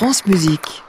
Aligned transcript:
France 0.00 0.24
Musique. 0.24 0.82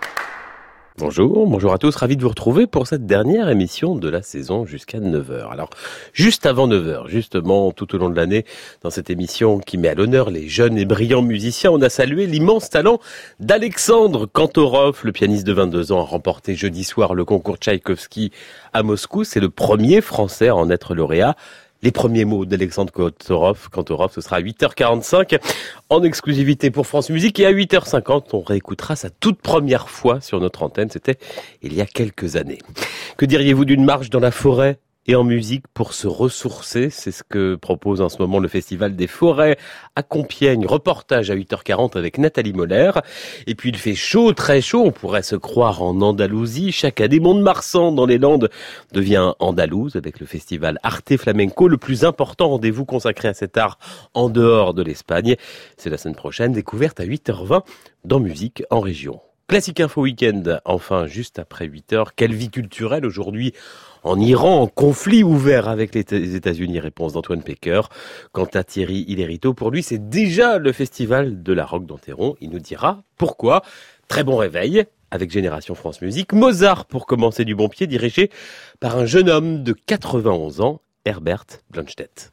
Bonjour, 0.98 1.46
bonjour 1.46 1.74
à 1.74 1.78
tous, 1.78 1.94
ravi 1.98 2.16
de 2.16 2.22
vous 2.22 2.30
retrouver 2.30 2.66
pour 2.66 2.88
cette 2.88 3.06
dernière 3.06 3.50
émission 3.50 3.94
de 3.94 4.08
la 4.08 4.22
saison 4.22 4.66
jusqu'à 4.66 5.00
9h. 5.00 5.52
Alors, 5.52 5.70
juste 6.14 6.46
avant 6.46 6.66
9h, 6.66 7.10
justement, 7.10 7.74
tout 7.74 7.94
au 7.94 7.98
long 7.98 8.10
de 8.10 8.16
l'année, 8.16 8.46
dans 8.84 8.90
cette 8.90 9.10
émission 9.10 9.60
qui 9.60 9.78
met 9.78 9.90
à 9.90 9.96
l'honneur 9.96 10.30
les 10.30 10.48
jeunes 10.48 10.78
et 10.78 10.86
brillants 10.86 11.24
musiciens, 11.24 11.72
on 11.72 11.82
a 11.82 11.90
salué 11.90 12.26
l'immense 12.26 12.70
talent 12.70 13.02
d'Alexandre 13.42 14.28
Kantorov, 14.28 15.02
le 15.04 15.12
pianiste 15.12 15.46
de 15.46 15.52
22 15.52 15.92
ans, 15.92 16.00
a 16.00 16.06
remporté 16.06 16.56
jeudi 16.56 16.86
soir 16.86 17.14
le 17.14 17.26
concours 17.26 17.58
Tchaïkovski 17.58 18.32
à 18.72 18.82
Moscou. 18.82 19.26
C'est 19.26 19.42
le 19.42 19.50
premier 19.50 20.00
français 20.00 20.48
à 20.48 20.56
en 20.56 20.70
être 20.70 20.96
lauréat. 20.96 21.36
Les 21.84 21.92
premiers 21.92 22.26
mots 22.26 22.46
d'Alexandre 22.46 22.94
Kantorov, 22.94 24.12
ce 24.14 24.22
sera 24.22 24.36
à 24.36 24.42
8h45 24.42 25.40
en 25.90 26.04
exclusivité 26.04 26.70
pour 26.70 26.86
France 26.86 27.10
Musique 27.10 27.40
et 27.40 27.48
à 27.48 27.52
8h50, 27.52 28.26
on 28.34 28.42
réécoutera 28.42 28.96
sa 28.96 29.10
toute 29.10 29.42
première 29.42 29.90
fois 29.90 30.22
sur 30.22 30.40
notre 30.40 30.62
antenne. 30.62 30.92
C'était 30.92 31.18
il 31.64 31.74
y 31.74 31.82
a 31.82 31.88
quelques 31.88 32.36
années. 32.36 32.60
Que 33.18 33.26
diriez-vous 33.26 33.66
d'une 33.66 33.84
marche 33.84 34.12
dans 34.12 34.20
la 34.20 34.32
forêt? 34.32 34.78
Et 35.08 35.16
en 35.16 35.24
musique 35.24 35.66
pour 35.74 35.94
se 35.94 36.08
ressourcer. 36.08 36.90
C'est 36.90 37.12
ce 37.12 37.24
que 37.24 37.56
propose 37.56 38.02
en 38.02 38.10
ce 38.10 38.22
moment 38.22 38.40
le 38.40 38.48
Festival 38.48 38.96
des 38.96 39.08
Forêts 39.08 39.58
à 39.96 40.04
Compiègne. 40.04 40.66
Reportage 40.66 41.32
à 41.32 41.36
8h40 41.36 41.98
avec 41.98 42.18
Nathalie 42.18 42.54
Moller. 42.54 42.92
Et 43.48 43.56
puis 43.56 43.70
il 43.70 43.78
fait 43.78 43.96
chaud, 43.96 44.34
très 44.34 44.62
chaud. 44.62 44.84
On 44.86 44.92
pourrait 44.92 45.24
se 45.24 45.36
croire 45.36 45.82
en 45.82 46.00
Andalousie. 46.02 46.72
Chaque 46.72 47.02
année, 47.02 47.20
Mont-de-Marsan 47.20 47.92
dans 47.92 48.06
les 48.06 48.18
Landes 48.18 48.50
devient 48.92 49.34
andalouse 49.40 49.96
avec 49.96 50.20
le 50.20 50.26
festival 50.26 50.80
Arte 50.84 51.18
Flamenco, 51.18 51.68
le 51.68 51.78
plus 51.78 52.06
important 52.06 52.50
rendez-vous 52.50 52.86
consacré 52.86 53.28
à 53.28 53.34
cet 53.34 53.58
art 53.58 53.80
en 54.14 54.30
dehors 54.30 54.74
de 54.74 54.84
l'Espagne. 54.84 55.36
C'est 55.78 55.90
la 55.90 55.98
semaine 55.98 56.16
prochaine, 56.16 56.52
découverte 56.52 57.00
à 57.00 57.06
8h20 57.06 57.64
dans 58.06 58.20
Musique 58.20 58.64
en 58.70 58.80
région. 58.80 59.20
Classique 59.52 59.82
Info 59.82 60.04
Weekend, 60.04 60.62
enfin, 60.64 61.08
juste 61.08 61.38
après 61.38 61.66
8 61.66 61.92
heures. 61.92 62.16
Quelle 62.16 62.34
vie 62.34 62.50
culturelle 62.50 63.06
aujourd'hui 63.06 63.54
en 64.04 64.20
Iran, 64.20 64.62
en 64.62 64.68
conflit 64.68 65.24
ouvert 65.24 65.68
avec 65.68 65.94
les 65.94 66.36
États-Unis 66.36 66.80
Réponse 66.80 67.14
d'Antoine 67.14 67.44
Pecker. 67.44 67.82
Quant 68.32 68.50
à 68.54 68.64
Thierry 68.64 69.06
Hilerito, 69.08 69.54
pour 69.54 69.72
lui, 69.72 69.84
c'est 69.84 70.10
déjà 70.10 70.58
le 70.58 70.72
festival 70.72 71.44
de 71.44 71.54
la 71.54 71.66
rock 71.66 71.86
d'Anteron. 71.86 72.36
Il 72.42 72.50
nous 72.50 72.60
dira 72.60 73.04
pourquoi. 73.18 73.62
Très 74.08 74.24
bon 74.24 74.38
réveil 74.38 74.86
avec 75.12 75.32
Génération 75.32 75.76
France 75.76 76.02
Musique. 76.02 76.34
Mozart 76.34 76.86
pour 76.86 77.06
commencer 77.06 77.46
du 77.46 77.56
bon 77.56 77.70
pied, 77.70 77.86
dirigé 77.88 78.32
par 78.80 78.98
un 78.98 79.06
jeune 79.06 79.30
homme 79.30 79.64
de 79.64 79.74
91 79.74 80.62
ans, 80.62 80.82
Herbert 81.06 81.46
Blunstedt. 81.70 82.32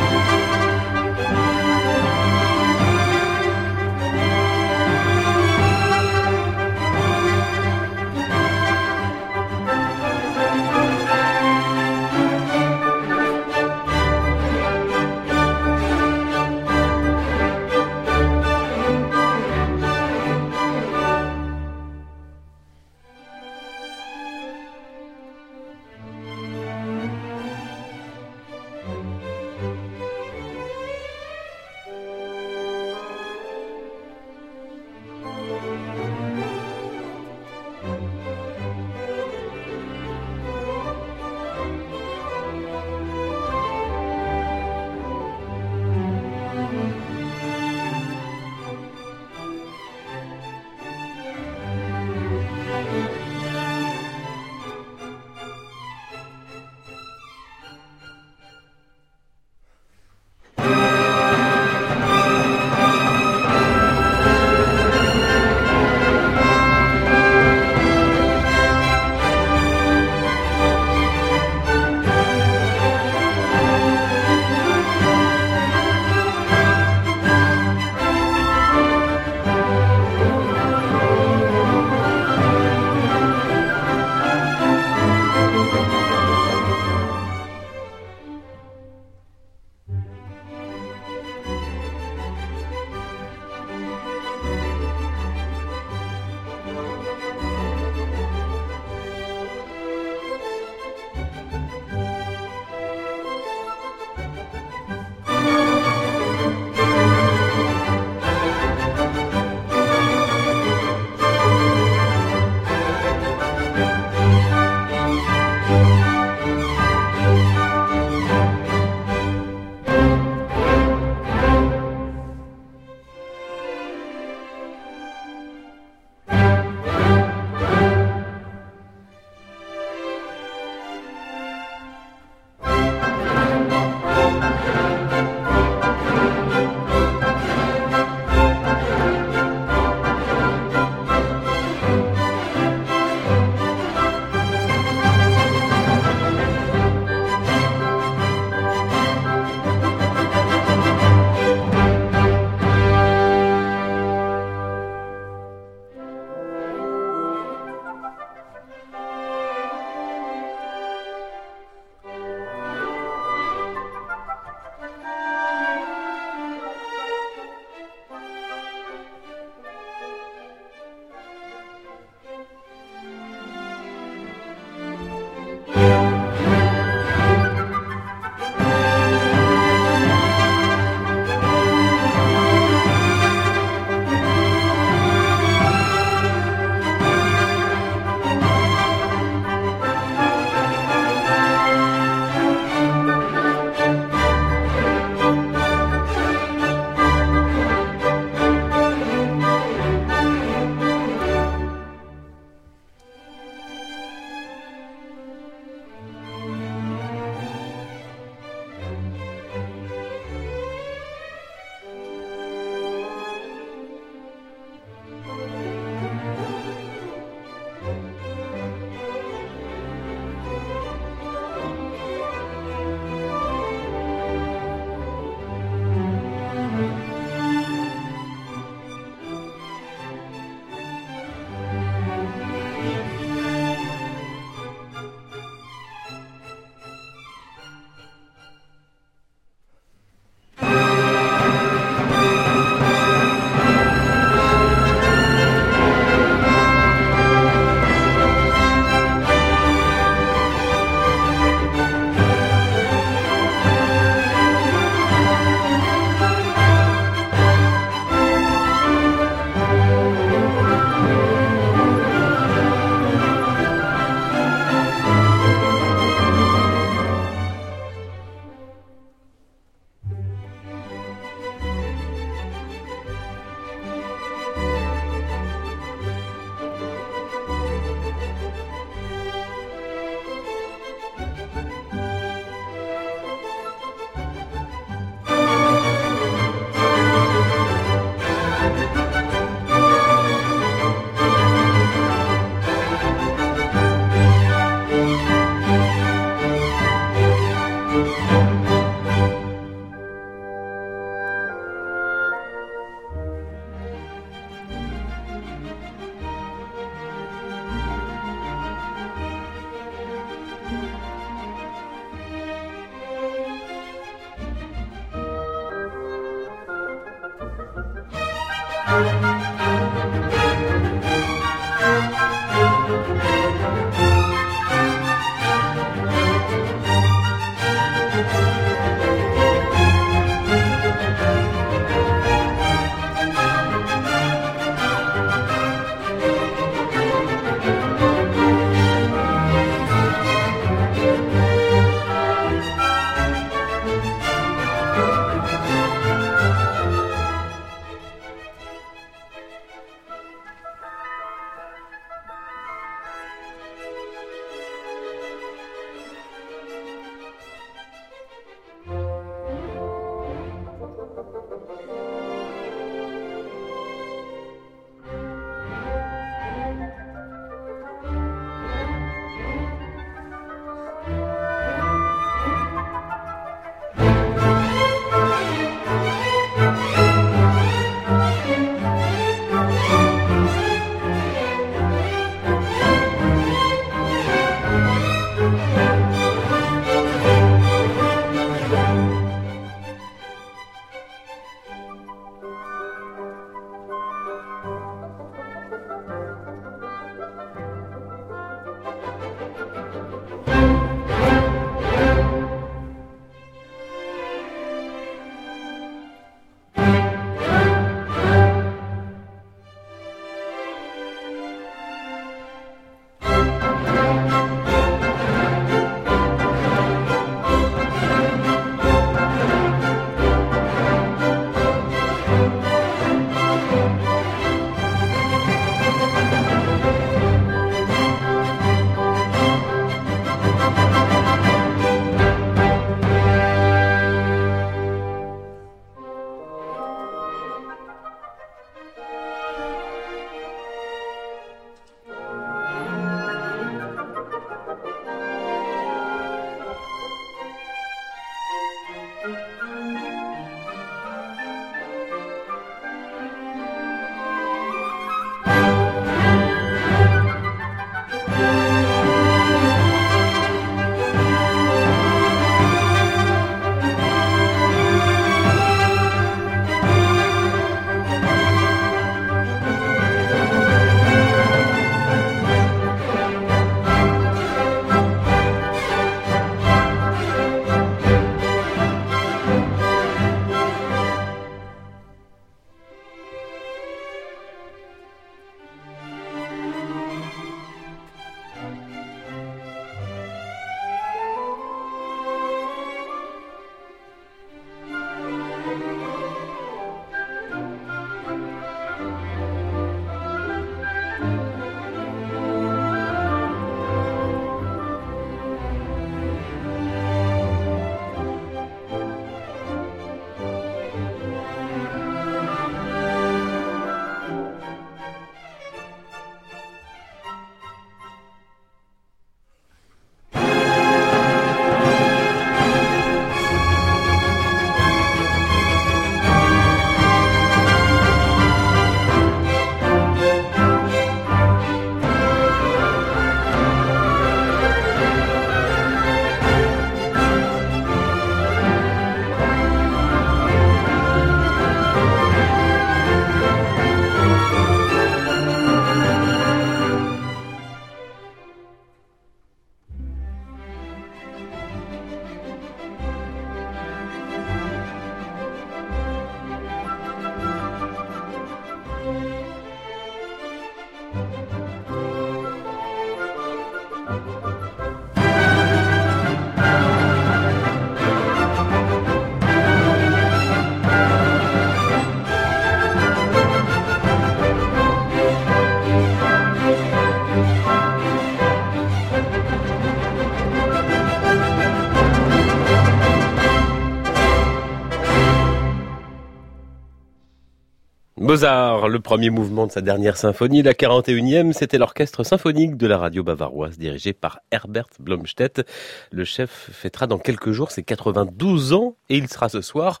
Le 588.42 588.98
premier 588.98 589.30
mouvement 589.30 589.66
de 589.66 589.72
sa 589.72 589.80
dernière 589.80 590.18
symphonie, 590.18 590.62
la 590.62 590.74
41e, 590.74 591.52
c'était 591.52 591.78
l'orchestre 591.78 592.22
symphonique 592.22 592.76
de 592.76 592.86
la 592.86 592.98
radio 592.98 593.22
bavaroise 593.22 593.78
dirigé 593.78 594.12
par 594.12 594.40
Herbert 594.50 594.88
Blomstedt. 594.98 595.66
Le 596.10 596.24
chef 596.24 596.68
fêtera 596.70 597.06
dans 597.06 597.18
quelques 597.18 597.52
jours 597.52 597.70
ses 597.70 597.82
92 597.82 598.74
ans 598.74 598.96
et 599.08 599.16
il 599.16 599.28
sera 599.28 599.48
ce 599.48 599.62
soir 599.62 600.00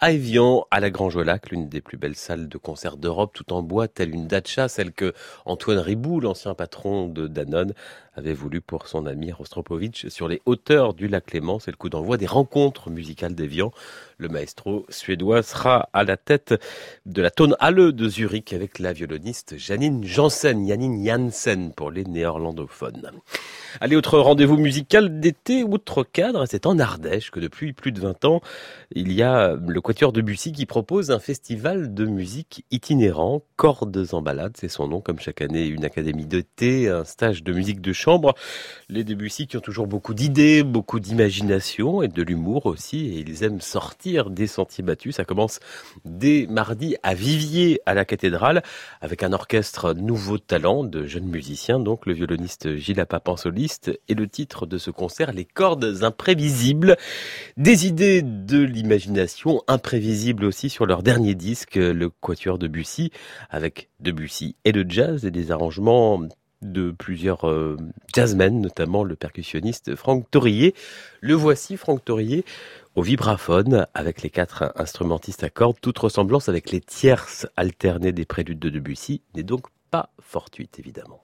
à 0.00 0.12
Evian, 0.12 0.66
à 0.70 0.80
la 0.80 0.90
Grange 0.90 1.18
Lac, 1.18 1.50
l'une 1.50 1.68
des 1.68 1.80
plus 1.80 1.96
belles 1.96 2.16
salles 2.16 2.48
de 2.48 2.58
concert 2.58 2.96
d'Europe, 2.96 3.32
tout 3.34 3.52
en 3.52 3.62
bois, 3.62 3.86
telle 3.86 4.14
une 4.14 4.26
dacha, 4.26 4.68
celle 4.68 4.92
que 4.92 5.12
Antoine 5.44 5.78
Ribou, 5.78 6.20
l'ancien 6.20 6.54
patron 6.54 7.08
de 7.08 7.28
Danone, 7.28 7.74
avait 8.16 8.34
voulu 8.34 8.60
pour 8.60 8.88
son 8.88 9.06
ami 9.06 9.32
Rostropovitch 9.32 10.08
sur 10.08 10.28
les 10.28 10.40
hauteurs 10.46 10.94
du 10.94 11.08
lac 11.08 11.32
Léman. 11.32 11.58
C'est 11.58 11.70
le 11.70 11.76
coup 11.76 11.88
d'envoi 11.88 12.16
des 12.16 12.26
rencontres 12.26 12.90
musicales 12.90 13.34
d'Evian. 13.34 13.72
Le 14.18 14.28
maestro 14.28 14.86
suédois 14.88 15.42
sera 15.42 15.88
à 15.92 16.04
la 16.04 16.16
tête 16.16 16.54
de 17.06 17.22
la 17.22 17.30
Tonhalle 17.30 17.92
de 17.92 18.08
Zurich 18.08 18.52
avec 18.52 18.78
la 18.78 18.92
violoniste 18.92 19.56
Janine 19.58 20.04
Janssen, 20.04 20.66
Janine 20.66 21.04
Janssen 21.04 21.72
pour 21.72 21.90
les 21.90 22.04
néerlandophones. 22.04 23.10
Allez, 23.80 23.96
autre 23.96 24.18
rendez-vous 24.18 24.56
musical 24.56 25.18
d'été, 25.18 25.64
outre 25.64 26.04
cadre, 26.04 26.46
c'est 26.48 26.66
en 26.66 26.78
Ardèche 26.78 27.32
que 27.32 27.40
depuis 27.40 27.72
plus 27.72 27.90
de 27.90 28.00
20 28.00 28.24
ans, 28.24 28.40
il 28.92 29.12
y 29.12 29.22
a 29.22 29.56
le 29.56 29.80
Quatuor 29.80 30.12
de 30.12 30.20
Bussy 30.20 30.52
qui 30.52 30.66
propose 30.66 31.10
un 31.10 31.18
festival 31.18 31.92
de 31.92 32.06
musique 32.06 32.64
itinérant, 32.70 33.42
Cordes 33.56 34.06
en 34.12 34.22
balade, 34.22 34.52
c'est 34.56 34.68
son 34.68 34.86
nom, 34.86 35.00
comme 35.00 35.18
chaque 35.18 35.42
année 35.42 35.66
une 35.66 35.84
académie 35.84 36.26
de 36.26 36.40
thé, 36.40 36.88
un 36.88 37.04
stage 37.04 37.42
de 37.42 37.52
musique 37.52 37.80
de 37.80 37.92
Les 38.90 39.04
Debussy 39.04 39.46
qui 39.46 39.56
ont 39.56 39.60
toujours 39.60 39.86
beaucoup 39.86 40.14
d'idées, 40.14 40.62
beaucoup 40.62 41.00
d'imagination 41.00 42.02
et 42.02 42.08
de 42.08 42.22
l'humour 42.22 42.66
aussi, 42.66 43.06
et 43.06 43.20
ils 43.20 43.42
aiment 43.44 43.60
sortir 43.60 44.30
des 44.30 44.46
sentiers 44.46 44.84
battus. 44.84 45.16
Ça 45.16 45.24
commence 45.24 45.60
dès 46.04 46.46
mardi 46.48 46.96
à 47.02 47.14
Vivier, 47.14 47.80
à 47.86 47.94
la 47.94 48.04
cathédrale, 48.04 48.62
avec 49.00 49.22
un 49.22 49.32
orchestre 49.32 49.94
nouveau 49.94 50.38
talent 50.38 50.84
de 50.84 51.06
jeunes 51.06 51.28
musiciens, 51.28 51.80
donc 51.80 52.06
le 52.06 52.12
violoniste 52.12 52.76
Gilles 52.76 53.04
Papansoli 53.08 53.70
et 54.08 54.14
le 54.14 54.28
titre 54.28 54.66
de 54.66 54.78
ce 54.78 54.90
concert, 54.90 55.32
Les 55.32 55.44
cordes 55.44 56.02
imprévisibles. 56.02 56.96
Des 57.56 57.86
idées 57.86 58.22
de 58.22 58.58
l'imagination 58.58 59.62
imprévisibles 59.66 60.44
aussi 60.44 60.68
sur 60.68 60.86
leur 60.86 61.02
dernier 61.02 61.34
disque, 61.34 61.76
le 61.76 62.10
Quatuor 62.10 62.58
de 62.58 62.68
Bussy, 62.68 63.10
avec 63.50 63.88
Debussy 64.00 64.56
et 64.64 64.72
le 64.72 64.84
jazz 64.86 65.24
et 65.24 65.30
des 65.30 65.50
arrangements 65.50 66.20
de 66.62 66.90
plusieurs 66.90 67.48
euh, 67.48 67.76
jazzmen, 68.14 68.60
notamment 68.60 69.04
le 69.04 69.16
percussionniste 69.16 69.96
Franck 69.96 70.30
Torillier. 70.30 70.74
Le 71.20 71.34
voici, 71.34 71.76
Franck 71.76 72.04
Torillier, 72.04 72.44
au 72.94 73.02
vibraphone, 73.02 73.86
avec 73.94 74.22
les 74.22 74.30
quatre 74.30 74.72
instrumentistes 74.76 75.44
à 75.44 75.50
cordes. 75.50 75.76
Toute 75.80 75.98
ressemblance 75.98 76.48
avec 76.48 76.70
les 76.70 76.80
tierces 76.80 77.46
alternées 77.56 78.12
des 78.12 78.24
préludes 78.24 78.58
de 78.60 78.70
Debussy 78.70 79.22
n'est 79.34 79.42
donc 79.42 79.66
pas 79.90 80.10
fortuite, 80.20 80.78
évidemment. 80.78 81.23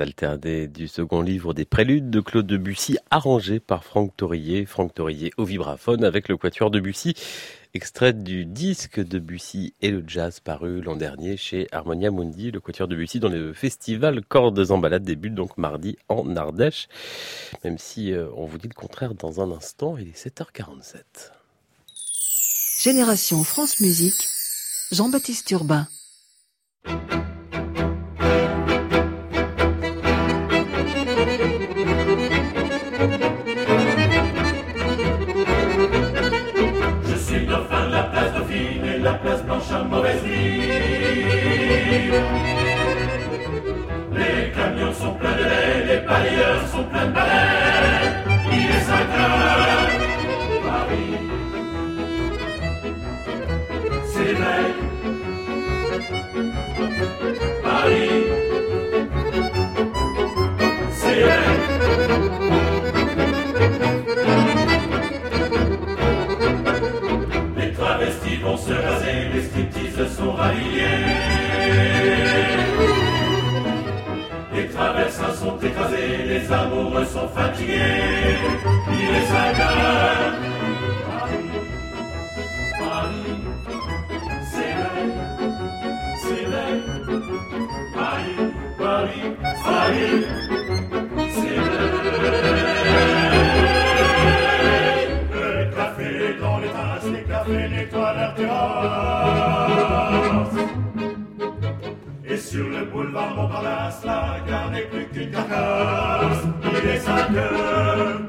Alternées 0.00 0.66
du 0.66 0.88
second 0.88 1.22
livre 1.22 1.54
des 1.54 1.64
Préludes 1.64 2.10
de 2.10 2.20
Claude 2.20 2.46
Debussy, 2.46 2.98
arrangé 3.10 3.60
par 3.60 3.84
Franck 3.84 4.16
Torillier. 4.16 4.66
Franck 4.66 4.94
Torillier 4.94 5.30
au 5.36 5.44
vibraphone 5.44 6.04
avec 6.04 6.28
le 6.28 6.36
quatuor 6.36 6.70
Debussy, 6.70 7.14
extrait 7.74 8.12
du 8.12 8.44
disque 8.44 9.00
Debussy 9.00 9.74
et 9.80 9.90
le 9.90 10.04
jazz 10.06 10.40
paru 10.40 10.80
l'an 10.80 10.96
dernier 10.96 11.36
chez 11.36 11.66
Harmonia 11.72 12.10
Mundi, 12.10 12.50
le 12.50 12.60
quatuor 12.60 12.88
Debussy 12.88 13.20
dans 13.20 13.28
le 13.28 13.52
festival 13.52 14.24
Cordes 14.24 14.70
en 14.70 14.78
balade 14.78 15.04
débute 15.04 15.34
donc 15.34 15.58
mardi 15.58 15.96
en 16.08 16.36
Ardèche. 16.36 16.88
Même 17.64 17.78
si 17.78 18.12
euh, 18.12 18.28
on 18.36 18.46
vous 18.46 18.58
dit 18.58 18.68
le 18.68 18.74
contraire 18.74 19.14
dans 19.14 19.40
un 19.40 19.50
instant, 19.50 19.96
il 19.96 20.08
est 20.08 20.26
7h47. 20.26 21.02
Génération 22.82 23.42
France 23.44 23.80
Musique, 23.80 24.28
Jean-Baptiste 24.92 25.50
Urbain. 25.50 25.86
Se 68.56 68.72
raser, 68.72 69.28
les 69.32 69.42
se 69.90 70.06
sont 70.16 70.32
ralliés. 70.32 71.04
Les 74.54 74.68
traversins 74.68 75.34
sont 75.34 75.58
écrasés, 75.58 76.24
les 76.26 76.52
amoureux 76.52 77.04
sont 77.04 77.28
fatigués. 77.28 78.38
Il 78.90 79.16
est 79.16 79.26
5 79.26 79.60
heures. 79.60 80.34
Paris, 81.18 81.60
Paris, 82.78 83.40
s'éveille, 84.52 85.14
s'éveille. 86.22 86.82
Paris, 87.94 88.52
Paris, 88.78 89.26
Paris, 89.64 90.24
Le 91.56 91.93
terrasse. 98.36 99.34
Sur 102.36 102.68
le 102.68 102.84
boulevard 102.84 103.34
Montparnasse, 103.34 104.04
la 104.04 104.40
gare 104.46 104.70
n'est 104.70 104.82
plus 104.82 105.06
qu'une 105.06 105.30
carcasse. 105.30 106.44
Il 106.62 106.88
est 106.88 106.98
5 106.98 107.36
heures, 107.36 108.20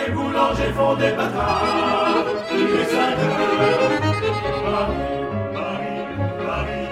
les 0.05 0.11
boulangers 0.11 0.73
font 0.75 0.95
des 0.95 1.11
bâtards. 1.11 2.25
Il 2.51 2.59
est 2.59 2.85
5 2.85 2.97
heures. 2.97 3.93
Paris, 4.65 4.97
Paris, 5.53 6.03
Paris. 6.45 6.87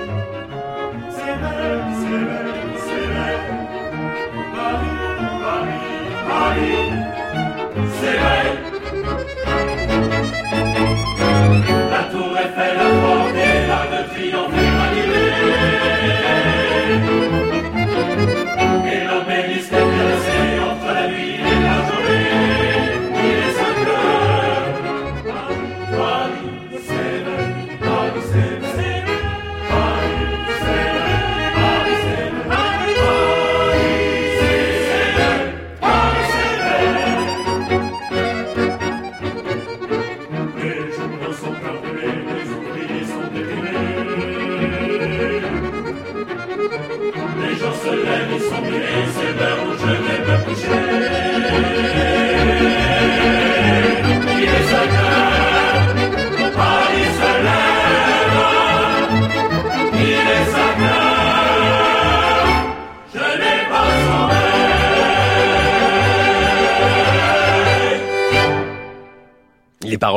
C'est 1.10 1.36
vrai, 1.42 1.72
c'est 2.00 2.24
vrai, 2.28 2.46
c'est 2.86 3.06
vrai. 3.12 3.34
Paris, 4.56 4.96
Paris, 5.44 5.82
Paris. 6.28 6.90
C'est 8.00 8.18
vrai. 8.18 8.40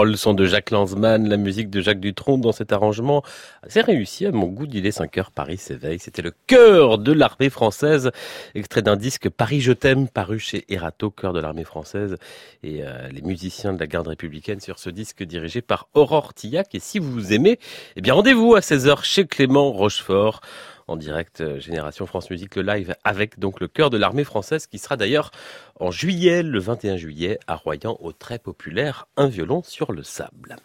Paroles 0.05 0.19
sont 0.19 0.35
de 0.35 0.45
Jacques 0.45 0.71
Lanzmann, 0.71 1.27
la 1.27 1.38
musique 1.38 1.71
de 1.71 1.81
Jacques 1.81 2.01
Dutronc 2.01 2.37
dans 2.37 2.53
cet 2.53 2.73
arrangement 2.73 3.23
assez 3.62 3.81
réussi 3.81 4.27
à 4.27 4.33
mon 4.33 4.49
goût. 4.49 4.67
Il 4.71 4.85
est 4.85 4.93
5 4.93 5.17
heures, 5.17 5.31
Paris 5.31 5.57
s'éveille. 5.57 5.99
C'était 5.99 6.21
le 6.21 6.33
cœur 6.47 6.99
de 6.99 7.11
l'armée 7.11 7.49
française, 7.49 8.11
extrait 8.55 8.83
d'un 8.83 8.97
disque 8.97 9.31
Paris 9.31 9.62
je 9.62 9.73
t'aime, 9.73 10.07
paru 10.09 10.38
chez 10.38 10.67
Erato, 10.69 11.09
cœur 11.09 11.33
de 11.33 11.40
l'armée 11.40 11.64
française, 11.64 12.17
et 12.62 12.83
euh, 12.83 13.09
les 13.09 13.23
musiciens 13.23 13.73
de 13.73 13.81
la 13.81 13.87
garde 13.87 14.09
républicaine 14.09 14.61
sur 14.61 14.79
ce 14.79 14.90
disque 14.90 15.23
dirigé 15.23 15.62
par 15.62 15.88
Aurore 15.95 16.35
Tillac. 16.35 16.75
Et 16.75 16.81
si 16.81 16.99
vous 16.99 17.33
aimez, 17.33 17.59
eh 17.97 18.03
bien 18.03 18.12
rendez-vous 18.12 18.55
à 18.55 18.61
16h 18.61 19.05
chez 19.05 19.27
Clément 19.27 19.73
Rochefort 19.73 20.43
en 20.87 20.97
direct 20.97 21.40
euh, 21.40 21.61
Génération 21.61 22.07
France 22.07 22.31
Musique, 22.31 22.57
le 22.57 22.62
live 22.62 22.94
avec 23.05 23.38
donc 23.38 23.61
le 23.61 23.68
cœur 23.68 23.90
de 23.90 23.97
l'armée 23.97 24.25
française 24.25 24.66
qui 24.66 24.79
sera 24.79 24.97
d'ailleurs 24.97 25.31
en 25.81 25.90
juillet, 25.90 26.42
le 26.42 26.59
21 26.59 26.97
juillet, 26.97 27.38
à 27.47 27.57
Royan 27.57 27.97
au 28.01 28.12
très 28.12 28.38
populaire 28.38 29.07
Un 29.16 29.29
violon 29.29 29.62
sur 29.62 29.92
le 29.92 30.03
sable. 30.03 30.57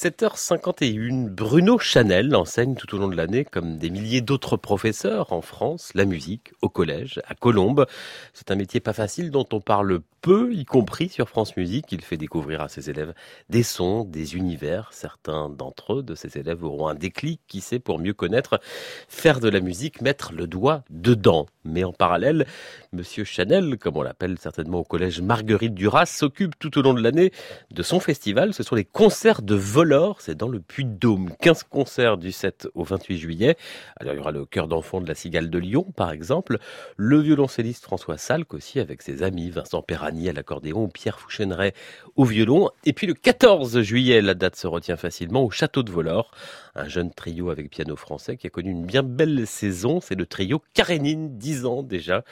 7h51, 0.00 1.28
Bruno 1.28 1.78
Chanel 1.78 2.34
enseigne 2.34 2.74
tout 2.74 2.94
au 2.94 2.98
long 2.98 3.08
de 3.08 3.16
l'année, 3.16 3.44
comme 3.44 3.76
des 3.76 3.90
milliers 3.90 4.22
d'autres 4.22 4.56
professeurs 4.56 5.30
en 5.30 5.42
France, 5.42 5.90
la 5.94 6.06
musique 6.06 6.52
au 6.62 6.70
collège, 6.70 7.20
à 7.28 7.34
Colombes. 7.34 7.84
C'est 8.32 8.50
un 8.50 8.54
métier 8.54 8.80
pas 8.80 8.94
facile 8.94 9.30
dont 9.30 9.44
on 9.52 9.60
parle 9.60 10.00
peu, 10.22 10.54
y 10.54 10.64
compris 10.64 11.10
sur 11.10 11.28
France 11.28 11.54
Musique. 11.56 11.92
Il 11.92 12.00
fait 12.00 12.16
découvrir 12.16 12.62
à 12.62 12.68
ses 12.68 12.88
élèves 12.88 13.12
des 13.50 13.62
sons, 13.62 14.04
des 14.04 14.36
univers. 14.36 14.88
Certains 14.92 15.50
d'entre 15.50 15.98
eux, 15.98 16.02
de 16.02 16.14
ses 16.14 16.38
élèves, 16.38 16.64
auront 16.64 16.88
un 16.88 16.94
déclic, 16.94 17.42
qui 17.46 17.60
sait, 17.60 17.78
pour 17.78 17.98
mieux 17.98 18.14
connaître, 18.14 18.58
faire 19.06 19.38
de 19.38 19.50
la 19.50 19.60
musique, 19.60 20.00
mettre 20.00 20.32
le 20.32 20.46
doigt 20.46 20.82
dedans. 20.88 21.46
Mais 21.64 21.84
en 21.84 21.92
parallèle, 21.92 22.46
Monsieur 22.92 23.24
Chanel, 23.24 23.76
comme 23.76 23.98
on 23.98 24.02
l'appelle 24.02 24.38
certainement 24.38 24.78
au 24.78 24.84
collège 24.84 25.20
Marguerite 25.20 25.74
Duras, 25.74 26.06
s'occupe 26.06 26.58
tout 26.58 26.78
au 26.78 26.82
long 26.82 26.94
de 26.94 27.02
l'année 27.02 27.32
de 27.70 27.82
son 27.82 28.00
festival. 28.00 28.54
Ce 28.54 28.62
sont 28.62 28.74
les 28.74 28.84
concerts 28.86 29.42
de 29.42 29.54
vol 29.54 29.89
Volor, 29.90 30.20
c'est 30.20 30.36
dans 30.36 30.46
le 30.46 30.60
Puy-de-Dôme. 30.60 31.30
15 31.40 31.64
concerts 31.64 32.16
du 32.16 32.30
7 32.30 32.68
au 32.74 32.84
28 32.84 33.18
juillet. 33.18 33.56
Alors 33.96 34.14
il 34.14 34.18
y 34.18 34.20
aura 34.20 34.30
le 34.30 34.44
chœur 34.46 34.68
d'enfant 34.68 35.00
de 35.00 35.08
la 35.08 35.16
Cigale 35.16 35.50
de 35.50 35.58
Lyon, 35.58 35.84
par 35.96 36.12
exemple, 36.12 36.58
le 36.96 37.18
violoncelliste 37.18 37.82
François 37.82 38.16
Salk 38.16 38.54
aussi 38.54 38.78
avec 38.78 39.02
ses 39.02 39.24
amis, 39.24 39.50
Vincent 39.50 39.82
Perrani 39.82 40.28
à 40.28 40.32
l'accordéon, 40.32 40.88
Pierre 40.88 41.18
Foucheneret 41.18 41.74
au 42.14 42.24
violon. 42.24 42.70
Et 42.84 42.92
puis 42.92 43.08
le 43.08 43.14
14 43.14 43.80
juillet, 43.80 44.20
la 44.20 44.34
date 44.34 44.54
se 44.54 44.68
retient 44.68 44.96
facilement 44.96 45.42
au 45.42 45.50
château 45.50 45.82
de 45.82 45.90
Volor, 45.90 46.30
un 46.76 46.86
jeune 46.86 47.10
trio 47.12 47.50
avec 47.50 47.68
piano 47.68 47.96
français 47.96 48.36
qui 48.36 48.46
a 48.46 48.50
connu 48.50 48.70
une 48.70 48.86
bien 48.86 49.02
belle 49.02 49.44
saison. 49.44 50.00
C'est 50.00 50.14
le 50.14 50.26
trio 50.26 50.62
Karénine, 50.72 51.36
10 51.36 51.66
ans 51.66 51.82
déjà 51.82 52.22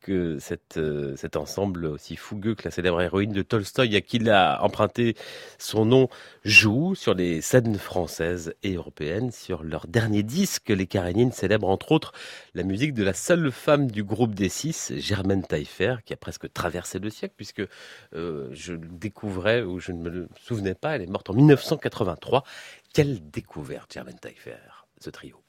que 0.00 0.38
euh, 0.76 1.16
cet 1.16 1.36
ensemble 1.36 1.86
aussi 1.86 2.16
fougueux 2.16 2.56
que 2.56 2.64
la 2.64 2.72
célèbre 2.72 3.00
héroïne 3.00 3.32
de 3.32 3.42
Tolstoï 3.42 3.94
à 3.94 4.00
qui 4.00 4.16
il 4.16 4.30
a 4.30 4.62
emprunté 4.62 5.16
son 5.58 5.84
nom 5.84 6.08
joue 6.44 6.93
sur 6.94 7.14
les 7.14 7.40
scènes 7.40 7.78
françaises 7.78 8.54
et 8.62 8.74
européennes. 8.74 9.30
Sur 9.30 9.62
leur 9.62 9.86
dernier 9.86 10.22
disque, 10.22 10.68
les 10.68 10.86
Karénines 10.86 11.32
célèbrent 11.32 11.68
entre 11.68 11.92
autres 11.92 12.12
la 12.54 12.62
musique 12.62 12.94
de 12.94 13.02
la 13.02 13.14
seule 13.14 13.50
femme 13.50 13.90
du 13.90 14.04
groupe 14.04 14.34
des 14.34 14.48
six, 14.48 14.92
Germaine 14.96 15.42
Taillefer, 15.42 15.96
qui 16.04 16.12
a 16.12 16.16
presque 16.16 16.52
traversé 16.52 16.98
le 16.98 17.10
siècle 17.10 17.34
puisque 17.36 17.62
euh, 18.14 18.48
je 18.52 18.74
découvrais 18.74 19.62
ou 19.62 19.78
je 19.80 19.92
ne 19.92 20.10
me 20.10 20.28
souvenais 20.40 20.74
pas, 20.74 20.96
elle 20.96 21.02
est 21.02 21.06
morte 21.06 21.30
en 21.30 21.34
1983. 21.34 22.44
Quelle 22.92 23.30
découverte, 23.30 23.92
Germaine 23.92 24.18
Taillefer, 24.18 24.56
ce 25.00 25.10
trio. 25.10 25.40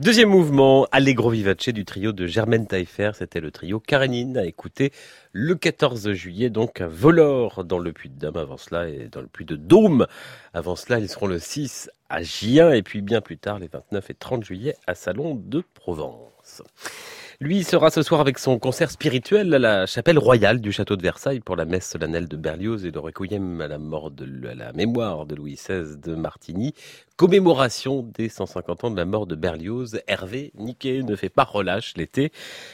Deuxième 0.00 0.30
mouvement, 0.30 0.88
Allegro 0.90 1.30
Vivace 1.30 1.68
du 1.68 1.84
trio 1.84 2.10
de 2.10 2.26
Germaine 2.26 2.66
Taillefer. 2.66 3.12
C'était 3.14 3.38
le 3.38 3.52
trio 3.52 3.78
Karenine 3.78 4.36
à 4.36 4.44
écouter 4.44 4.90
le 5.30 5.54
14 5.54 6.10
juillet, 6.14 6.50
donc 6.50 6.80
à 6.80 6.88
Volor 6.88 7.62
dans 7.62 7.78
le 7.78 7.92
Puy-de-Dôme 7.92 8.36
avant 8.36 8.56
cela 8.56 8.88
et 8.88 9.08
dans 9.08 9.20
le 9.20 9.28
Puy-de-Dôme. 9.28 10.08
Avant 10.52 10.74
cela, 10.74 10.98
ils 10.98 11.08
seront 11.08 11.28
le 11.28 11.38
6 11.38 11.90
à 12.08 12.24
Gien 12.24 12.72
et 12.72 12.82
puis 12.82 13.02
bien 13.02 13.20
plus 13.20 13.38
tard, 13.38 13.60
les 13.60 13.68
29 13.68 14.10
et 14.10 14.14
30 14.14 14.42
juillet 14.42 14.74
à 14.88 14.96
Salon 14.96 15.36
de 15.36 15.62
Provence. 15.74 16.64
Lui 17.44 17.62
sera 17.62 17.90
ce 17.90 18.00
soir 18.00 18.22
avec 18.22 18.38
son 18.38 18.58
concert 18.58 18.90
spirituel 18.90 19.52
à 19.52 19.58
la 19.58 19.84
chapelle 19.84 20.18
royale 20.18 20.62
du 20.62 20.72
château 20.72 20.96
de 20.96 21.02
Versailles 21.02 21.40
pour 21.40 21.56
la 21.56 21.66
messe 21.66 21.90
solennelle 21.90 22.26
de 22.26 22.38
Berlioz 22.38 22.86
et 22.86 22.90
le 22.90 22.98
requiem 22.98 23.60
à 23.60 23.68
la 23.68 23.76
mort 23.76 24.10
de 24.10 24.24
la 24.24 24.72
mémoire 24.72 25.26
de 25.26 25.34
Louis 25.34 25.56
XVI 25.56 25.98
de 25.98 26.14
Martigny. 26.14 26.72
Commémoration 27.16 28.02
des 28.02 28.28
150 28.28 28.84
ans 28.84 28.90
de 28.90 28.96
la 28.96 29.04
mort 29.04 29.26
de 29.28 29.36
Berlioz. 29.36 30.00
Hervé 30.08 30.52
Niquet 30.56 31.02
ne 31.02 31.14
fait 31.14 31.28
pas 31.28 31.44
relâche 31.44 31.92
l'été. 31.96 32.32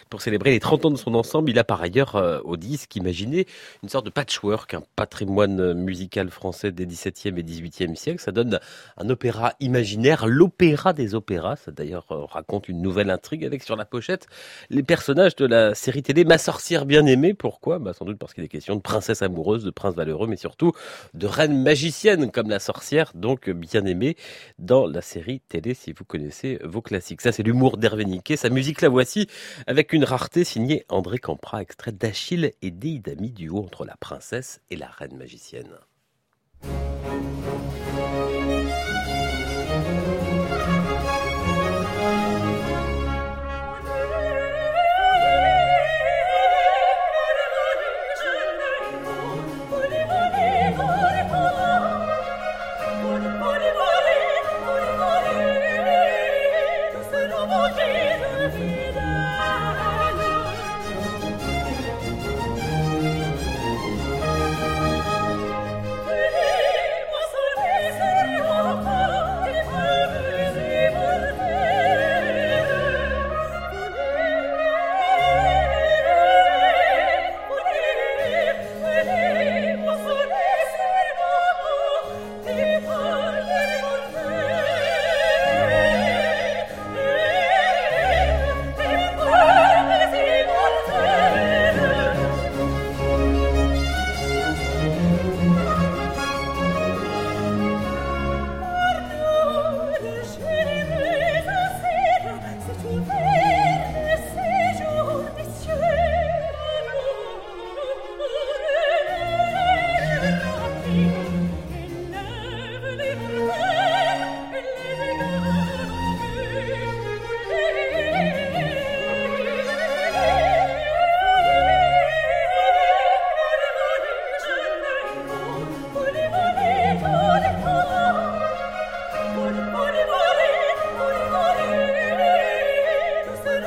Pour 0.08 0.22
célébrer 0.22 0.52
les 0.52 0.60
30 0.60 0.86
ans 0.86 0.90
de 0.90 0.96
son 0.96 1.14
ensemble, 1.14 1.50
il 1.50 1.58
a 1.58 1.64
par 1.64 1.82
ailleurs 1.82 2.16
euh, 2.16 2.40
au 2.44 2.56
disque 2.56 2.96
imaginé 2.96 3.46
une 3.82 3.90
sorte 3.90 4.06
de 4.06 4.10
patchwork, 4.10 4.72
un 4.72 4.82
patrimoine 4.96 5.74
musical 5.74 6.30
français 6.30 6.70
des 6.72 6.86
17e 6.86 7.38
et 7.38 7.42
18e 7.42 7.96
siècles. 7.96 8.22
Ça 8.22 8.32
donne 8.32 8.60
un 8.96 9.10
opéra 9.10 9.52
imaginaire, 9.60 10.26
l'opéra 10.26 10.94
des 10.94 11.14
opéras. 11.14 11.56
Ça 11.56 11.72
d'ailleurs 11.72 12.06
euh, 12.12 12.24
raconte 12.24 12.68
une 12.68 12.80
nouvelle 12.80 13.10
intrigue 13.10 13.44
avec 13.44 13.62
sur 13.62 13.76
la 13.76 13.84
pochette 13.84 14.26
les 14.68 14.82
personnages 14.82 15.36
de 15.36 15.46
la 15.46 15.74
série 15.74 16.02
télé 16.02 16.24
Ma 16.24 16.38
sorcière 16.38 16.86
bien 16.86 17.06
aimée. 17.06 17.34
Pourquoi? 17.34 17.78
Bah, 17.78 17.92
Sans 17.92 18.04
doute 18.04 18.18
parce 18.18 18.34
qu'il 18.34 18.44
est 18.44 18.48
question 18.48 18.76
de 18.76 18.80
princesse 18.80 19.22
amoureuse, 19.22 19.64
de 19.64 19.70
prince 19.70 19.94
valeureux, 19.94 20.26
mais 20.26 20.36
surtout 20.36 20.72
de 21.14 21.26
reine 21.26 21.62
magicienne 21.62 22.30
comme 22.30 22.48
la 22.48 22.58
sorcière, 22.58 23.12
donc 23.14 23.48
bien 23.50 23.84
aimée 23.84 24.16
dans 24.58 24.86
la 24.86 25.00
série 25.02 25.40
télé 25.40 25.74
si 25.74 25.92
vous 25.92 26.04
connaissez 26.04 26.58
vos 26.64 26.82
classiques. 26.82 27.20
Ça, 27.22 27.32
c'est 27.32 27.42
l'humour 27.42 27.76
d'Hervé 27.76 28.04
Niquet. 28.04 28.36
Sa 28.36 28.50
musique, 28.50 28.80
la 28.80 28.88
voici 28.88 29.26
avec 29.66 29.92
une 29.92 30.04
rareté 30.04 30.44
signée 30.44 30.84
André 30.88 31.18
Campra, 31.18 31.62
extrait 31.62 31.92
d'Achille 31.92 32.52
et 32.62 32.70
d'Eidami, 32.70 33.30
duo 33.30 33.58
entre 33.58 33.84
la 33.84 33.96
princesse 33.96 34.60
et 34.70 34.76
la 34.76 34.88
reine 34.88 35.16
magicienne. 35.16 35.78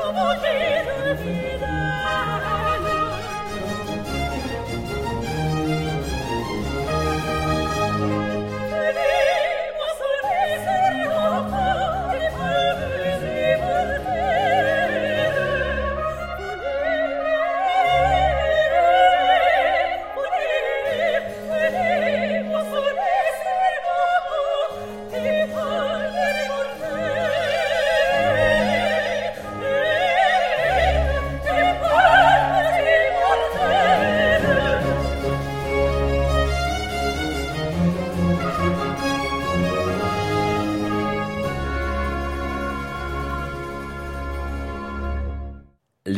Oh, 0.06 0.53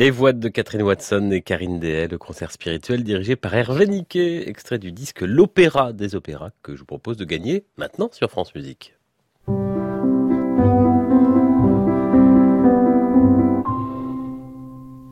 Les 0.06 0.12
voix 0.12 0.32
de 0.32 0.48
Catherine 0.48 0.82
Watson 0.82 1.32
et 1.32 1.42
Karine 1.42 1.80
Dehaye, 1.80 2.06
le 2.06 2.16
concert 2.16 2.52
spirituel 2.52 3.02
dirigé 3.02 3.34
par 3.34 3.52
Hervé 3.56 3.88
Niquet, 3.88 4.48
extrait 4.48 4.78
du 4.78 4.92
disque 4.92 5.22
L'Opéra 5.22 5.92
des 5.92 6.14
Opéras 6.14 6.50
que 6.62 6.76
je 6.76 6.78
vous 6.78 6.86
propose 6.86 7.16
de 7.16 7.24
gagner 7.24 7.64
maintenant 7.76 8.08
sur 8.12 8.30
France 8.30 8.54
Musique. 8.54 8.94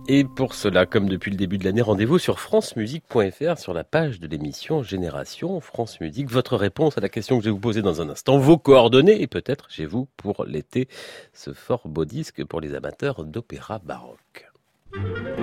Et 0.06 0.22
pour 0.22 0.54
cela, 0.54 0.86
comme 0.86 1.08
depuis 1.08 1.32
le 1.32 1.36
début 1.36 1.58
de 1.58 1.64
l'année, 1.64 1.82
rendez-vous 1.82 2.20
sur 2.20 2.38
francemusique.fr 2.38 3.58
sur 3.58 3.74
la 3.74 3.82
page 3.82 4.20
de 4.20 4.28
l'émission 4.28 4.84
Génération 4.84 5.58
France 5.58 6.00
Musique. 6.00 6.30
Votre 6.30 6.56
réponse 6.56 6.96
à 6.96 7.00
la 7.00 7.08
question 7.08 7.38
que 7.38 7.42
je 7.42 7.48
vais 7.48 7.52
vous 7.52 7.58
poser 7.58 7.82
dans 7.82 8.00
un 8.00 8.08
instant, 8.10 8.38
vos 8.38 8.58
coordonnées 8.58 9.20
et 9.20 9.26
peut-être 9.26 9.70
chez 9.70 9.86
vous 9.86 10.06
pour 10.16 10.44
l'été 10.44 10.86
ce 11.32 11.52
fort 11.52 11.88
beau 11.88 12.04
disque 12.04 12.44
pour 12.44 12.60
les 12.60 12.76
amateurs 12.76 13.24
d'opéra 13.24 13.80
baroque. 13.80 14.53
thank 14.94 15.08
you 15.08 15.33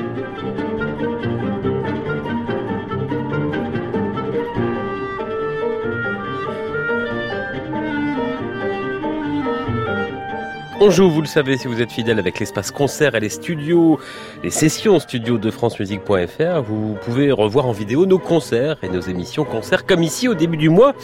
On 10.84 10.90
joue, 10.90 11.12
vous 11.12 11.22
le 11.22 11.28
savez, 11.28 11.58
si 11.58 11.68
vous 11.68 11.80
êtes 11.80 11.92
fidèle 11.92 12.18
avec 12.18 12.40
l'espace 12.40 12.72
concert 12.72 13.14
et 13.14 13.20
les 13.20 13.30
studios, 13.30 14.00
les 14.44 14.50
sessions 14.50 15.00
studio 15.00 15.38
de 15.38 15.52
francemusique.fr, 15.52 16.64
vous 16.64 16.98
pouvez 17.06 17.32
revoir 17.32 17.68
en 17.68 17.72
vidéo 17.72 18.08
nos 18.08 18.18
concerts 18.18 18.78
et 18.82 18.90
nos 18.90 19.00
émissions 19.00 19.44
concerts, 19.46 19.86
comme 19.86 20.02
ici 20.02 20.28
au 20.28 20.34
début 20.34 20.58
du 20.58 20.70
mois, 20.70 20.96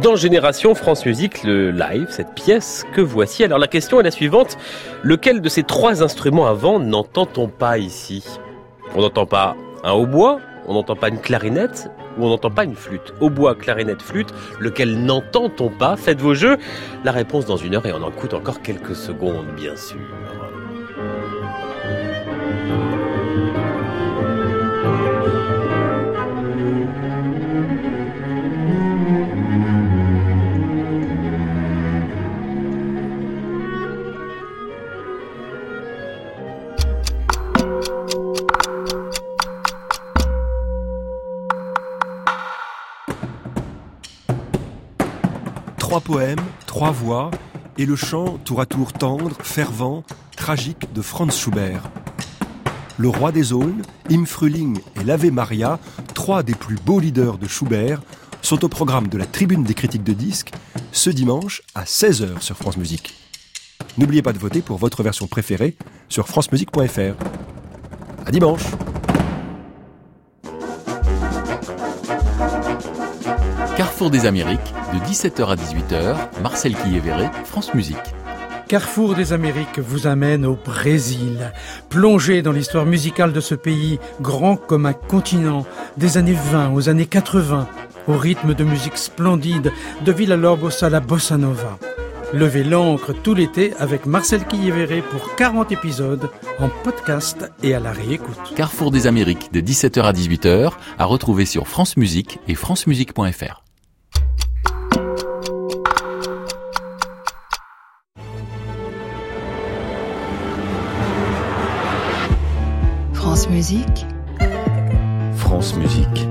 dans 0.00 0.14
Génération 0.14 0.76
France 0.76 1.04
Musique, 1.04 1.42
le 1.42 1.72
live, 1.72 2.06
cette 2.08 2.34
pièce 2.34 2.86
que 2.92 3.00
voici. 3.00 3.42
Alors 3.42 3.58
la 3.58 3.66
question 3.66 3.98
est 3.98 4.04
la 4.04 4.12
suivante, 4.12 4.58
lequel 5.02 5.40
de 5.40 5.48
ces 5.48 5.64
trois 5.64 6.04
instruments 6.04 6.46
avant 6.46 6.78
n'entend-on 6.78 7.48
pas 7.48 7.78
ici? 7.78 8.24
On 8.94 9.00
n'entend 9.00 9.26
pas 9.26 9.56
un 9.82 9.90
hautbois, 9.90 10.38
on 10.66 10.74
n'entend 10.74 10.96
pas 10.96 11.08
une 11.08 11.20
clarinette, 11.20 11.90
où 12.18 12.24
on 12.24 12.28
n'entend 12.28 12.50
pas 12.50 12.64
une 12.64 12.74
flûte. 12.74 13.14
Au 13.20 13.30
bois, 13.30 13.54
clarinette, 13.54 14.02
flûte, 14.02 14.32
lequel 14.58 15.04
n'entend-on 15.04 15.70
pas? 15.70 15.96
Faites 15.96 16.20
vos 16.20 16.34
jeux. 16.34 16.56
La 17.04 17.12
réponse 17.12 17.46
dans 17.46 17.56
une 17.56 17.74
heure 17.74 17.86
et 17.86 17.92
on 17.92 18.02
en 18.02 18.10
coûte 18.10 18.34
encore 18.34 18.62
quelques 18.62 18.96
secondes, 18.96 19.46
bien 19.56 19.76
sûr. 19.76 19.98
Trois 45.96 46.18
poèmes, 46.18 46.44
trois 46.66 46.90
voix, 46.90 47.30
et 47.78 47.86
le 47.86 47.96
chant 47.96 48.36
tour 48.44 48.60
à 48.60 48.66
tour 48.66 48.92
tendre, 48.92 49.34
fervent, 49.42 50.04
tragique 50.36 50.92
de 50.92 51.00
Franz 51.00 51.34
Schubert. 51.34 51.84
Le 52.98 53.08
roi 53.08 53.32
des 53.32 53.54
aulnes, 53.54 53.80
Im 54.10 54.26
Frühling 54.26 54.78
et 55.00 55.04
l'Ave 55.04 55.30
Maria, 55.30 55.78
trois 56.12 56.42
des 56.42 56.54
plus 56.54 56.76
beaux 56.76 57.00
leaders 57.00 57.38
de 57.38 57.48
Schubert, 57.48 58.02
sont 58.42 58.62
au 58.62 58.68
programme 58.68 59.08
de 59.08 59.16
la 59.16 59.24
Tribune 59.24 59.64
des 59.64 59.72
critiques 59.72 60.04
de 60.04 60.12
disques 60.12 60.52
ce 60.92 61.08
dimanche 61.08 61.62
à 61.74 61.84
16h 61.84 62.42
sur 62.42 62.58
France 62.58 62.76
Musique. 62.76 63.14
N'oubliez 63.96 64.20
pas 64.20 64.34
de 64.34 64.38
voter 64.38 64.60
pour 64.60 64.76
votre 64.76 65.02
version 65.02 65.26
préférée 65.26 65.78
sur 66.10 66.28
francemusique.fr. 66.28 67.14
À 68.26 68.30
dimanche! 68.30 68.64
Carrefour 73.96 74.10
des 74.10 74.26
Amériques, 74.26 74.74
de 74.92 74.98
17h 74.98 75.46
à 75.46 75.56
18h, 75.56 76.16
Marcel 76.42 76.74
Quillevéret, 76.74 77.30
France 77.46 77.72
Musique. 77.72 77.96
Carrefour 78.68 79.14
des 79.14 79.32
Amériques 79.32 79.78
vous 79.78 80.06
amène 80.06 80.44
au 80.44 80.54
Brésil. 80.54 81.50
Plongez 81.88 82.42
dans 82.42 82.52
l'histoire 82.52 82.84
musicale 82.84 83.32
de 83.32 83.40
ce 83.40 83.54
pays, 83.54 83.98
grand 84.20 84.56
comme 84.56 84.84
un 84.84 84.92
continent, 84.92 85.64
des 85.96 86.18
années 86.18 86.36
20 86.52 86.74
aux 86.74 86.90
années 86.90 87.06
80, 87.06 87.66
au 88.06 88.18
rythme 88.18 88.52
de 88.52 88.64
musique 88.64 88.98
splendide 88.98 89.72
de 90.04 90.12
Villa-Lobos 90.12 90.84
à 90.84 90.90
la 90.90 91.00
bossa 91.00 91.38
nova. 91.38 91.78
Levez 92.34 92.64
l'encre 92.64 93.14
tout 93.14 93.32
l'été 93.32 93.72
avec 93.78 94.04
Marcel 94.04 94.44
Quillévéré 94.44 95.00
pour 95.00 95.36
40 95.36 95.72
épisodes 95.72 96.28
en 96.58 96.68
podcast 96.84 97.50
et 97.62 97.72
à 97.72 97.80
la 97.80 97.92
réécoute. 97.92 98.52
Carrefour 98.56 98.90
des 98.90 99.06
Amériques 99.06 99.54
de 99.54 99.62
17h 99.62 100.02
à 100.02 100.12
18h 100.12 100.72
à 100.98 101.04
retrouver 101.06 101.46
sur 101.46 101.66
France 101.66 101.96
Musique 101.96 102.40
et 102.46 102.54
francemusique.fr. 102.54 103.65
France 113.46 113.54
Musique, 113.54 114.06
France 115.36 115.76
Musique. 115.76 116.26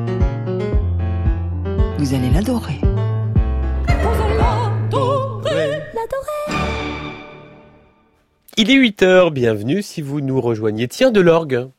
vous 1.98 2.14
allez 2.14 2.30
l'adorer. 2.30 2.82
Il 8.58 8.70
est 8.70 8.76
8h, 8.76 9.32
bienvenue 9.32 9.82
si 9.82 10.02
vous 10.02 10.20
nous 10.20 10.42
rejoignez. 10.42 10.90
Tiens, 10.90 11.12
de 11.12 11.22
l'orgue. 11.22 11.70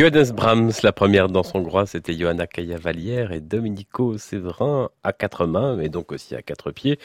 Johannes 0.00 0.32
Brahms, 0.32 0.72
la 0.82 0.92
première 0.92 1.28
dans 1.28 1.42
son 1.42 1.60
droit, 1.60 1.84
c'était 1.84 2.14
Johanna 2.14 2.46
Cavalière 2.46 3.32
et 3.32 3.40
Domenico 3.40 4.16
Séverin 4.16 4.88
à 5.04 5.12
quatre 5.12 5.44
mains, 5.44 5.76
mais 5.76 5.90
donc 5.90 6.10
aussi 6.10 6.34
à 6.34 6.40
quatre 6.40 6.70
pieds, 6.70 6.98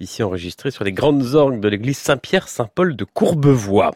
ici 0.00 0.22
enregistré 0.22 0.70
sur 0.70 0.84
les 0.84 0.92
grandes 0.92 1.34
orgues 1.34 1.60
de 1.60 1.68
l'église 1.68 1.96
Saint-Pierre-Saint-Paul 1.96 2.94
de 2.94 3.04
Courbevoie. 3.04 3.92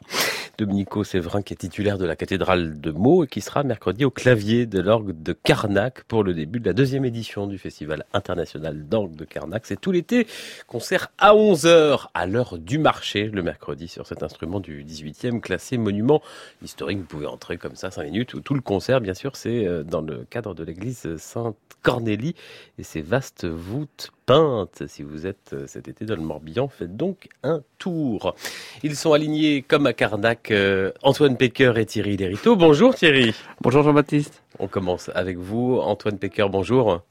Domenico 0.59 1.05
Séverin 1.05 1.43
qui 1.43 1.53
est 1.53 1.57
titulaire 1.57 1.99
de 1.99 2.07
la 2.07 2.17
cathédrale 2.17 2.81
de 2.81 2.91
Meaux 2.91 3.25
et 3.25 3.27
qui 3.27 3.41
sera 3.41 3.63
mercredi 3.63 4.05
au 4.05 4.11
clavier 4.11 4.67
de 4.67 4.81
l'orgue 4.81 5.23
de 5.23 5.33
Carnac 5.33 6.05
pour 6.05 6.25
le 6.25 6.35
début 6.35 6.61
de 6.61 6.67
la 6.67 6.73
deuxième 6.73 7.05
édition 7.05 7.47
du 7.47 7.59
Festival 7.59 8.05
international 8.13 8.89
d'orgue 8.89 9.15
de 9.17 9.25
Carnac. 9.25 9.67
C'est 9.67 9.81
tout 9.81 9.93
l'été, 9.93 10.27
concert 10.67 11.09
à 11.19 11.35
11h 11.35 12.07
à 12.15 12.27
l'heure 12.27 12.59
du 12.59 12.79
marché 12.79 13.29
le 13.29 13.43
mercredi 13.43 13.89
sur 13.89 14.07
cet 14.07 14.23
instrument 14.23 14.61
du 14.61 14.85
18e 14.85 15.41
classé 15.41 15.77
monument 15.77 16.23
historique. 16.63 16.99
Vous 16.99 17.05
pouvez 17.05 17.27
entrer 17.27 17.59
comme 17.59 17.77
ça 17.77 17.91
5 17.91 18.05
minutes 18.05 18.43
tout 18.43 18.55
le 18.55 18.61
concert, 18.61 19.01
bien 19.01 19.15
sûr, 19.15 19.37
c'est 19.37 19.67
euh, 19.67 19.83
dans 19.83 20.01
le 20.01 20.27
cadre 20.31 20.55
de 20.55 20.65
l'église 20.65 21.17
Sainte-Cornélie 21.17 22.35
et 22.79 22.83
ses 22.83 23.03
vastes 23.03 23.45
voûtes 23.45 24.11
peintes. 24.27 24.83
Si 24.89 25.03
vous 25.03 25.27
êtes 25.27 25.53
euh, 25.53 25.66
cet 25.66 25.89
été 25.89 26.05
dans 26.05 26.16
le 26.16 26.22
Morbihan, 26.22 26.68
faites 26.68 26.97
donc 26.97 27.29
un 27.45 27.62
tour. 27.79 28.35
Ils 28.83 28.97
sont 28.97 29.12
alignés 29.12 29.62
comme 29.62 29.87
à 29.87 29.93
Carnac, 29.93 30.51
euh, 30.51 30.91
Antoine 31.03 31.37
Pecker 31.37 31.72
et 31.77 31.87
Thierry 31.87 32.16
Lériteau. 32.16 32.57
Bonjour 32.57 32.95
Thierry. 32.95 33.33
Bonjour 33.62 33.85
Jean-Baptiste. 33.85 34.43
On 34.59 34.66
commence 34.66 35.11
avec 35.14 35.39
vous. 35.39 35.79
Antoine 35.79 36.18
Pecker, 36.18 36.49
bonjour. 36.51 37.03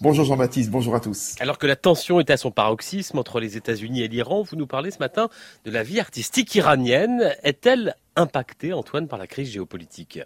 Bonjour 0.00 0.24
Jean-Baptiste, 0.24 0.70
bonjour 0.70 0.94
à 0.94 1.00
tous. 1.00 1.36
Alors 1.40 1.58
que 1.58 1.66
la 1.66 1.76
tension 1.76 2.20
est 2.20 2.30
à 2.30 2.36
son 2.36 2.50
paroxysme 2.50 3.18
entre 3.18 3.40
les 3.40 3.56
États-Unis 3.56 4.02
et 4.02 4.08
l'Iran, 4.08 4.42
vous 4.42 4.56
nous 4.56 4.66
parlez 4.66 4.90
ce 4.90 4.98
matin 4.98 5.30
de 5.64 5.70
la 5.70 5.82
vie 5.82 6.00
artistique 6.00 6.54
iranienne. 6.54 7.34
Est-elle 7.42 7.94
impactée, 8.14 8.72
Antoine, 8.74 9.08
par 9.08 9.18
la 9.18 9.26
crise 9.26 9.50
géopolitique? 9.50 10.20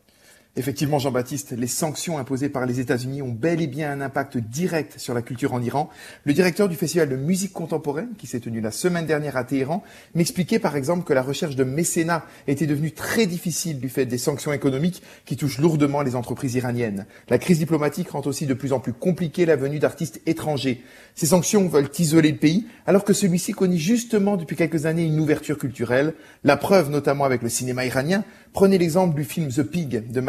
Effectivement, 0.56 0.98
Jean-Baptiste, 0.98 1.52
les 1.52 1.68
sanctions 1.68 2.18
imposées 2.18 2.48
par 2.48 2.66
les 2.66 2.80
États-Unis 2.80 3.22
ont 3.22 3.30
bel 3.30 3.62
et 3.62 3.68
bien 3.68 3.92
un 3.92 4.00
impact 4.00 4.36
direct 4.36 4.98
sur 4.98 5.14
la 5.14 5.22
culture 5.22 5.54
en 5.54 5.62
Iran. 5.62 5.88
Le 6.24 6.32
directeur 6.32 6.68
du 6.68 6.74
festival 6.74 7.08
de 7.08 7.14
musique 7.14 7.52
contemporaine, 7.52 8.08
qui 8.18 8.26
s'est 8.26 8.40
tenu 8.40 8.60
la 8.60 8.72
semaine 8.72 9.06
dernière 9.06 9.36
à 9.36 9.44
Téhéran, 9.44 9.84
m'expliquait 10.16 10.58
par 10.58 10.74
exemple 10.74 11.04
que 11.04 11.12
la 11.12 11.22
recherche 11.22 11.54
de 11.54 11.62
mécénat 11.62 12.24
était 12.48 12.66
devenue 12.66 12.90
très 12.90 13.26
difficile 13.26 13.78
du 13.78 13.88
fait 13.88 14.06
des 14.06 14.18
sanctions 14.18 14.52
économiques 14.52 15.04
qui 15.24 15.36
touchent 15.36 15.58
lourdement 15.58 16.02
les 16.02 16.16
entreprises 16.16 16.56
iraniennes. 16.56 17.06
La 17.28 17.38
crise 17.38 17.60
diplomatique 17.60 18.10
rend 18.10 18.22
aussi 18.22 18.46
de 18.46 18.54
plus 18.54 18.72
en 18.72 18.80
plus 18.80 18.92
compliquée 18.92 19.46
la 19.46 19.54
venue 19.54 19.78
d'artistes 19.78 20.20
étrangers. 20.26 20.82
Ces 21.14 21.26
sanctions 21.26 21.68
veulent 21.68 21.90
isoler 21.96 22.32
le 22.32 22.38
pays, 22.38 22.66
alors 22.86 23.04
que 23.04 23.12
celui-ci 23.12 23.52
connaît 23.52 23.76
justement 23.76 24.36
depuis 24.36 24.56
quelques 24.56 24.86
années 24.86 25.04
une 25.04 25.20
ouverture 25.20 25.58
culturelle. 25.58 26.14
La 26.42 26.56
preuve 26.56 26.90
notamment 26.90 27.24
avec 27.24 27.42
le 27.42 27.48
cinéma 27.48 27.86
iranien, 27.86 28.24
Prenez 28.52 28.78
l'exemple 28.78 29.14
du 29.14 29.22
film 29.22 29.48
The 29.48 29.62
Pig 29.62 30.10
de 30.10 30.20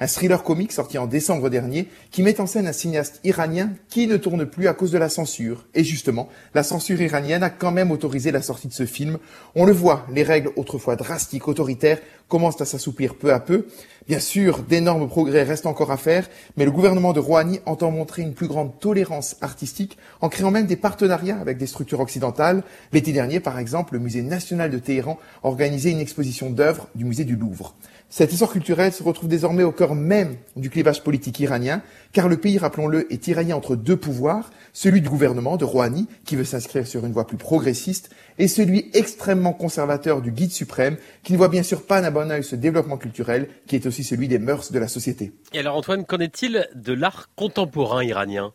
Un 0.00 0.06
thriller 0.06 0.42
comique 0.42 0.72
sorti 0.72 0.98
en 0.98 1.06
décembre 1.06 1.50
dernier, 1.50 1.88
qui 2.10 2.22
met 2.22 2.40
en 2.40 2.46
scène 2.46 2.66
un 2.66 2.72
cinéaste 2.72 3.20
iranien 3.24 3.70
qui 3.88 4.06
ne 4.06 4.16
tourne 4.16 4.46
plus 4.46 4.68
à 4.68 4.74
cause 4.74 4.90
de 4.90 4.98
la 4.98 5.08
censure. 5.08 5.66
Et 5.74 5.84
justement, 5.84 6.28
la 6.54 6.62
censure 6.62 7.00
iranienne 7.00 7.42
a 7.42 7.50
quand 7.50 7.72
même 7.72 7.90
autorisé 7.90 8.30
la 8.30 8.42
sortie 8.42 8.68
de 8.68 8.72
ce 8.72 8.86
film. 8.86 9.18
On 9.54 9.64
le 9.64 9.72
voit, 9.72 10.06
les 10.12 10.22
règles 10.22 10.50
autrefois 10.56 10.96
drastiques, 10.96 11.48
autoritaires, 11.48 11.98
commencent 12.28 12.60
à 12.60 12.64
s'assouplir 12.64 13.16
peu 13.16 13.32
à 13.32 13.40
peu. 13.40 13.66
Bien 14.08 14.20
sûr, 14.20 14.60
d'énormes 14.60 15.08
progrès 15.08 15.42
restent 15.42 15.66
encore 15.66 15.90
à 15.90 15.96
faire, 15.96 16.28
mais 16.56 16.64
le 16.64 16.70
gouvernement 16.70 17.12
de 17.12 17.20
Rouhani 17.20 17.60
entend 17.66 17.90
montrer 17.90 18.22
une 18.22 18.34
plus 18.34 18.46
grande 18.46 18.78
tolérance 18.80 19.36
artistique 19.40 19.98
en 20.20 20.28
créant 20.28 20.50
même 20.50 20.66
des 20.66 20.76
partenariats 20.76 21.38
avec 21.38 21.58
des 21.58 21.66
structures 21.66 22.00
occidentales. 22.00 22.62
L'été 22.92 23.12
dernier, 23.12 23.40
par 23.40 23.58
exemple, 23.58 23.94
le 23.94 23.98
musée 24.00 24.22
national 24.22 24.70
de 24.70 24.78
Téhéran 24.78 25.18
organisait 25.42 25.90
une 25.90 26.00
exposition 26.00 26.50
d'œuvres 26.50 26.88
du 26.94 27.04
musée 27.04 27.24
du 27.24 27.36
Louvre. 27.36 27.74
Cette 28.12 28.32
histoire 28.32 28.50
culturelle 28.50 28.92
se 28.92 29.04
retrouve 29.04 29.28
désormais 29.28 29.62
au 29.62 29.70
cœur 29.70 29.94
même 29.94 30.34
du 30.56 30.68
clivage 30.68 31.04
politique 31.04 31.38
iranien, 31.38 31.80
car 32.12 32.26
le 32.26 32.38
pays, 32.38 32.58
rappelons-le, 32.58 33.10
est 33.12 33.18
tiraillé 33.22 33.52
entre 33.52 33.76
deux 33.76 33.96
pouvoirs, 33.96 34.50
celui 34.72 35.00
du 35.00 35.08
gouvernement 35.08 35.56
de 35.56 35.64
Rouhani, 35.64 36.08
qui 36.24 36.34
veut 36.34 36.42
s'inscrire 36.42 36.88
sur 36.88 37.06
une 37.06 37.12
voie 37.12 37.28
plus 37.28 37.36
progressiste, 37.36 38.10
et 38.40 38.48
celui 38.48 38.90
extrêmement 38.94 39.52
conservateur 39.52 40.22
du 40.22 40.32
guide 40.32 40.50
suprême, 40.50 40.96
qui 41.22 41.32
ne 41.32 41.38
voit 41.38 41.48
bien 41.48 41.62
sûr 41.62 41.86
pas 41.86 42.00
d'un 42.00 42.10
bon 42.10 42.42
ce 42.42 42.56
développement 42.56 42.96
culturel, 42.96 43.48
qui 43.68 43.76
est 43.76 43.86
aussi 43.86 44.02
celui 44.02 44.26
des 44.26 44.40
mœurs 44.40 44.72
de 44.72 44.80
la 44.80 44.88
société. 44.88 45.32
Et 45.52 45.60
alors 45.60 45.76
Antoine, 45.76 46.04
qu'en 46.04 46.18
est-il 46.18 46.68
de 46.74 46.92
l'art 46.92 47.28
contemporain 47.36 48.02
iranien? 48.02 48.52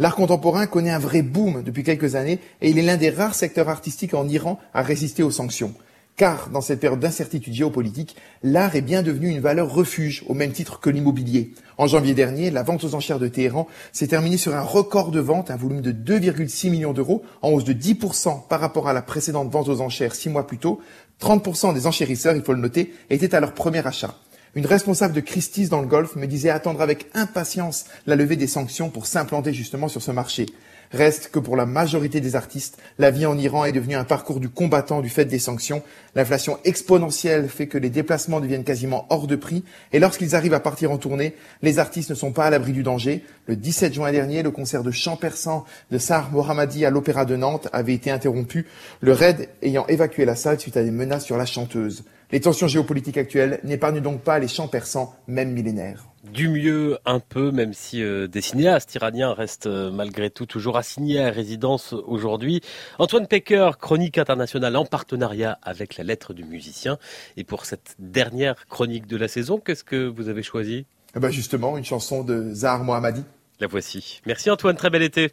L'art 0.00 0.16
contemporain 0.16 0.66
connaît 0.66 0.90
un 0.90 0.98
vrai 0.98 1.22
boom 1.22 1.62
depuis 1.62 1.84
quelques 1.84 2.16
années 2.16 2.40
et 2.60 2.70
il 2.70 2.78
est 2.78 2.82
l'un 2.82 2.96
des 2.96 3.10
rares 3.10 3.36
secteurs 3.36 3.68
artistiques 3.68 4.14
en 4.14 4.28
Iran 4.28 4.58
à 4.74 4.82
résister 4.82 5.22
aux 5.22 5.30
sanctions. 5.30 5.74
Car 6.16 6.48
dans 6.48 6.62
cette 6.62 6.80
période 6.80 6.98
d'incertitude 6.98 7.52
géopolitique, 7.52 8.16
l'art 8.42 8.74
est 8.74 8.80
bien 8.80 9.02
devenu 9.02 9.28
une 9.28 9.40
valeur 9.40 9.70
refuge 9.70 10.24
au 10.28 10.32
même 10.32 10.52
titre 10.52 10.80
que 10.80 10.88
l'immobilier. 10.88 11.52
En 11.76 11.86
janvier 11.86 12.14
dernier, 12.14 12.50
la 12.50 12.62
vente 12.62 12.84
aux 12.84 12.94
enchères 12.94 13.18
de 13.18 13.28
Téhéran 13.28 13.68
s'est 13.92 14.06
terminée 14.06 14.38
sur 14.38 14.54
un 14.54 14.62
record 14.62 15.10
de 15.10 15.20
vente, 15.20 15.50
un 15.50 15.56
volume 15.56 15.82
de 15.82 15.92
2,6 15.92 16.70
millions 16.70 16.94
d'euros, 16.94 17.22
en 17.42 17.50
hausse 17.50 17.64
de 17.64 17.74
10% 17.74 18.46
par 18.48 18.60
rapport 18.60 18.88
à 18.88 18.94
la 18.94 19.02
précédente 19.02 19.50
vente 19.50 19.68
aux 19.68 19.82
enchères 19.82 20.14
six 20.14 20.30
mois 20.30 20.46
plus 20.46 20.56
tôt. 20.56 20.80
30% 21.20 21.74
des 21.74 21.86
enchérisseurs, 21.86 22.34
il 22.34 22.42
faut 22.42 22.54
le 22.54 22.60
noter, 22.60 22.94
étaient 23.10 23.34
à 23.34 23.40
leur 23.40 23.52
premier 23.52 23.86
achat. 23.86 24.14
Une 24.54 24.64
responsable 24.64 25.12
de 25.12 25.20
Christie's 25.20 25.68
dans 25.68 25.82
le 25.82 25.86
Golfe 25.86 26.16
me 26.16 26.26
disait 26.26 26.48
attendre 26.48 26.80
avec 26.80 27.08
impatience 27.12 27.84
la 28.06 28.16
levée 28.16 28.36
des 28.36 28.46
sanctions 28.46 28.88
pour 28.88 29.04
s'implanter 29.04 29.52
justement 29.52 29.88
sur 29.88 30.00
ce 30.00 30.12
marché. 30.12 30.46
Reste 30.92 31.30
que 31.32 31.38
pour 31.38 31.56
la 31.56 31.66
majorité 31.66 32.20
des 32.20 32.36
artistes, 32.36 32.78
la 32.98 33.10
vie 33.10 33.26
en 33.26 33.36
Iran 33.36 33.64
est 33.64 33.72
devenue 33.72 33.96
un 33.96 34.04
parcours 34.04 34.40
du 34.40 34.48
combattant 34.48 35.00
du 35.00 35.08
fait 35.08 35.24
des 35.24 35.38
sanctions. 35.38 35.82
L'inflation 36.14 36.58
exponentielle 36.64 37.48
fait 37.48 37.66
que 37.66 37.78
les 37.78 37.90
déplacements 37.90 38.40
deviennent 38.40 38.64
quasiment 38.64 39.06
hors 39.10 39.26
de 39.26 39.36
prix 39.36 39.64
et 39.92 39.98
lorsqu'ils 39.98 40.34
arrivent 40.34 40.54
à 40.54 40.60
partir 40.60 40.90
en 40.92 40.98
tournée, 40.98 41.34
les 41.62 41.78
artistes 41.78 42.10
ne 42.10 42.14
sont 42.14 42.32
pas 42.32 42.46
à 42.46 42.50
l'abri 42.50 42.72
du 42.72 42.82
danger. 42.82 43.24
Le 43.46 43.56
17 43.56 43.94
juin 43.94 44.12
dernier, 44.12 44.42
le 44.42 44.50
concert 44.50 44.82
de 44.82 44.90
chant 44.90 45.16
persan 45.16 45.64
de 45.90 45.98
Sar 45.98 46.30
Mohammadi 46.30 46.84
à 46.84 46.90
l'Opéra 46.90 47.24
de 47.24 47.36
Nantes 47.36 47.68
avait 47.72 47.94
été 47.94 48.10
interrompu, 48.10 48.66
le 49.00 49.12
RAID 49.12 49.48
ayant 49.62 49.86
évacué 49.86 50.24
la 50.24 50.36
salle 50.36 50.60
suite 50.60 50.76
à 50.76 50.82
des 50.82 50.90
menaces 50.90 51.24
sur 51.24 51.36
la 51.36 51.46
chanteuse. 51.46 52.04
Les 52.32 52.40
tensions 52.40 52.66
géopolitiques 52.66 53.18
actuelles 53.18 53.60
n'épargnent 53.62 54.00
donc 54.00 54.22
pas 54.22 54.38
les 54.38 54.48
chants 54.48 54.68
persans, 54.68 55.14
même 55.28 55.52
millénaires 55.52 56.06
du 56.32 56.48
mieux 56.48 56.98
un 57.04 57.20
peu, 57.20 57.50
même 57.50 57.72
si 57.72 58.02
euh, 58.02 58.26
des 58.26 58.40
cinéastes 58.40 58.94
iraniens 58.94 59.32
restent 59.32 59.66
euh, 59.66 59.90
malgré 59.90 60.30
tout 60.30 60.46
toujours 60.46 60.76
assignés 60.76 61.22
à 61.22 61.30
résidence 61.30 61.92
aujourd'hui. 61.92 62.60
Antoine 62.98 63.26
Pecker, 63.26 63.72
chronique 63.80 64.18
internationale 64.18 64.76
en 64.76 64.84
partenariat 64.84 65.58
avec 65.62 65.96
la 65.96 66.04
lettre 66.04 66.34
du 66.34 66.44
musicien. 66.44 66.98
Et 67.36 67.44
pour 67.44 67.64
cette 67.64 67.94
dernière 67.98 68.66
chronique 68.66 69.06
de 69.06 69.16
la 69.16 69.28
saison, 69.28 69.58
qu'est-ce 69.58 69.84
que 69.84 70.06
vous 70.06 70.28
avez 70.28 70.42
choisi? 70.42 70.86
Eh 71.14 71.20
ben 71.20 71.30
Justement, 71.30 71.78
une 71.78 71.84
chanson 71.84 72.24
de 72.24 72.52
Zahar 72.52 72.84
Mohammadi. 72.84 73.24
La 73.60 73.66
voici. 73.66 74.20
Merci 74.26 74.50
Antoine, 74.50 74.76
très 74.76 74.90
bel 74.90 75.02
été. 75.02 75.32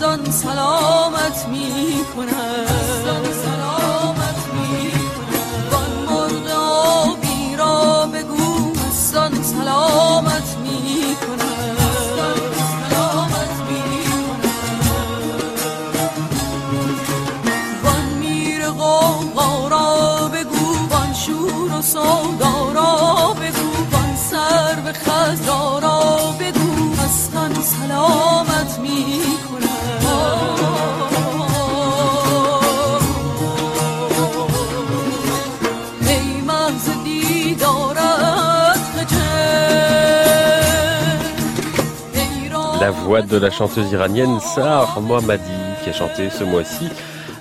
یزدان 0.00 0.30
سلامت 0.30 1.48
می 1.48 2.04
کند 2.16 3.32
سلامت 3.44 4.40
می 4.54 4.90
کند 4.92 6.10
مرد 6.10 6.48
آبی 6.56 7.56
را 7.56 8.06
بگو 8.06 8.72
یزدان 8.88 9.42
سلامت 9.42 10.56
می 10.62 11.16
کند 11.20 11.78
سلامت 12.88 13.56
می 13.68 13.82
کند 14.12 14.50
وان 17.84 18.04
میر 18.18 18.70
غوغا 18.70 19.68
را 19.68 20.28
بگو 20.28 20.88
وان 20.90 21.12
شور 21.14 21.78
و 21.78 21.82
سودا 21.82 22.72
را 22.74 23.34
بگو 23.34 23.70
وان 23.92 24.16
سر 24.16 24.74
به 24.74 24.92
خزارا 24.92 26.34
بگو 26.40 26.70
سلامت 27.62 28.78
می 28.78 29.29
La 42.80 42.90
voix 42.90 43.20
de 43.20 43.36
la 43.36 43.50
chanteuse 43.50 43.92
iranienne 43.92 44.40
Sar 44.40 45.02
Mohammadi 45.02 45.50
qui 45.84 45.90
a 45.90 45.92
chanté 45.92 46.30
ce 46.30 46.44
mois-ci 46.44 46.88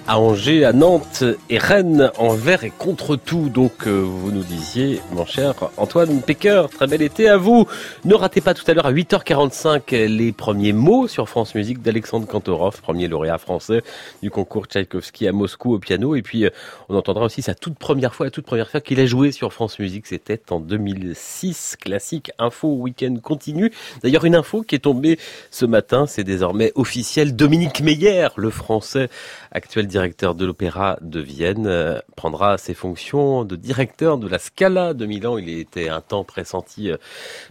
à 0.09 0.17
Angers, 0.17 0.65
à 0.65 0.73
Nantes 0.73 1.23
et 1.51 1.59
Rennes, 1.59 2.09
envers 2.17 2.63
et 2.63 2.71
contre 2.71 3.15
tout. 3.15 3.49
Donc, 3.49 3.85
euh, 3.85 3.99
vous 3.99 4.31
nous 4.31 4.41
disiez, 4.41 5.01
mon 5.11 5.23
cher 5.23 5.53
Antoine 5.77 6.23
Pecker, 6.23 6.63
très 6.71 6.87
bel 6.87 7.03
été 7.03 7.29
à 7.29 7.37
vous. 7.37 7.67
Ne 8.05 8.15
ratez 8.15 8.41
pas 8.41 8.55
tout 8.55 8.63
à 8.65 8.73
l'heure 8.73 8.87
à 8.87 8.91
8h45 8.91 10.07
les 10.07 10.31
premiers 10.31 10.73
mots 10.73 11.07
sur 11.07 11.29
France 11.29 11.53
Musique 11.53 11.83
d'Alexandre 11.83 12.25
Kantorov, 12.25 12.81
premier 12.81 13.07
lauréat 13.07 13.37
français 13.37 13.83
du 14.23 14.31
concours 14.31 14.65
Tchaïkovski 14.65 15.27
à 15.27 15.31
Moscou 15.31 15.75
au 15.75 15.77
piano. 15.77 16.15
Et 16.15 16.23
puis, 16.23 16.43
euh, 16.43 16.49
on 16.89 16.95
entendra 16.95 17.25
aussi 17.25 17.43
sa 17.43 17.53
toute 17.53 17.77
première 17.77 18.15
fois, 18.15 18.25
la 18.25 18.31
toute 18.31 18.45
première 18.45 18.71
fois 18.71 18.81
qu'il 18.81 18.99
a 18.99 19.05
joué 19.05 19.31
sur 19.31 19.53
France 19.53 19.77
Musique. 19.77 20.07
C'était 20.07 20.41
en 20.49 20.59
2006. 20.59 21.77
Classique 21.79 22.31
info 22.39 22.67
week-end 22.67 23.15
continu. 23.21 23.71
D'ailleurs, 24.01 24.25
une 24.25 24.35
info 24.35 24.63
qui 24.63 24.73
est 24.73 24.79
tombée 24.79 25.19
ce 25.51 25.67
matin, 25.67 26.07
c'est 26.07 26.23
désormais 26.23 26.71
officiel. 26.73 27.35
Dominique 27.35 27.81
Meyer, 27.81 28.29
le 28.37 28.49
français 28.49 29.07
actuel 29.51 29.87
directeur 29.87 30.35
de 30.35 30.45
l'Opéra 30.45 30.97
de 31.01 31.19
Vienne, 31.19 31.67
euh, 31.67 31.99
prendra 32.15 32.57
ses 32.57 32.73
fonctions 32.73 33.45
de 33.45 33.55
directeur 33.55 34.17
de 34.17 34.27
la 34.27 34.39
Scala 34.39 34.93
de 34.93 35.05
Milan. 35.05 35.37
Il 35.37 35.49
était 35.49 35.89
un 35.89 36.01
temps 36.01 36.23
pressenti 36.23 36.91
euh, 36.91 36.97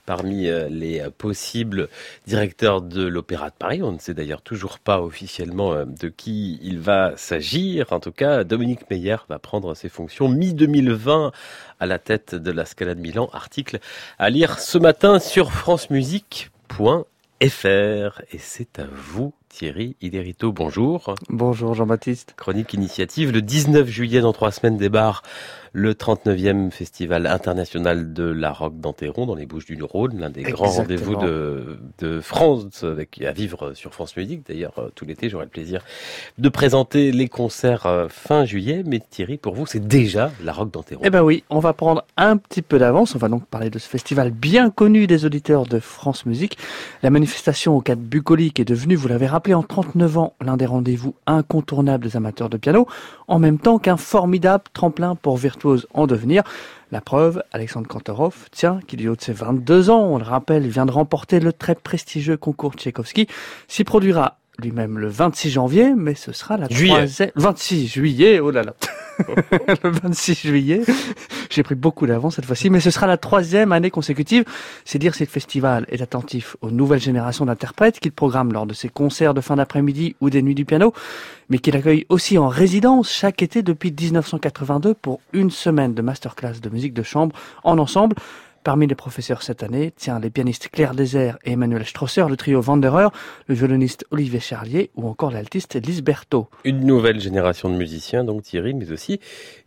parmi 0.07 0.49
euh, 0.49 0.68
les 0.68 1.03
possibles 1.16 1.88
directeurs 2.26 2.82
de 2.82 3.05
l'Opéra 3.07 3.51
de 3.51 3.55
Paris. 3.55 3.82
On 3.82 3.92
ne 3.92 3.99
sait 3.99 4.14
d'ailleurs 4.14 4.42
toujours 4.42 4.78
pas 4.78 5.01
officiellement 5.01 5.84
de 5.84 6.09
qui 6.09 6.59
il 6.62 6.78
va 6.78 7.16
s'agir. 7.16 7.92
En 7.92 8.01
tout 8.01 8.12
cas, 8.12 8.44
Dominique 8.44 8.90
Meyer 8.90 9.16
va 9.28 9.38
prendre 9.38 9.74
ses 9.74 9.88
fonctions 9.88 10.28
mi-2020 10.28 11.32
à 11.80 11.86
la 11.86 11.99
tête 11.99 12.34
de 12.34 12.51
la 12.51 12.64
Scala 12.64 12.94
de 12.94 13.01
Milan. 13.01 13.28
Article 13.32 13.78
à 14.18 14.30
lire 14.30 14.59
ce 14.59 14.78
matin 14.78 15.18
sur 15.18 15.53
francemusique.fr. 15.53 17.03
Et 17.40 17.49
c'est 18.38 18.78
à 18.78 18.86
vous 18.92 19.32
Thierry 19.49 19.96
Iderito, 20.01 20.53
bonjour. 20.53 21.14
Bonjour 21.28 21.74
Jean-Baptiste. 21.74 22.34
Chronique 22.36 22.74
initiative, 22.74 23.32
le 23.32 23.42
19 23.42 23.88
juillet 23.88 24.20
dans 24.20 24.32
trois 24.32 24.53
semaines 24.53 24.76
débarre 24.76 25.22
le 25.72 25.94
39e 25.94 26.70
festival 26.70 27.26
international 27.26 28.12
de 28.12 28.24
la 28.24 28.52
rock 28.52 28.78
d'Anteron 28.80 29.26
dans 29.26 29.34
les 29.34 29.46
Bouches 29.46 29.66
du 29.66 29.82
Rhône, 29.82 30.18
l'un 30.18 30.30
des 30.30 30.42
grands 30.42 30.68
rendez-vous 30.68 31.16
de, 31.16 31.78
de 31.98 32.20
France 32.20 32.84
avec, 32.84 33.20
à 33.22 33.32
vivre 33.32 33.74
sur 33.74 33.92
France 33.92 34.16
Musique. 34.16 34.46
D'ailleurs, 34.46 34.78
euh, 34.78 34.88
tout 34.94 35.04
l'été, 35.04 35.28
j'aurai 35.28 35.44
le 35.44 35.50
plaisir 35.50 35.82
de 36.38 36.48
présenter 36.48 37.12
les 37.12 37.28
concerts 37.28 37.86
euh, 37.86 38.08
fin 38.08 38.44
juillet. 38.44 38.82
Mais 38.86 39.00
Thierry, 39.00 39.36
pour 39.36 39.54
vous, 39.54 39.66
c'est 39.66 39.86
déjà 39.86 40.30
la 40.42 40.52
rock 40.52 40.70
d'Anteron. 40.70 41.00
Eh 41.04 41.10
ben 41.10 41.22
oui, 41.22 41.44
on 41.50 41.58
va 41.58 41.72
prendre 41.72 42.04
un 42.16 42.36
petit 42.36 42.62
peu 42.62 42.78
d'avance. 42.78 43.14
On 43.14 43.18
va 43.18 43.28
donc 43.28 43.46
parler 43.46 43.70
de 43.70 43.78
ce 43.78 43.88
festival 43.88 44.30
bien 44.30 44.70
connu 44.70 45.06
des 45.06 45.24
auditeurs 45.24 45.66
de 45.66 45.78
France 45.78 46.26
Musique. 46.26 46.58
La 47.02 47.10
manifestation 47.10 47.76
au 47.76 47.80
cadre 47.80 48.02
bucolique 48.02 48.60
est 48.60 48.64
devenue, 48.64 48.94
vous 48.94 49.08
l'avez 49.08 49.26
rappelé, 49.26 49.54
en 49.54 49.62
39 49.62 50.18
ans, 50.18 50.34
l'un 50.40 50.56
des 50.56 50.66
rendez-vous 50.66 51.14
incontournables 51.26 52.04
des 52.04 52.16
amateurs 52.16 52.48
de 52.48 52.56
piano, 52.56 52.86
en 53.26 53.38
même 53.38 53.58
temps 53.58 53.78
qu'un 53.78 53.96
formidable 53.96 54.64
tremplin 54.72 55.14
pour 55.14 55.36
en 55.64 56.06
devenir. 56.06 56.42
La 56.90 57.00
preuve, 57.00 57.42
Alexandre 57.52 57.86
Kantorov, 57.86 58.48
tiens, 58.50 58.80
qui 58.86 58.96
du 58.96 59.09
haut 59.09 59.16
de 59.16 59.20
ses 59.20 59.32
22 59.32 59.90
ans, 59.90 60.04
on 60.04 60.18
le 60.18 60.24
rappelle, 60.24 60.66
vient 60.66 60.86
de 60.86 60.90
remporter 60.90 61.40
le 61.40 61.52
très 61.52 61.74
prestigieux 61.74 62.36
concours 62.36 62.74
Tchaïkovski, 62.74 63.28
s'y 63.66 63.84
produira 63.84 64.38
lui-même 64.61 64.98
le 64.98 65.09
26 65.09 65.50
janvier, 65.50 65.94
mais 65.96 66.14
ce 66.14 66.32
sera 66.32 66.56
la 66.56 66.66
Juillet. 66.68 66.94
troisième... 66.94 67.30
26 67.36 67.86
juillet, 67.86 68.40
oh 68.40 68.50
là 68.50 68.62
là 68.64 68.74
le 69.84 69.90
26 69.90 70.34
juillet. 70.34 70.82
J'ai 71.50 71.62
pris 71.62 71.74
beaucoup 71.74 72.06
d'avance 72.06 72.36
cette 72.36 72.44
fois-ci, 72.44 72.68
mais 72.68 72.80
ce 72.80 72.90
sera 72.90 73.06
la 73.06 73.16
troisième 73.16 73.72
année 73.72 73.90
consécutive. 73.90 74.44
C'est 74.84 74.98
dire 74.98 75.14
si 75.14 75.24
le 75.24 75.28
festival 75.28 75.86
est 75.88 76.02
attentif 76.02 76.56
aux 76.61 76.70
nouvelles 76.70 77.00
générations 77.00 77.46
d'interprètes 77.46 78.00
qu'il 78.00 78.12
programme 78.12 78.52
lors 78.52 78.66
de 78.66 78.74
ses 78.74 78.88
concerts 78.88 79.34
de 79.34 79.40
fin 79.40 79.56
d'après-midi 79.56 80.16
ou 80.20 80.30
des 80.30 80.42
nuits 80.42 80.54
du 80.54 80.64
piano, 80.64 80.92
mais 81.50 81.59
qu'il 81.59 81.76
accueille 81.76 82.06
aussi 82.09 82.36
en 82.36 82.48
résidence 82.48 83.11
chaque 83.11 83.42
été 83.42 83.62
depuis 83.62 83.92
1982 83.92 84.94
pour 84.94 85.20
une 85.32 85.50
semaine 85.50 85.94
de 85.94 86.02
masterclass 86.02 86.61
de 86.61 86.68
musique 86.68 86.94
de 86.94 87.02
chambre 87.02 87.34
en 87.64 87.78
ensemble. 87.78 88.16
Parmi 88.68 88.86
les 88.86 88.94
professeurs 88.94 89.42
cette 89.42 89.62
année, 89.62 89.94
tiens, 89.96 90.20
les 90.20 90.28
pianistes 90.28 90.68
Claire 90.68 90.94
Désert 90.94 91.38
et 91.42 91.52
Emmanuel 91.52 91.86
Strosser, 91.86 92.26
le 92.28 92.36
trio 92.36 92.62
Wanderer, 92.62 93.08
le 93.46 93.54
violoniste 93.54 94.04
Olivier 94.10 94.40
Charlier 94.40 94.90
ou 94.94 95.08
encore 95.08 95.30
l'altiste 95.30 95.76
Lise 95.82 96.02
Berthaud. 96.02 96.50
Une 96.64 96.84
nouvelle 96.84 97.18
génération 97.18 97.70
de 97.70 97.76
musiciens, 97.76 98.24
donc 98.24 98.42
Thierry, 98.42 98.74
mais 98.74 98.92
aussi 98.92 99.20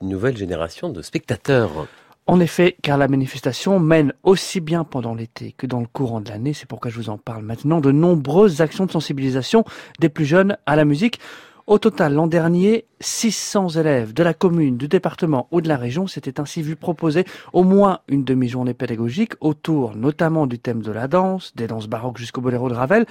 une 0.04 0.10
nouvelle 0.10 0.38
génération 0.38 0.89
de 0.89 1.02
spectateurs. 1.02 1.88
En 2.28 2.39
effet, 2.39 2.78
car 2.84 2.99
la 2.99 3.08
manifestation 3.08 3.80
mène 3.80 4.14
aussi 4.22 4.60
bien 4.60 4.84
pendant 4.84 5.16
l'été 5.16 5.56
que 5.58 5.66
dans 5.66 5.80
le 5.80 5.88
courant 5.88 6.22
de 6.22 6.30
l'année, 6.30 6.54
c'est 6.54 6.68
pourquoi 6.68 6.91
je 6.91 6.97
vous 6.97 7.10
en 7.10 7.18
parle 7.18 7.43
maintenant, 7.43 7.82
de 7.82 7.91
nombreuses 7.91 8.62
actions 8.62 8.86
de 8.86 8.91
sensibilisation 8.91 9.64
des 9.99 10.10
plus 10.10 10.26
jeunes 10.26 10.58
à 10.68 10.76
la 10.76 10.86
musique. 10.86 11.20
Au 11.68 11.78
total, 11.78 12.16
l'an 12.16 12.28
dernier, 12.28 12.86
600 13.01 13.70
élèves 13.70 14.14
de 14.14 14.24
la 14.24 14.34
commune, 14.34 14.78
du 14.78 14.88
département 14.88 15.47
ou 15.51 15.62
de 15.62 15.68
la 15.68 15.78
région 15.78 16.07
s'étaient 16.07 16.39
ainsi 16.39 16.62
vus 16.64 16.76
proposer 16.76 17.24
au 17.53 17.64
moins 17.64 17.99
une 18.07 18.24
demi-journée 18.24 18.74
pédagogique 18.74 19.34
autour 19.41 19.95
notamment 19.95 20.47
du 20.47 20.57
thème 20.57 20.82
de 20.82 20.91
la 20.91 21.07
danse, 21.07 21.55
des 21.55 21.68
danses 21.68 21.88
baroques 21.88 22.18
jusqu'au 22.18 22.41
boléro 22.41 22.68
de 22.68 22.74
Ravel. 22.74 23.05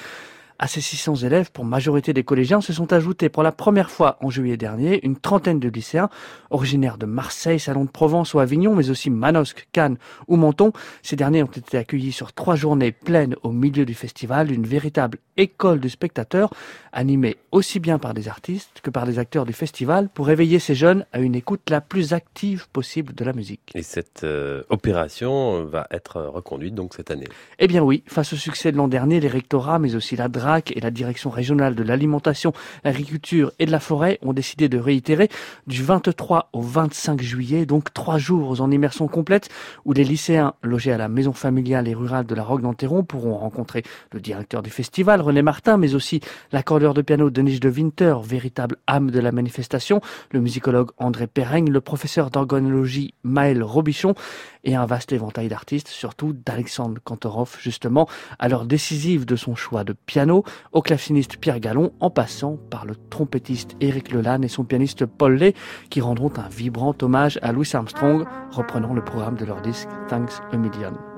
À 0.62 0.66
ces 0.66 0.82
600 0.82 1.16
élèves, 1.24 1.50
pour 1.50 1.64
majorité 1.64 2.12
des 2.12 2.22
collégiens, 2.22 2.60
se 2.60 2.74
sont 2.74 2.92
ajoutés 2.92 3.30
pour 3.30 3.42
la 3.42 3.50
première 3.50 3.90
fois 3.90 4.18
en 4.20 4.28
juillet 4.28 4.58
dernier 4.58 5.02
une 5.06 5.16
trentaine 5.16 5.58
de 5.58 5.70
lycéens 5.70 6.10
originaires 6.50 6.98
de 6.98 7.06
Marseille, 7.06 7.58
Salon 7.58 7.86
de 7.86 7.90
Provence 7.90 8.34
ou 8.34 8.40
Avignon, 8.40 8.74
mais 8.74 8.90
aussi 8.90 9.08
Manosque, 9.08 9.68
Cannes 9.72 9.96
ou 10.28 10.36
Menton. 10.36 10.72
Ces 11.02 11.16
derniers 11.16 11.42
ont 11.42 11.46
été 11.46 11.78
accueillis 11.78 12.12
sur 12.12 12.34
trois 12.34 12.56
journées 12.56 12.92
pleines 12.92 13.36
au 13.42 13.52
milieu 13.52 13.86
du 13.86 13.94
festival, 13.94 14.52
une 14.52 14.66
véritable 14.66 15.16
école 15.40 15.80
du 15.80 15.88
spectateur, 15.88 16.50
animée 16.92 17.36
aussi 17.52 17.80
bien 17.80 17.98
par 17.98 18.14
des 18.14 18.28
artistes 18.28 18.80
que 18.82 18.90
par 18.90 19.06
des 19.06 19.18
acteurs 19.18 19.44
du 19.44 19.52
festival 19.52 20.08
pour 20.08 20.30
éveiller 20.30 20.58
ces 20.58 20.74
jeunes 20.74 21.06
à 21.12 21.20
une 21.20 21.34
écoute 21.34 21.70
la 21.70 21.80
plus 21.80 22.12
active 22.12 22.68
possible 22.68 23.14
de 23.14 23.24
la 23.24 23.32
musique. 23.32 23.72
Et 23.74 23.82
cette 23.82 24.22
euh, 24.24 24.62
opération 24.68 25.64
va 25.64 25.86
être 25.90 26.18
euh, 26.18 26.28
reconduite 26.28 26.74
donc 26.74 26.94
cette 26.94 27.10
année. 27.10 27.26
Eh 27.58 27.66
bien 27.66 27.82
oui, 27.82 28.02
face 28.06 28.32
au 28.32 28.36
succès 28.36 28.70
de 28.72 28.76
l'an 28.76 28.88
dernier, 28.88 29.20
les 29.20 29.28
rectorats, 29.28 29.78
mais 29.78 29.94
aussi 29.94 30.16
la 30.16 30.28
DRAC 30.28 30.76
et 30.76 30.80
la 30.80 30.90
Direction 30.90 31.30
régionale 31.30 31.74
de 31.74 31.82
l'alimentation, 31.82 32.52
l'agriculture 32.84 33.52
et 33.58 33.66
de 33.66 33.72
la 33.72 33.80
forêt 33.80 34.18
ont 34.22 34.32
décidé 34.32 34.68
de 34.68 34.78
réitérer 34.78 35.28
du 35.66 35.82
23 35.82 36.50
au 36.52 36.60
25 36.60 37.22
juillet, 37.22 37.66
donc 37.66 37.92
trois 37.94 38.18
jours 38.18 38.60
en 38.60 38.70
immersion 38.70 39.08
complète, 39.08 39.48
où 39.84 39.92
les 39.92 40.04
lycéens 40.04 40.54
logés 40.62 40.92
à 40.92 40.98
la 40.98 41.08
maison 41.08 41.32
familiale 41.32 41.88
et 41.88 41.94
rurale 41.94 42.26
de 42.26 42.34
la 42.34 42.42
Roque 42.42 42.62
d'Anteron 42.62 43.04
pourront 43.04 43.36
rencontrer 43.36 43.82
le 44.12 44.20
directeur 44.20 44.62
du 44.62 44.70
festival, 44.70 45.20
Martin, 45.42 45.76
mais 45.76 45.94
aussi 45.94 46.20
l'accordeur 46.52 46.94
de 46.94 47.02
piano 47.02 47.30
Denis 47.30 47.60
de 47.60 47.70
Winter, 47.70 48.16
véritable 48.22 48.76
âme 48.86 49.10
de 49.10 49.20
la 49.20 49.32
manifestation, 49.32 50.00
le 50.32 50.40
musicologue 50.40 50.90
André 50.98 51.26
Perraigne, 51.26 51.70
le 51.70 51.80
professeur 51.80 52.30
d'organologie 52.30 53.14
Maël 53.22 53.62
Robichon, 53.62 54.14
et 54.64 54.74
un 54.74 54.86
vaste 54.86 55.12
éventail 55.12 55.48
d'artistes, 55.48 55.88
surtout 55.88 56.32
d'Alexandre 56.32 57.00
Kantorov, 57.02 57.56
justement, 57.60 58.08
à 58.38 58.48
l'heure 58.48 58.66
décisive 58.66 59.24
de 59.24 59.36
son 59.36 59.54
choix 59.54 59.84
de 59.84 59.94
piano, 60.06 60.44
au 60.72 60.82
claveciniste 60.82 61.38
Pierre 61.38 61.60
Gallon, 61.60 61.92
en 62.00 62.10
passant 62.10 62.58
par 62.70 62.84
le 62.84 62.94
trompettiste 63.08 63.76
Éric 63.80 64.12
Lelanne 64.12 64.44
et 64.44 64.48
son 64.48 64.64
pianiste 64.64 65.06
Paul 65.06 65.36
Lay, 65.36 65.54
qui 65.88 66.00
rendront 66.00 66.32
un 66.36 66.48
vibrant 66.48 66.94
hommage 67.00 67.38
à 67.42 67.52
Louis 67.52 67.70
Armstrong, 67.72 68.26
reprenant 68.50 68.92
le 68.92 69.04
programme 69.04 69.36
de 69.36 69.44
leur 69.44 69.62
disque 69.62 69.88
Thanks 70.08 70.40
a 70.52 70.56
Million. 70.56 71.09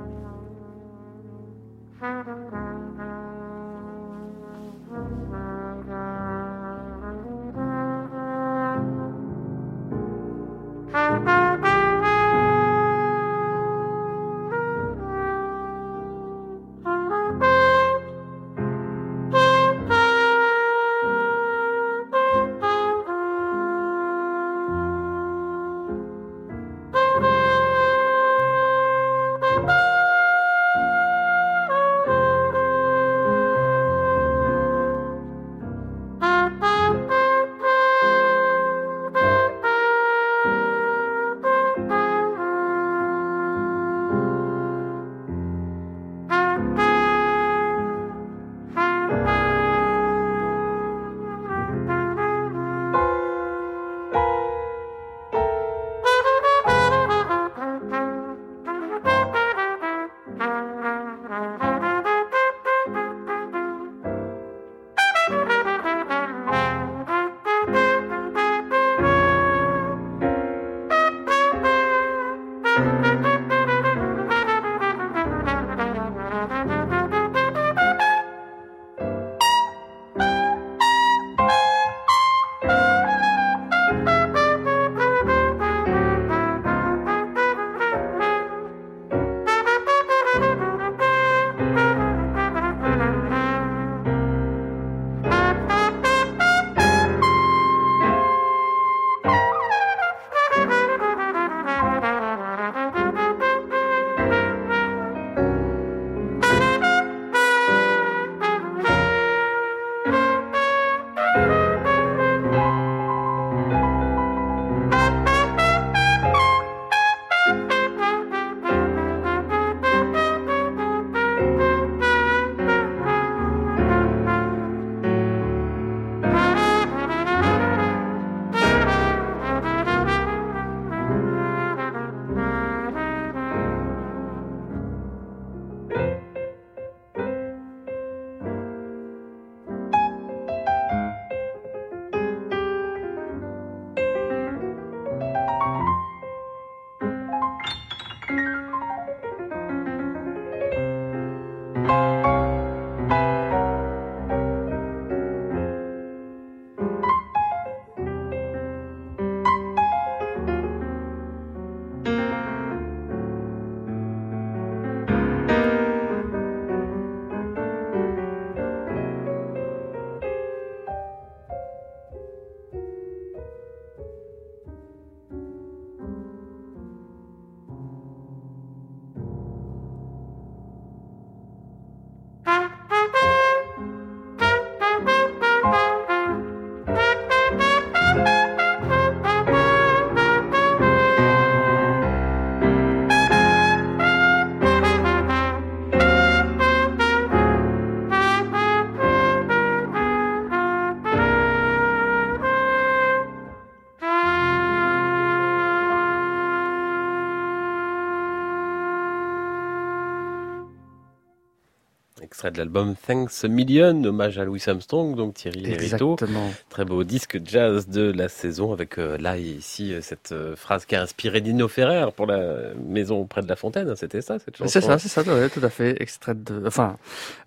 De 212.52 212.58
l'album 212.58 212.94
Thanks 213.06 213.44
a 213.44 213.48
Million, 213.48 214.04
hommage 214.04 214.38
à 214.38 214.44
Louis 214.44 214.62
Armstrong, 214.66 215.16
donc 215.16 215.34
Thierry. 215.34 215.72
Exactement. 215.72 216.50
Très 216.68 216.84
beau 216.84 217.02
disque 217.04 217.40
jazz 217.44 217.88
de 217.88 218.02
la 218.12 218.28
saison 218.28 218.72
avec 218.72 218.98
euh, 218.98 219.16
là 219.18 219.36
ici 219.38 219.92
euh, 219.92 220.00
cette 220.02 220.32
euh, 220.32 220.54
phrase 220.56 220.84
qui 220.84 220.94
a 220.94 221.02
inspiré 221.02 221.40
Dino 221.40 221.68
Ferrer 221.68 222.06
pour 222.14 222.26
la 222.26 222.74
maison 222.74 223.24
près 223.26 223.42
de 223.42 223.48
la 223.48 223.56
fontaine. 223.56 223.88
hein, 223.88 223.96
C'était 223.96 224.20
ça 224.22 224.38
cette 224.38 224.56
chanson. 224.56 224.70
C'est 224.70 224.80
ça, 224.80 224.98
c'est 224.98 225.08
ça, 225.08 225.22
ouais, 225.22 225.48
tout 225.48 225.60
à 225.62 225.70
fait. 225.70 226.00
Extrait 226.00 226.34
de, 226.34 226.62
enfin, 226.66 226.96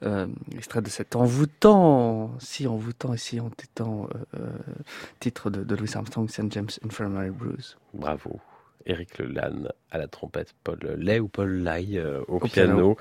euh, 0.03 0.27
extrait 0.55 0.81
de 0.81 0.89
cet 0.89 1.15
envoûtant, 1.15 2.33
si 2.39 2.67
envoûtant 2.67 3.13
et 3.13 3.17
si 3.17 3.39
entêtant 3.39 4.09
titre 5.19 5.49
de, 5.49 5.63
de 5.63 5.75
Louis 5.75 5.91
Armstrong, 5.95 6.29
St. 6.29 6.51
James 6.51 6.69
Infirmary 6.85 7.29
Blues. 7.29 7.77
Bravo. 7.93 8.39
Éric 8.85 9.17
Lelanne 9.17 9.69
à 9.91 9.97
la 9.97 10.07
trompette, 10.07 10.53
Paul 10.63 10.79
Lay 10.97 11.19
ou 11.19 11.27
Paul 11.27 11.63
Lai 11.63 11.91
euh, 11.93 12.21
au, 12.27 12.35
Au 12.35 12.39
piano. 12.39 12.73
piano. 12.73 12.97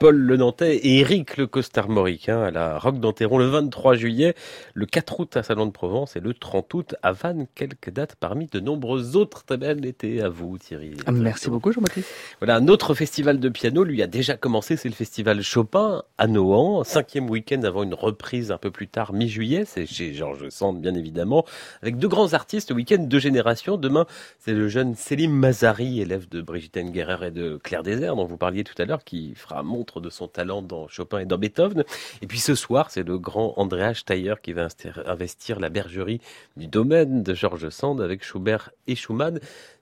Paul 0.00 0.16
Le 0.16 0.36
Nantais 0.36 0.76
et 0.76 1.00
Éric 1.00 1.36
le 1.36 1.46
costarmoricain 1.46 2.40
à 2.42 2.50
la 2.50 2.78
Roque 2.78 3.00
d'Enterron 3.00 3.38
le 3.38 3.46
23 3.46 3.94
juillet, 3.96 4.34
le 4.74 4.86
4 4.86 5.20
août 5.20 5.36
à 5.36 5.42
Salon 5.42 5.66
de 5.66 5.70
Provence 5.72 6.16
et 6.16 6.20
le 6.20 6.32
30 6.32 6.72
août 6.74 6.94
à 7.02 7.12
Vannes. 7.12 7.46
Quelques 7.54 7.90
dates 7.90 8.16
parmi 8.16 8.46
de 8.46 8.60
nombreuses 8.60 9.14
autres. 9.16 9.44
Très 9.44 9.58
bel 9.58 9.84
été 9.84 10.22
à 10.22 10.28
vous 10.28 10.56
Thierry. 10.58 10.96
Ah, 11.06 11.12
merci 11.12 11.50
beaucoup, 11.50 11.70
Jean-Baptiste. 11.72 12.08
Voilà, 12.40 12.56
un 12.56 12.68
autre 12.68 12.94
festival 12.94 13.40
de 13.40 13.48
piano 13.48 13.84
lui 13.84 14.02
a 14.02 14.06
déjà 14.06 14.36
commencé, 14.36 14.76
c'est 14.76 14.88
le 14.88 14.94
festival 14.94 15.42
Chopin 15.42 16.02
à 16.16 16.26
Nohant, 16.26 16.84
cinquième 16.84 17.28
week-end 17.28 17.62
avant 17.62 17.82
une 17.82 17.94
reprise 17.94 18.50
un 18.50 18.58
peu 18.58 18.70
plus 18.70 18.88
tard, 18.88 19.12
mi-juillet, 19.12 19.64
c'est 19.66 19.86
chez 19.86 20.14
Georges 20.14 20.48
Sand 20.48 20.80
bien 20.80 20.94
évidemment, 20.94 21.44
avec 21.82 21.98
deux 21.98 22.08
grands 22.08 22.32
artistes, 22.34 22.70
le 22.70 22.76
week-end 22.76 23.02
de 23.02 23.18
génération. 23.18 23.76
Demain, 23.76 24.06
c'est 24.38 24.54
le 24.54 24.68
jeune 24.68 24.94
Selim 25.28 25.40
Mazari, 25.40 26.00
élève 26.00 26.26
de 26.30 26.40
Brigitte 26.40 26.78
Engerer 26.78 27.26
et 27.26 27.30
de 27.30 27.58
Claire 27.62 27.82
Désert, 27.82 28.16
dont 28.16 28.24
vous 28.24 28.38
parliez 28.38 28.64
tout 28.64 28.80
à 28.80 28.86
l'heure, 28.86 29.04
qui 29.04 29.34
fera 29.34 29.62
montre 29.62 30.00
de 30.00 30.08
son 30.08 30.26
talent 30.26 30.62
dans 30.62 30.88
Chopin 30.88 31.18
et 31.18 31.26
dans 31.26 31.36
Beethoven. 31.36 31.84
Et 32.22 32.26
puis 32.26 32.38
ce 32.38 32.54
soir, 32.54 32.90
c'est 32.90 33.06
le 33.06 33.18
grand 33.18 33.52
Andreas 33.58 33.94
Steyer 33.96 34.36
qui 34.42 34.54
va 34.54 34.68
investir 35.04 35.60
la 35.60 35.68
bergerie 35.68 36.22
du 36.56 36.66
domaine 36.66 37.22
de 37.22 37.34
Georges 37.34 37.68
Sand 37.68 38.00
avec 38.00 38.24
Schubert 38.24 38.70
et 38.86 38.94
Schumann 38.94 39.38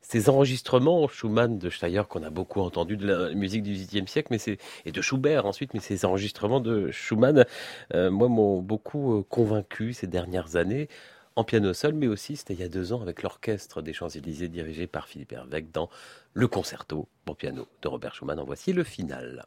ces 0.08 0.28
enregistrements 0.28 1.08
Schumann 1.08 1.58
de 1.58 1.68
Steyer 1.68 2.02
qu'on 2.08 2.22
a 2.22 2.30
beaucoup 2.30 2.60
entendu 2.60 2.96
de 2.96 3.06
la 3.06 3.34
musique 3.34 3.62
du 3.64 3.72
XVIIIe 3.72 4.06
siècle, 4.06 4.28
mais 4.30 4.38
c'est 4.38 4.58
et 4.84 4.92
de 4.92 5.00
Schubert 5.00 5.46
ensuite, 5.46 5.74
mais 5.74 5.80
ces 5.80 6.04
enregistrements 6.04 6.60
de 6.60 6.90
Schumann, 6.92 7.44
euh, 7.94 8.10
moi 8.10 8.28
m'ont 8.28 8.60
beaucoup 8.60 9.18
euh, 9.18 9.24
convaincu 9.28 9.92
ces 9.92 10.06
dernières 10.06 10.54
années 10.54 10.88
en 11.36 11.44
piano 11.44 11.72
seul, 11.74 11.94
mais 11.94 12.06
aussi 12.06 12.36
c'était 12.36 12.54
il 12.54 12.60
y 12.60 12.64
a 12.64 12.68
deux 12.68 12.92
ans 12.92 13.02
avec 13.02 13.22
l'orchestre 13.22 13.82
des 13.82 13.92
Champs-Élysées 13.92 14.48
dirigé 14.48 14.86
par 14.86 15.06
Philippe 15.06 15.32
Hervec 15.32 15.70
dans 15.70 15.90
le 16.32 16.48
concerto 16.48 17.08
pour 17.24 17.36
piano 17.36 17.68
de 17.82 17.88
Robert 17.88 18.14
Schumann. 18.14 18.40
En 18.40 18.44
voici 18.44 18.72
le 18.72 18.84
final. 18.84 19.44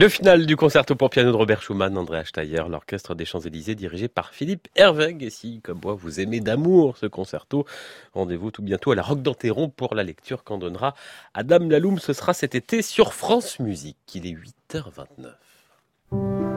Le 0.00 0.08
final 0.08 0.46
du 0.46 0.56
concerto 0.56 0.96
pour 0.96 1.10
piano 1.10 1.30
de 1.30 1.36
Robert 1.36 1.60
Schumann, 1.60 1.98
André 1.98 2.24
Steyer, 2.24 2.62
l'orchestre 2.70 3.14
des 3.14 3.26
Champs-Élysées 3.26 3.74
dirigé 3.74 4.08
par 4.08 4.30
Philippe 4.30 4.66
Herveg. 4.74 5.22
Et 5.22 5.28
si, 5.28 5.60
comme 5.60 5.78
moi, 5.84 5.92
vous 5.92 6.20
aimez 6.20 6.40
d'amour 6.40 6.96
ce 6.96 7.04
concerto, 7.04 7.66
rendez-vous 8.14 8.50
tout 8.50 8.62
bientôt 8.62 8.92
à 8.92 8.94
la 8.94 9.02
Roque 9.02 9.20
d'Anteron 9.20 9.68
pour 9.68 9.94
la 9.94 10.02
lecture 10.02 10.42
qu'en 10.42 10.56
donnera 10.56 10.94
Adam 11.34 11.68
Laloum. 11.68 11.98
Ce 11.98 12.14
sera 12.14 12.32
cet 12.32 12.54
été 12.54 12.80
sur 12.80 13.12
France 13.12 13.58
Musique. 13.58 13.98
Il 14.14 14.26
est 14.26 14.38
8h29. 14.72 16.49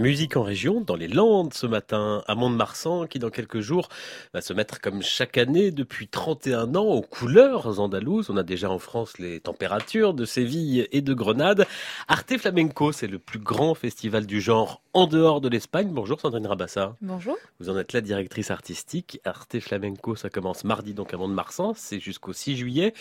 Musique 0.00 0.38
en 0.38 0.42
région, 0.42 0.80
dans 0.80 0.96
les 0.96 1.08
Landes 1.08 1.52
ce 1.52 1.66
matin, 1.66 2.24
à 2.26 2.34
Mont-de-Marsan, 2.34 3.06
qui 3.06 3.18
dans 3.18 3.28
quelques 3.28 3.60
jours 3.60 3.90
va 4.32 4.40
se 4.40 4.54
mettre 4.54 4.80
comme 4.80 5.02
chaque 5.02 5.36
année 5.36 5.72
depuis 5.72 6.08
31 6.08 6.74
ans 6.74 6.86
aux 6.86 7.02
couleurs 7.02 7.80
andalouses. 7.80 8.30
On 8.30 8.38
a 8.38 8.42
déjà 8.42 8.70
en 8.70 8.78
France 8.78 9.18
les 9.18 9.40
températures 9.40 10.14
de 10.14 10.24
Séville 10.24 10.88
et 10.90 11.02
de 11.02 11.12
Grenade. 11.12 11.66
Arte 12.08 12.38
Flamenco, 12.38 12.92
c'est 12.92 13.08
le 13.08 13.18
plus 13.18 13.40
grand 13.40 13.74
festival 13.74 14.24
du 14.24 14.40
genre 14.40 14.80
en 14.94 15.06
dehors 15.06 15.42
de 15.42 15.50
l'Espagne. 15.50 15.90
Bonjour 15.90 16.18
Sandrine 16.18 16.46
Rabassa. 16.46 16.96
Bonjour. 17.02 17.36
Vous 17.58 17.68
en 17.68 17.76
êtes 17.76 17.92
la 17.92 18.00
directrice 18.00 18.50
artistique. 18.50 19.20
Arte 19.26 19.60
Flamenco, 19.60 20.16
ça 20.16 20.30
commence 20.30 20.64
mardi 20.64 20.94
donc 20.94 21.12
à 21.12 21.18
Mont-de-Marsan, 21.18 21.74
c'est 21.76 22.00
jusqu'au 22.00 22.32
6 22.32 22.56
juillet. 22.56 22.94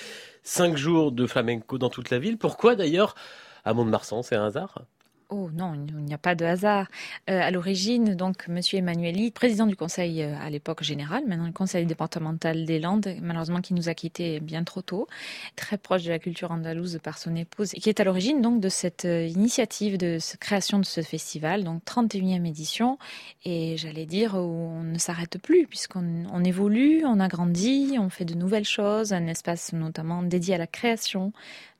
Cinq 0.43 0.75
jours 0.75 1.13
de 1.13 1.25
flamenco 1.27 1.77
dans 1.77 1.89
toute 1.89 2.09
la 2.09 2.19
ville. 2.19 2.37
Pourquoi 2.37 2.75
d'ailleurs 2.75 3.15
à 3.63 3.73
Mont-de-Marsan, 3.73 4.21
c'est 4.21 4.35
un 4.35 4.47
hasard? 4.47 4.83
Oh 5.31 5.51
non, 5.53 5.75
il 5.75 6.05
n'y 6.05 6.13
a 6.15 6.17
pas 6.17 6.33
de 6.33 6.43
hasard. 6.43 6.87
Euh, 7.29 7.39
à 7.39 7.51
l'origine, 7.51 8.15
donc, 8.15 8.47
Monsieur 8.47 8.79
Emmanueli, 8.79 9.29
président 9.29 9.67
du 9.67 9.75
conseil 9.75 10.23
euh, 10.23 10.35
à 10.41 10.49
l'époque 10.49 10.81
général, 10.81 11.23
maintenant 11.27 11.45
le 11.45 11.51
conseil 11.51 11.85
départemental 11.85 12.65
des 12.65 12.79
Landes, 12.79 13.13
malheureusement 13.21 13.61
qui 13.61 13.75
nous 13.75 13.89
a 13.89 13.93
quittés 13.93 14.39
bien 14.39 14.63
trop 14.63 14.81
tôt, 14.81 15.07
très 15.55 15.77
proche 15.77 16.03
de 16.03 16.09
la 16.09 16.17
culture 16.17 16.49
andalouse 16.51 16.99
par 17.03 17.19
son 17.19 17.35
épouse, 17.35 17.75
et 17.75 17.79
qui 17.79 17.89
est 17.89 17.99
à 17.99 18.05
l'origine 18.05 18.41
donc 18.41 18.59
de 18.59 18.69
cette 18.69 19.05
euh, 19.05 19.27
initiative 19.27 19.99
de 19.99 20.17
création 20.39 20.79
de 20.79 20.85
ce 20.85 21.01
festival, 21.01 21.63
donc 21.63 21.83
31e 21.85 22.47
édition, 22.47 22.97
et 23.45 23.77
j'allais 23.77 24.07
dire 24.07 24.33
où 24.33 24.39
on 24.39 24.81
ne 24.81 24.97
s'arrête 24.97 25.37
plus 25.37 25.67
puisqu'on 25.67 26.25
on 26.33 26.43
évolue, 26.43 27.03
on 27.05 27.19
agrandit, 27.19 27.97
on 27.99 28.09
fait 28.09 28.25
de 28.25 28.33
nouvelles 28.33 28.65
choses, 28.65 29.13
un 29.13 29.27
espace 29.27 29.73
notamment 29.73 30.23
dédié 30.23 30.55
à 30.55 30.57
la 30.57 30.65
création, 30.65 31.33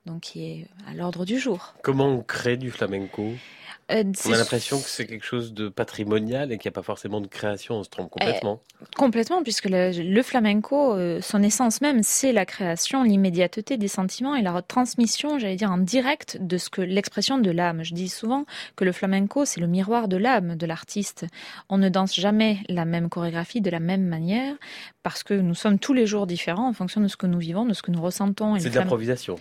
donc 0.05 0.21
qui 0.21 0.43
est 0.45 0.67
à 0.87 0.93
l'ordre 0.93 1.25
du 1.25 1.39
jour. 1.39 1.73
Comment 1.83 2.07
on 2.07 2.21
crée 2.21 2.57
du 2.57 2.71
flamenco? 2.71 3.31
Euh, 3.91 4.03
On 4.25 4.33
a 4.33 4.37
l'impression 4.37 4.79
que 4.79 4.87
c'est 4.87 5.07
quelque 5.07 5.25
chose 5.25 5.51
de 5.51 5.67
patrimonial 5.67 6.51
et 6.51 6.59
qu'il 6.59 6.69
n'y 6.69 6.73
a 6.73 6.75
pas 6.75 6.83
forcément 6.83 7.21
de 7.21 7.27
création, 7.27 7.75
on 7.75 7.83
se 7.83 7.89
trompe 7.89 8.11
complètement. 8.11 8.61
Complètement, 8.95 9.41
puisque 9.41 9.65
le, 9.65 9.91
le 9.91 10.21
flamenco, 10.21 10.93
euh, 10.93 11.21
son 11.21 11.41
essence 11.41 11.81
même, 11.81 12.03
c'est 12.03 12.31
la 12.31 12.45
création, 12.45 13.01
l'immédiateté 13.01 13.77
des 13.77 13.87
sentiments 13.87 14.35
et 14.35 14.43
la 14.43 14.51
retransmission, 14.51 15.39
j'allais 15.39 15.55
dire, 15.55 15.71
en 15.71 15.79
direct 15.79 16.37
de 16.39 16.59
ce 16.59 16.69
que 16.69 16.83
l'expression 16.83 17.39
de 17.39 17.49
l'âme. 17.49 17.83
Je 17.83 17.95
dis 17.95 18.09
souvent 18.09 18.45
que 18.75 18.85
le 18.85 18.91
flamenco, 18.91 19.43
c'est 19.45 19.59
le 19.59 19.65
miroir 19.65 20.07
de 20.07 20.17
l'âme 20.17 20.55
de 20.55 20.65
l'artiste. 20.67 21.25
On 21.67 21.79
ne 21.79 21.89
danse 21.89 22.13
jamais 22.13 22.59
la 22.69 22.85
même 22.85 23.09
chorégraphie 23.09 23.61
de 23.61 23.71
la 23.71 23.79
même 23.79 24.05
manière, 24.05 24.53
parce 25.01 25.23
que 25.23 25.33
nous 25.33 25.55
sommes 25.55 25.79
tous 25.79 25.93
les 25.93 26.05
jours 26.05 26.27
différents 26.27 26.69
en 26.69 26.73
fonction 26.73 27.01
de 27.01 27.07
ce 27.07 27.17
que 27.17 27.25
nous 27.25 27.39
vivons, 27.39 27.65
de 27.65 27.73
ce 27.73 27.81
que 27.81 27.89
nous 27.89 28.01
ressentons. 28.03 28.59
C'est 28.59 28.69
de 28.69 28.75
l'improvisation. 28.77 29.35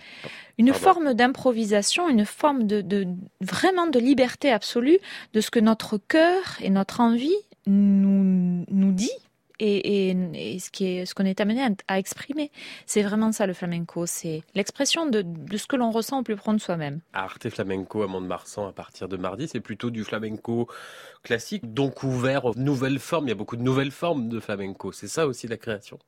Une 0.59 0.73
forme 0.73 1.13
d'improvisation, 1.15 2.09
une 2.09 2.25
forme 2.25 2.67
de, 2.67 2.81
de 2.81 3.07
vraiment 3.41 3.87
de 3.87 3.97
liberté 3.97 4.51
absolue 4.51 4.99
de 5.33 5.41
ce 5.41 5.49
que 5.49 5.59
notre 5.59 5.97
cœur 5.97 6.57
et 6.61 6.69
notre 6.69 6.99
envie 6.99 7.33
nous, 7.65 8.65
nous 8.69 8.91
dit 8.91 9.09
et, 9.59 10.09
et, 10.09 10.17
et 10.33 10.59
ce 10.59 10.69
qui 10.69 10.85
est 10.85 11.05
ce 11.05 11.13
qu'on 11.13 11.25
est 11.25 11.41
amené 11.41 11.63
à, 11.63 11.69
à 11.87 11.99
exprimer. 11.99 12.51
C'est 12.85 13.01
vraiment 13.01 13.31
ça 13.31 13.45
le 13.45 13.53
flamenco, 13.53 14.05
c'est 14.05 14.43
l'expression 14.55 15.05
de, 15.05 15.21
de 15.21 15.57
ce 15.57 15.67
que 15.67 15.75
l'on 15.75 15.91
ressent 15.91 16.19
au 16.19 16.23
plus 16.23 16.35
profond 16.35 16.53
de 16.53 16.61
soi-même. 16.61 17.01
Arte 17.13 17.49
Flamenco 17.49 18.03
à 18.03 18.07
Mont-de-Marsan 18.07 18.67
à 18.67 18.71
partir 18.71 19.07
de 19.07 19.17
mardi, 19.17 19.47
c'est 19.47 19.59
plutôt 19.59 19.89
du 19.89 20.03
flamenco 20.03 20.69
classique, 21.23 21.73
donc 21.73 22.03
ouvert 22.03 22.45
aux 22.45 22.55
nouvelles 22.55 22.99
formes. 22.99 23.25
Il 23.27 23.29
y 23.29 23.33
a 23.33 23.35
beaucoup 23.35 23.57
de 23.57 23.61
nouvelles 23.61 23.91
formes 23.91 24.29
de 24.29 24.39
flamenco. 24.39 24.91
C'est 24.91 25.07
ça 25.07 25.27
aussi 25.27 25.47
la 25.47 25.57
création. 25.57 25.99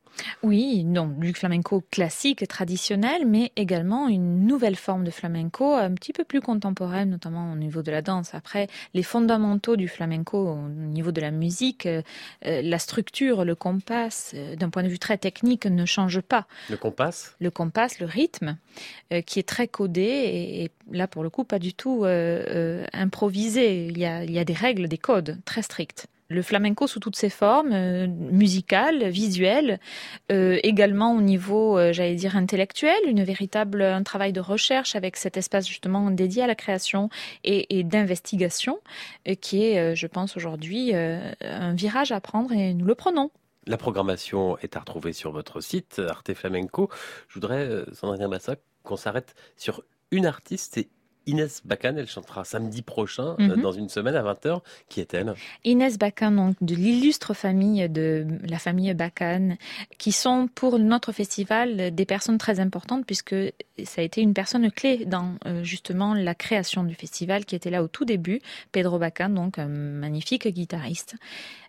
Oui, 0.43 0.84
non, 0.84 1.07
du 1.07 1.34
flamenco 1.34 1.84
classique, 1.89 2.45
traditionnel, 2.47 3.26
mais 3.26 3.51
également 3.55 4.07
une 4.09 4.45
nouvelle 4.45 4.76
forme 4.76 5.03
de 5.03 5.12
flamenco 5.12 5.74
un 5.74 5.93
petit 5.93 6.12
peu 6.12 6.24
plus 6.24 6.41
contemporaine, 6.41 7.09
notamment 7.12 7.53
au 7.53 7.55
niveau 7.55 7.82
de 7.82 7.91
la 7.91 8.01
danse. 8.01 8.34
Après, 8.34 8.68
les 8.93 9.03
fondamentaux 9.03 9.78
du 9.78 9.88
flamenco 9.88 10.38
au 10.38 10.68
niveau 10.68 11.12
de 11.12 11.22
la 11.22 11.32
musique, 11.32 11.86
euh, 11.86 12.01
euh, 12.45 12.62
la 12.62 12.80
structure, 12.80 13.45
le 13.45 13.55
compas, 13.55 14.32
euh, 14.34 14.55
d'un 14.55 14.70
point 14.70 14.84
de 14.84 14.89
vue 14.89 14.99
très 14.99 15.18
technique, 15.18 15.66
ne 15.66 15.86
changent 15.86 16.22
pas. 16.22 16.45
Le 16.70 16.78
compas, 16.78 17.36
Le 17.39 17.51
compas, 17.51 17.88
le 17.99 18.05
rythme, 18.05 18.57
euh, 19.14 19.22
qui 19.22 19.39
est 19.39 19.47
très 19.47 19.68
codé 19.68 20.01
et, 20.01 20.64
et 20.64 20.72
là, 20.91 21.07
pour 21.07 21.24
le 21.24 21.30
coup, 21.30 21.43
pas 21.45 21.59
du 21.59 21.74
tout 21.74 22.05
improvisé. 22.93 23.88
Il 23.88 23.97
y, 23.97 24.05
a, 24.05 24.24
il 24.24 24.32
y 24.32 24.39
a 24.39 24.43
des 24.43 24.53
règles, 24.53 24.88
des 24.88 24.97
codes 25.01 25.37
très 25.45 25.61
stricts. 25.61 26.07
Le 26.31 26.41
flamenco 26.41 26.87
sous 26.87 27.01
toutes 27.01 27.17
ses 27.17 27.29
formes, 27.29 27.73
euh, 27.73 28.07
musicales, 28.07 29.09
visuelles, 29.09 29.81
euh, 30.31 30.59
également 30.63 31.13
au 31.13 31.19
niveau, 31.19 31.77
euh, 31.77 31.91
j'allais 31.91 32.15
dire, 32.15 32.37
intellectuel, 32.37 32.95
une 33.05 33.21
véritable, 33.21 33.81
un 33.81 34.01
travail 34.03 34.31
de 34.31 34.39
recherche 34.39 34.95
avec 34.95 35.17
cet 35.17 35.35
espace 35.35 35.67
justement 35.67 36.09
dédié 36.09 36.43
à 36.43 36.47
la 36.47 36.55
création 36.55 37.09
et, 37.43 37.77
et 37.77 37.83
d'investigation, 37.83 38.79
qui 39.41 39.63
est, 39.63 39.95
je 39.95 40.07
pense, 40.07 40.37
aujourd'hui 40.37 40.93
un 40.93 41.73
virage 41.73 42.13
à 42.13 42.21
prendre 42.21 42.53
et 42.53 42.73
nous 42.73 42.85
le 42.85 42.95
prenons. 42.95 43.29
la 43.67 43.77
programmation 43.77 44.57
est 44.59 44.77
à 44.77 44.79
retrouver 44.79 45.11
sur 45.11 45.31
votre 45.31 45.59
site 45.59 45.99
Arte 45.99 46.33
Flamenco. 46.33 46.89
Je 47.27 47.33
voudrais, 47.33 47.83
Sandrine 47.91 48.27
Massa, 48.27 48.55
qu'on 48.83 48.95
s'arrête 48.95 49.35
sur 49.57 49.83
une 50.11 50.25
artiste, 50.25 50.73
c'est 50.75 50.89
Inès 51.28 51.61
Bacan. 51.65 51.95
Elle 51.97 52.07
chantera 52.07 52.43
samedi 52.43 52.82
prochain, 52.82 53.36
euh, 53.39 53.55
Mhm. 53.55 53.61
dans 53.61 53.72
une 53.72 53.89
semaine 53.89 54.15
à 54.15 54.22
20h. 54.24 54.61
Qui 54.89 55.01
est-elle? 55.01 55.34
Inès 55.63 55.97
Bacan, 55.97 56.32
donc 56.32 56.55
de 56.61 56.76
l'illustre 56.76 57.34
famille 57.34 57.88
de 57.89 58.26
la 58.43 58.57
famille 58.59 58.93
Bacan, 58.93 59.55
qui 59.97 60.11
sont 60.11 60.49
pour 60.53 60.80
notre 60.80 61.11
festival 61.11 61.93
des 61.93 62.05
personnes 62.05 62.38
très 62.38 62.59
importantes 62.59 63.05
puisque 63.05 63.36
ça 63.84 64.01
a 64.01 64.03
été 64.03 64.22
une 64.22 64.34
personne 64.34 64.72
clé 64.72 65.05
dans 65.05 65.36
euh, 65.45 65.63
justement 65.63 66.13
la 66.13 66.36
création 66.36 66.84
du 66.84 66.95
festival 66.95 67.45
qui 67.45 67.55
était 67.55 67.69
là 67.69 67.84
au 67.84 67.88
tout 67.88 68.05
début. 68.05 68.41
Pedro 68.72 68.97
Bacan, 68.99 69.30
donc 69.30 69.59
un 69.59 69.67
magnifique 69.67 70.47
guitariste, 70.47 71.15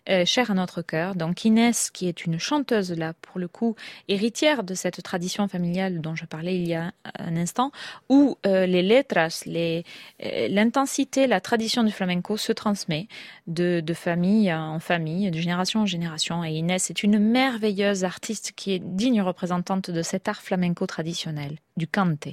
euh, 0.09 0.25
cher 0.25 0.51
à 0.51 0.53
notre 0.53 0.81
cœur. 0.81 1.15
Donc 1.15 1.45
Inès, 1.45 1.89
qui 1.89 2.07
est 2.07 2.25
une 2.25 2.39
chanteuse 2.39 2.91
là 2.91 3.13
pour 3.21 3.39
le 3.39 3.47
coup, 3.47 3.75
héritière 4.07 4.63
de 4.63 4.73
cette 4.73 5.01
tradition 5.01 5.47
familiale 5.47 6.01
dont 6.01 6.15
je 6.15 6.25
parlais 6.25 6.55
il 6.57 6.67
y 6.67 6.73
a 6.73 6.91
un 7.17 7.37
instant, 7.37 7.71
où 8.09 8.37
euh, 8.45 8.65
les 8.65 8.81
letras, 8.81 9.43
les, 9.45 9.85
euh, 10.23 10.47
l'intensité, 10.49 11.25
la 11.25 11.39
tradition 11.39 11.83
du 11.83 11.91
flamenco 11.91 12.35
se 12.35 12.51
transmet 12.51 13.07
de, 13.47 13.79
de 13.79 13.93
famille 13.93 14.53
en 14.53 14.79
famille, 14.79 15.31
de 15.31 15.39
génération 15.39 15.81
en 15.81 15.85
génération. 15.85 16.43
Et 16.43 16.51
Inès 16.51 16.89
est 16.89 17.03
une 17.03 17.19
merveilleuse 17.19 18.03
artiste 18.03 18.53
qui 18.55 18.73
est 18.73 18.79
digne 18.79 19.21
représentante 19.21 19.89
de 19.89 20.01
cet 20.01 20.27
art 20.27 20.41
flamenco 20.41 20.85
traditionnel, 20.85 21.59
du 21.77 21.87
cante. 21.87 22.27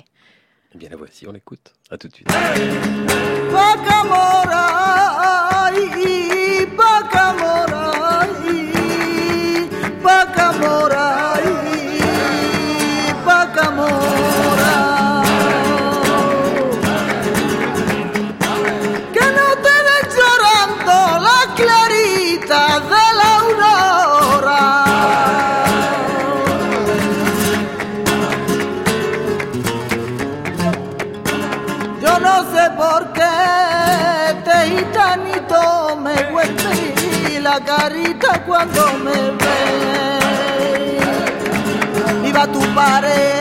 Eh 0.75 0.79
bien, 0.79 0.89
la 0.89 0.97
voici, 0.97 1.27
on 1.27 1.33
l'écoute. 1.33 1.73
À 1.91 1.99
tout 1.99 2.09
de 2.09 2.15
suite. 2.15 2.29
nobody 42.71 43.40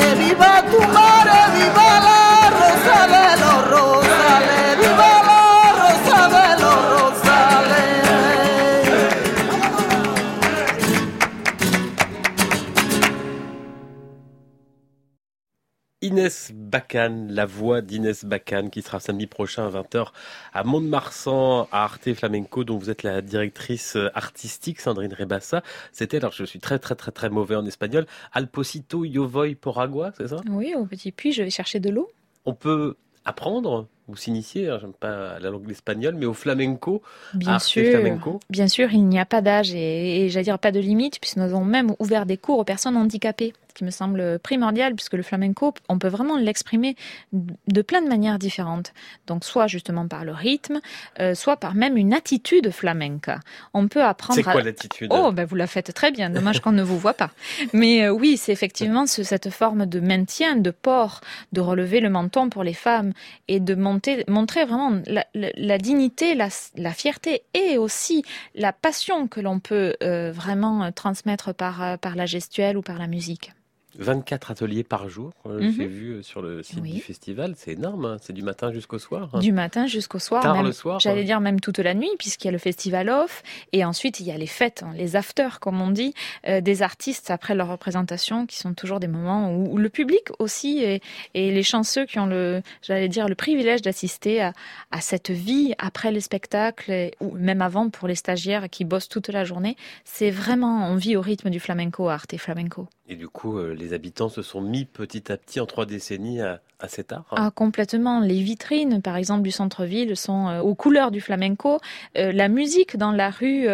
Inès 16.02 16.54
Bacan, 16.56 17.28
la 17.30 17.45
voix 17.45 17.82
d'Inès 17.82 18.24
Bacan, 18.24 18.70
qui 18.70 18.82
sera 18.82 19.02
samedi 19.02 19.28
prochain 19.28 19.68
à 19.68 19.70
20h 19.70 20.08
à 20.54 20.64
Mont-de-Marsan, 20.64 21.68
à 21.74 21.84
Arte 21.84 22.14
Flamenco, 22.14 22.64
dont 22.64 22.78
vous 22.78 22.89
êtes 22.89 23.04
la 23.04 23.22
directrice 23.22 23.97
artistique, 24.14 24.80
Sandrine 24.80 25.14
Rebassa. 25.14 25.62
C'était, 25.91 26.18
alors 26.18 26.32
je 26.32 26.45
suis 26.45 26.60
très 26.60 26.80
très 26.80 26.95
très 26.95 27.12
très 27.12 27.30
mauvais 27.30 27.56
en 27.56 27.66
espagnol, 27.66 28.06
Alposito 28.32 29.04
yo 29.04 29.28
voy 29.28 29.56
por 29.56 29.82
agua, 29.82 30.14
c'est 30.18 30.30
ça? 30.30 30.38
Oui, 30.50 30.74
au 30.74 30.86
petit 30.86 31.12
puits, 31.12 31.34
je 31.34 31.43
vais 31.43 31.50
chercher 31.50 31.82
de 31.82 31.89
l'eau. 31.89 32.10
On 32.45 32.54
peut 32.54 32.95
apprendre? 33.26 33.88
Ou 34.10 34.16
s'initier, 34.16 34.70
hein, 34.70 34.78
j'aime 34.82 34.93
pas 34.93 35.39
la 35.39 35.49
langue 35.49 35.70
espagnole, 35.72 36.16
mais 36.16 36.26
au 36.26 36.34
flamenco, 36.34 37.01
Bien 37.36 37.53
arte 37.53 37.64
sûr, 37.64 37.86
flamenco. 37.86 38.39
bien 38.49 38.68
sûr, 38.68 38.91
il 38.91 39.05
n'y 39.05 39.20
a 39.20 39.26
pas 39.26 39.41
d'âge 39.41 39.74
et, 39.74 40.26
et 40.26 40.30
j'allais 40.30 40.43
dire 40.45 40.60
pas 40.60 40.72
de 40.72 40.80
limite, 40.80 41.20
puisque 41.22 41.38
nous 41.38 41.43
avons 41.43 41.64
même 41.64 41.93
ouvert 41.99 42.26
des 42.26 42.38
cours 42.38 42.57
aux 42.60 42.64
personnes 42.64 42.97
handicapées, 42.97 43.53
ce 43.70 43.74
qui 43.76 43.84
me 43.84 43.91
semble 43.91 44.39
primordial, 44.39 44.95
puisque 44.95 45.14
le 45.14 45.22
flamenco, 45.24 45.74
on 45.89 45.99
peut 45.99 46.07
vraiment 46.07 46.38
l'exprimer 46.38 46.95
de 47.32 47.82
plein 47.84 48.01
de 48.01 48.07
manières 48.10 48.39
différentes. 48.39 48.93
Donc, 49.28 49.45
soit 49.45 49.68
justement 49.68 50.07
par 50.07 50.26
le 50.26 50.32
rythme, 50.34 50.80
euh, 51.20 51.36
soit 51.36 51.57
par 51.57 51.76
même 51.76 51.95
une 51.95 52.14
attitude 52.14 52.72
flamenca. 52.72 53.39
On 53.76 53.88
peut 53.88 54.03
apprendre. 54.03 54.36
C'est 54.36 54.43
quoi 54.43 54.62
à- 54.62 54.64
l'attitude? 54.64 55.12
Oh, 55.14 55.32
ben 55.32 55.45
vous 55.45 55.55
la 55.55 55.68
faites 55.68 55.93
très 55.93 56.12
bien. 56.12 56.32
Dommage 56.32 56.62
qu'on 56.62 56.72
ne 56.72 56.82
vous 56.82 56.97
voit 56.97 57.14
pas. 57.14 57.30
Mais 57.74 58.05
euh, 58.05 58.10
oui, 58.12 58.38
c'est 58.38 58.51
effectivement 58.51 59.05
ce- 59.05 59.22
cette 59.24 59.51
forme 59.51 59.86
de 59.86 59.99
maintien, 59.99 60.55
de 60.55 60.72
port, 60.72 61.22
de 61.53 61.62
relever 61.62 61.99
le 61.99 62.10
menton 62.10 62.49
pour 62.49 62.64
les 62.64 62.74
femmes 62.74 63.14
et 63.47 63.60
de 63.60 63.76
monter, 63.76 63.99
montrer 64.28 64.66
vraiment 64.66 65.02
la, 65.06 65.78
dignité, 65.78 66.36
la, 66.36 66.50
fierté 66.93 67.43
et 67.54 67.78
aussi 67.78 68.24
la 68.56 68.74
passion 68.74 69.28
que 69.28 69.39
l'on 69.39 69.60
peut 69.60 69.95
euh, 70.04 70.32
vraiment 70.32 70.84
euh, 70.84 70.91
transmettre 70.91 71.50
euh, 71.50 71.97
par 71.97 72.16
la 72.16 72.26
gestuelle 72.26 72.78
ou 72.78 72.82
par 72.82 72.97
la 72.97 73.08
musique. 73.08 73.52
24 74.00 74.52
ateliers 74.52 74.84
par 74.84 75.10
jour, 75.10 75.32
euh, 75.45 75.60
Mhm. 75.62 75.72
j'ai 75.78 75.88
vu 75.88 76.10
euh, 76.14 76.22
sur 76.24 76.41
le 76.41 76.64
site 76.64 76.80
Oui. 76.82 76.93
du 76.93 77.02
festival, 77.02 77.54
c'est 77.58 77.72
énorme, 77.74 78.06
hein, 78.06 78.18
c'est 78.22 78.34
du 78.34 78.41
matin 78.43 78.72
jusqu'au 78.72 78.97
soir. 79.00 79.30
hein. 79.34 79.39
Du 79.39 79.52
matin 79.52 79.88
jusqu'au 79.88 80.20
soir, 80.20 80.41
Tard 80.41 80.56
même- 80.56 80.66
le 80.66 80.72
soir, 80.72 81.00
j'allais 81.00 81.22
hein. 81.22 81.26
dire 81.26 81.41
même 81.41 81.60
toute 81.60 81.80
la 81.80 81.93
nuit, 81.93 82.10
puisqu'il 82.18 82.45
y 82.45 82.50
a 82.50 82.52
le 82.52 82.58
festival 82.58 83.10
off, 83.10 83.43
et 83.74 83.84
ensuite 83.86 84.20
il 84.20 84.26
y 84.28 84.32
a 84.32 84.38
les 84.38 84.47
fêtes, 84.47 84.84
les 84.95 85.16
afters, 85.16 85.60
comme 85.60 85.82
on 85.82 85.91
dit, 85.91 86.14
euh, 86.47 86.62
des 86.62 86.82
artistes 86.82 87.30
après 87.32 87.56
leur 87.56 87.68
représentation, 87.70 88.45
qui 88.45 88.58
sont 88.58 88.74
toujours 88.74 89.00
des 89.00 89.08
moments 89.08 89.54
où, 89.54 89.74
où 89.74 89.78
le 89.78 89.89
public 89.89 90.30
aussi 90.39 90.80
et, 90.84 91.02
et 91.34 91.52
les 91.52 91.64
chanceux 91.64 92.06
qui 92.06 92.20
ont 92.20 92.26
le, 92.26 92.62
j'allais 92.82 93.10
dire, 93.10 93.28
le 93.28 93.36
privilège 93.36 93.82
d'assister 93.82 94.41
à, 94.41 94.54
à 94.91 95.02
cette 95.02 95.30
vie 95.32 95.74
après 95.78 96.12
les 96.12 96.22
spectacles, 96.22 96.91
et- 96.91 97.14
ou 97.20 97.32
même 97.36 97.62
avant 97.62 97.89
pour 97.89 98.08
les 98.08 98.16
stagiaires 98.16 98.70
qui 98.70 98.86
bossent 98.86 99.10
toute 99.10 99.28
la 99.30 99.43
journée, 99.43 99.76
c'est 100.06 100.30
vraiment, 100.32 100.88
on 100.89 100.95
vit 100.95 101.16
au 101.18 101.22
rythme 101.22 101.50
du 101.50 101.60
flamenco, 101.60 102.08
arte 102.10 102.34
et 102.34 102.38
flamenco. 102.38 102.88
Et 103.12 103.16
du 103.16 103.28
coup, 103.28 103.57
euh, 103.57 103.74
les 103.74 103.93
habitants 103.93 104.30
se 104.30 104.43
sont 104.43 104.62
mis 104.62 104.86
petit 104.86 105.32
à 105.32 105.38
petit 105.38 105.60
en 105.60 105.66
trois 105.66 105.88
décennies 105.88 106.41
à, 106.41 106.62
à 106.80 106.88
cet 106.88 107.12
art. 107.12 107.26
Ah, 107.32 107.49
complètement. 107.49 108.20
Les 108.20 108.39
vitrines, 108.39 109.01
par 109.01 109.18
exemple, 109.18 109.41
du 109.41 109.49
centre-ville 109.49 110.16
sont 110.16 110.47
euh, 110.47 110.62
aux 110.62 110.76
couleurs 110.76 111.10
du 111.10 111.20
flamenco. 111.20 111.80
Euh, 112.18 112.32
la 112.32 112.49
musique 112.49 112.97
dans 112.97 113.12
la 113.12 113.32
rue, 113.32 113.68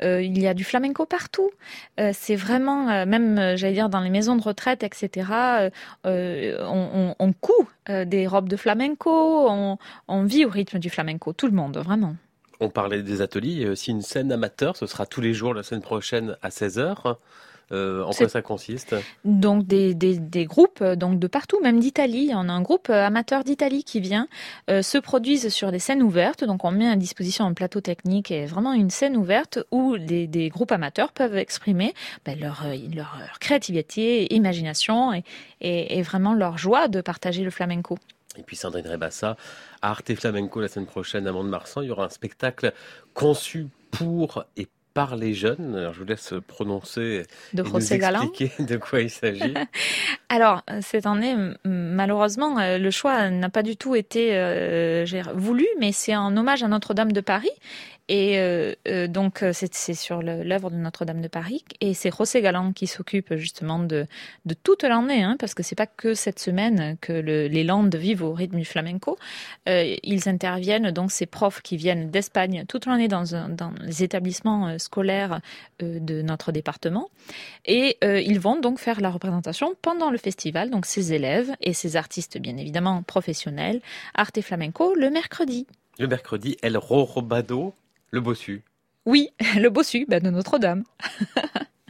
il 0.00 0.38
y 0.38 0.46
a 0.46 0.54
du 0.54 0.62
flamenco 0.62 1.04
partout. 1.04 1.50
C'est 2.12 2.36
vraiment, 2.36 3.04
même, 3.06 3.56
j'allais 3.56 3.72
dire, 3.72 3.88
dans 3.88 4.00
les 4.00 4.10
maisons 4.10 4.36
de 4.36 4.42
retraite, 4.42 4.84
etc., 4.84 5.70
on, 6.04 6.54
on, 6.64 7.14
on 7.18 7.32
coud 7.32 7.66
des 7.88 8.26
robes 8.26 8.48
de 8.48 8.56
flamenco, 8.56 9.10
on, 9.10 9.78
on 10.06 10.24
vit 10.24 10.44
au 10.44 10.48
rythme 10.48 10.78
du 10.78 10.90
flamenco, 10.90 11.32
tout 11.32 11.46
le 11.46 11.52
monde, 11.52 11.78
vraiment. 11.78 12.14
On 12.60 12.70
parlait 12.70 13.02
des 13.02 13.20
ateliers, 13.20 13.52
il 13.52 13.62
y 13.62 13.66
a 13.66 13.70
aussi 13.70 13.90
une 13.90 14.02
scène 14.02 14.30
amateur, 14.32 14.76
ce 14.76 14.86
sera 14.86 15.06
tous 15.06 15.20
les 15.20 15.34
jours 15.34 15.54
la 15.54 15.62
semaine 15.62 15.82
prochaine 15.82 16.36
à 16.42 16.50
16h. 16.50 17.16
Euh, 17.72 18.04
en 18.04 18.12
quoi 18.12 18.28
ça 18.28 18.42
consiste? 18.42 18.94
Donc 19.24 19.66
des, 19.66 19.94
des, 19.94 20.18
des 20.18 20.44
groupes 20.44 20.80
euh, 20.82 20.94
donc 20.94 21.18
de 21.18 21.26
partout, 21.26 21.58
même 21.60 21.80
d'Italie. 21.80 22.30
On 22.32 22.48
a 22.48 22.52
un 22.52 22.62
groupe 22.62 22.88
euh, 22.90 23.04
amateur 23.04 23.42
d'Italie 23.42 23.82
qui 23.82 23.98
vient, 23.98 24.28
euh, 24.70 24.82
se 24.82 24.98
produisent 24.98 25.48
sur 25.48 25.72
des 25.72 25.80
scènes 25.80 26.02
ouvertes. 26.02 26.44
Donc 26.44 26.64
on 26.64 26.70
met 26.70 26.88
à 26.88 26.94
disposition 26.94 27.44
un 27.44 27.54
plateau 27.54 27.80
technique 27.80 28.30
et 28.30 28.46
vraiment 28.46 28.72
une 28.72 28.90
scène 28.90 29.16
ouverte 29.16 29.58
où 29.72 29.98
des, 29.98 30.28
des 30.28 30.48
groupes 30.48 30.70
amateurs 30.70 31.12
peuvent 31.12 31.36
exprimer 31.36 31.92
ben, 32.24 32.38
leur, 32.38 32.64
créativité, 33.40 34.32
imagination 34.32 35.12
et, 35.12 35.24
et, 35.60 35.98
et 35.98 36.02
vraiment 36.02 36.34
leur 36.34 36.58
joie 36.58 36.86
de 36.86 37.00
partager 37.00 37.42
le 37.42 37.50
flamenco. 37.50 37.98
Et 38.38 38.42
puis 38.42 38.54
Sandrine 38.54 38.86
Rebassa, 38.86 39.36
Arte 39.82 40.14
Flamenco 40.14 40.60
la 40.60 40.68
semaine 40.68 40.86
prochaine 40.86 41.26
à 41.26 41.32
Mont-de-Marsan, 41.32 41.82
il 41.82 41.88
y 41.88 41.90
aura 41.90 42.04
un 42.04 42.10
spectacle 42.10 42.72
conçu 43.14 43.66
pour 43.90 44.44
et 44.56 44.68
par 44.96 45.14
les 45.14 45.34
jeunes. 45.34 45.76
Alors 45.76 45.92
je 45.92 45.98
vous 45.98 46.06
laisse 46.06 46.32
prononcer 46.46 47.26
De 47.52 47.60
et 47.60 47.64
nous 47.66 47.70
José 47.70 47.98
Galan. 47.98 48.22
expliquer 48.22 48.62
de 48.64 48.76
quoi 48.78 49.02
il 49.02 49.10
s'agit. 49.10 49.52
Alors, 50.30 50.62
cette 50.80 51.04
année, 51.04 51.36
malheureusement, 51.64 52.58
euh, 52.58 52.78
le 52.78 52.90
choix 52.90 53.28
n'a 53.28 53.50
pas 53.50 53.62
du 53.62 53.76
tout 53.76 53.94
été 53.94 54.30
euh, 54.32 55.04
voulu, 55.34 55.66
mais 55.78 55.92
c'est 55.92 56.16
en 56.16 56.34
hommage 56.34 56.62
à 56.62 56.68
Notre-Dame 56.68 57.12
de 57.12 57.20
Paris. 57.20 57.50
Et 58.08 58.38
euh, 58.38 58.72
euh, 58.86 59.08
donc, 59.08 59.42
euh, 59.42 59.50
c'est 59.52 59.94
sur 59.94 60.22
l'œuvre 60.22 60.70
de 60.70 60.76
Notre-Dame 60.76 61.20
de 61.20 61.28
Paris. 61.28 61.64
Et 61.80 61.92
c'est 61.92 62.16
José 62.16 62.40
Galan 62.40 62.72
qui 62.72 62.86
s'occupe 62.86 63.34
justement 63.34 63.80
de, 63.80 64.06
toute 64.62 64.84
l'année, 64.84 65.24
hein, 65.24 65.36
parce 65.38 65.54
que 65.54 65.62
c'est 65.64 65.74
pas 65.74 65.86
que 65.88 66.14
cette 66.14 66.38
semaine 66.38 66.96
que 67.00 67.12
le- 67.12 67.48
les 67.48 67.64
Landes 67.64 67.94
vivent 67.96 68.22
au 68.22 68.32
rythme 68.32 68.58
du 68.58 68.64
flamenco. 68.64 69.18
Ils 69.66 70.28
interviennent, 70.28 70.92
donc 70.92 71.10
ces 71.10 71.26
profs 71.26 71.62
qui 71.62 71.76
viennent 71.76 72.10
d'Espagne 72.10 72.64
toute 72.68 72.86
l'année 72.86 73.08
dans, 73.08 73.24
dans 73.48 73.72
les 73.80 74.02
établissements 74.04 74.78
scolaires 74.78 75.40
de 75.80 76.22
notre 76.22 76.52
département. 76.52 77.10
Et 77.64 77.98
ils 78.02 78.38
vont 78.38 78.60
donc 78.60 78.78
faire 78.78 79.00
la 79.00 79.10
représentation 79.10 79.74
pendant 79.82 80.10
le 80.10 80.18
festival, 80.18 80.70
donc 80.70 80.86
ces 80.86 81.12
élèves 81.12 81.50
et 81.60 81.72
ces 81.72 81.96
artistes 81.96 82.38
bien 82.38 82.56
évidemment 82.56 83.02
professionnels, 83.02 83.80
Arte 84.14 84.40
Flamenco, 84.40 84.94
le 84.94 85.10
mercredi. 85.10 85.66
Le 85.98 86.06
mercredi, 86.06 86.56
El 86.62 86.76
Rorobado, 86.76 87.74
le 88.10 88.20
bossu. 88.20 88.62
Oui, 89.04 89.30
le 89.56 89.68
bossu 89.68 90.06
bah, 90.08 90.20
de 90.20 90.30
Notre-Dame. 90.30 90.84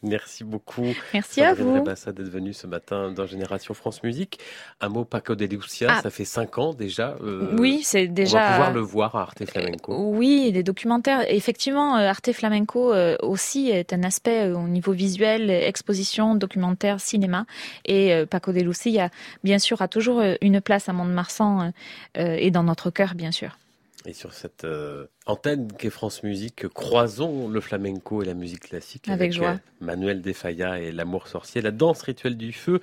Merci 0.03 0.45
beaucoup. 0.45 0.87
Merci 1.15 1.41
à 1.43 1.55
vous. 1.55 1.75
Rebassa 1.81 2.13
d'être 2.13 2.29
venue 2.29 2.53
ce 2.53 2.67
matin 2.67 3.11
dans 3.11 3.27
Génération 3.27 3.73
France 3.75 4.03
Musique. 4.03 4.39
Un 4.81 4.91
mot 4.91 5.05
Paco 5.07 5.35
de 5.35 5.47
Lucia, 5.47 5.89
Ah. 5.91 6.03
ça 6.03 6.11
fait 6.11 6.27
cinq 6.27 6.59
ans 6.59 6.75
déjà. 6.75 7.17
euh, 7.23 7.57
Oui, 7.59 7.81
c'est 7.83 8.07
déjà- 8.07 8.39
On 8.39 8.41
va 8.43 8.51
pouvoir 8.51 8.73
le 8.75 8.81
voir 8.81 9.17
à 9.17 9.23
Arte 9.23 9.45
Flamenco. 9.47 9.97
Oui, 10.13 10.51
les 10.53 10.63
documentaires. 10.63 11.25
Effectivement, 11.33 11.97
euh, 11.97 12.09
Arte 12.09 12.31
Flamenco 12.33 12.93
euh, 12.93 13.17
aussi 13.23 13.71
est 13.71 13.93
un 13.95 14.03
aspect 14.05 14.45
euh, 14.51 14.57
au 14.59 14.69
niveau 14.69 14.93
visuel, 14.93 15.51
exposition, 15.51 16.35
documentaire, 16.35 17.01
cinéma. 17.01 17.47
Et 17.87 18.13
euh, 18.13 18.27
Paco 18.27 18.53
de 18.53 18.61
Lucia, 18.61 19.09
bien 19.45 19.59
sûr, 19.59 19.81
a 19.83 19.89
toujours 19.89 20.21
euh, 20.21 20.35
une 20.43 20.61
place 20.61 20.89
à 20.91 20.93
Mont-de-Marsan 20.93 21.63
euh, 21.63 21.71
euh, 22.19 22.37
et 22.39 22.51
dans 22.51 22.63
notre 22.65 22.91
cœur, 22.91 23.15
bien 23.15 23.33
sûr. 23.33 23.59
Et 24.07 24.13
sur 24.13 24.33
cette 24.33 24.65
euh, 24.65 25.07
antenne 25.27 25.73
qu'est 25.73 25.91
France 25.91 26.23
Musique, 26.23 26.69
croisons 26.69 27.49
le 27.49 27.61
flamenco 27.61 28.23
et 28.23 28.25
la 28.25 28.35
musique 28.35 28.69
classique 28.69 29.09
Avec 29.09 29.33
joie. 29.33 29.51
euh, 29.51 29.57
Manuel 29.81 30.23
Defaya 30.23 30.79
et 30.79 30.93
l'amour 30.93 31.27
sorcier, 31.27 31.61
la 31.61 31.73
danse 31.73 32.03
rituelle 32.03 32.37
du 32.37 32.53
feu 32.53 32.81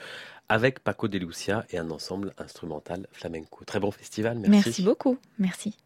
avec 0.50 0.80
Paco 0.82 1.08
de 1.08 1.18
Lucia 1.18 1.66
et 1.72 1.78
un 1.78 1.90
ensemble 1.92 2.34
instrumental 2.38 3.08
flamenco. 3.14 3.64
Très 3.66 3.80
bon 3.80 3.92
festival, 3.92 4.38
merci. 4.38 4.50
Merci 4.52 4.84
beaucoup. 4.84 5.18
Merci. 5.40 5.78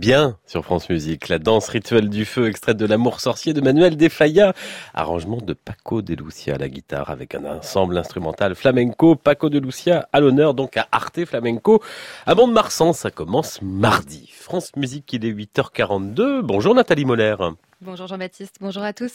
Bien 0.00 0.38
sur 0.46 0.64
France 0.64 0.88
Musique. 0.88 1.28
La 1.28 1.38
danse 1.38 1.68
rituelle 1.68 2.08
du 2.08 2.24
feu, 2.24 2.48
extraite 2.48 2.78
de 2.78 2.86
L'amour 2.86 3.20
sorcier 3.20 3.52
de 3.52 3.60
Manuel 3.60 3.98
Defaya. 3.98 4.54
Arrangement 4.94 5.36
de 5.36 5.52
Paco 5.52 6.00
de 6.00 6.14
Lucia 6.14 6.54
à 6.54 6.58
la 6.58 6.68
guitare 6.68 7.10
avec 7.10 7.34
un 7.34 7.44
ensemble 7.44 7.98
instrumental 7.98 8.54
flamenco. 8.54 9.14
Paco 9.14 9.50
de 9.50 9.58
Lucia 9.58 10.08
à 10.12 10.20
l'honneur 10.20 10.54
donc 10.54 10.78
à 10.78 10.88
Arte 10.90 11.24
Flamenco. 11.26 11.82
À 12.24 12.34
Mont-de-Marsan, 12.34 12.94
ça 12.94 13.10
commence 13.10 13.60
mardi. 13.60 14.30
France 14.32 14.72
Musique, 14.74 15.12
il 15.12 15.26
est 15.26 15.32
8h42. 15.32 16.40
Bonjour 16.40 16.74
Nathalie 16.74 17.04
Moller. 17.04 17.36
Bonjour 17.82 18.06
Jean-Baptiste, 18.06 18.56
bonjour 18.60 18.82
à 18.82 18.94
tous. 18.94 19.12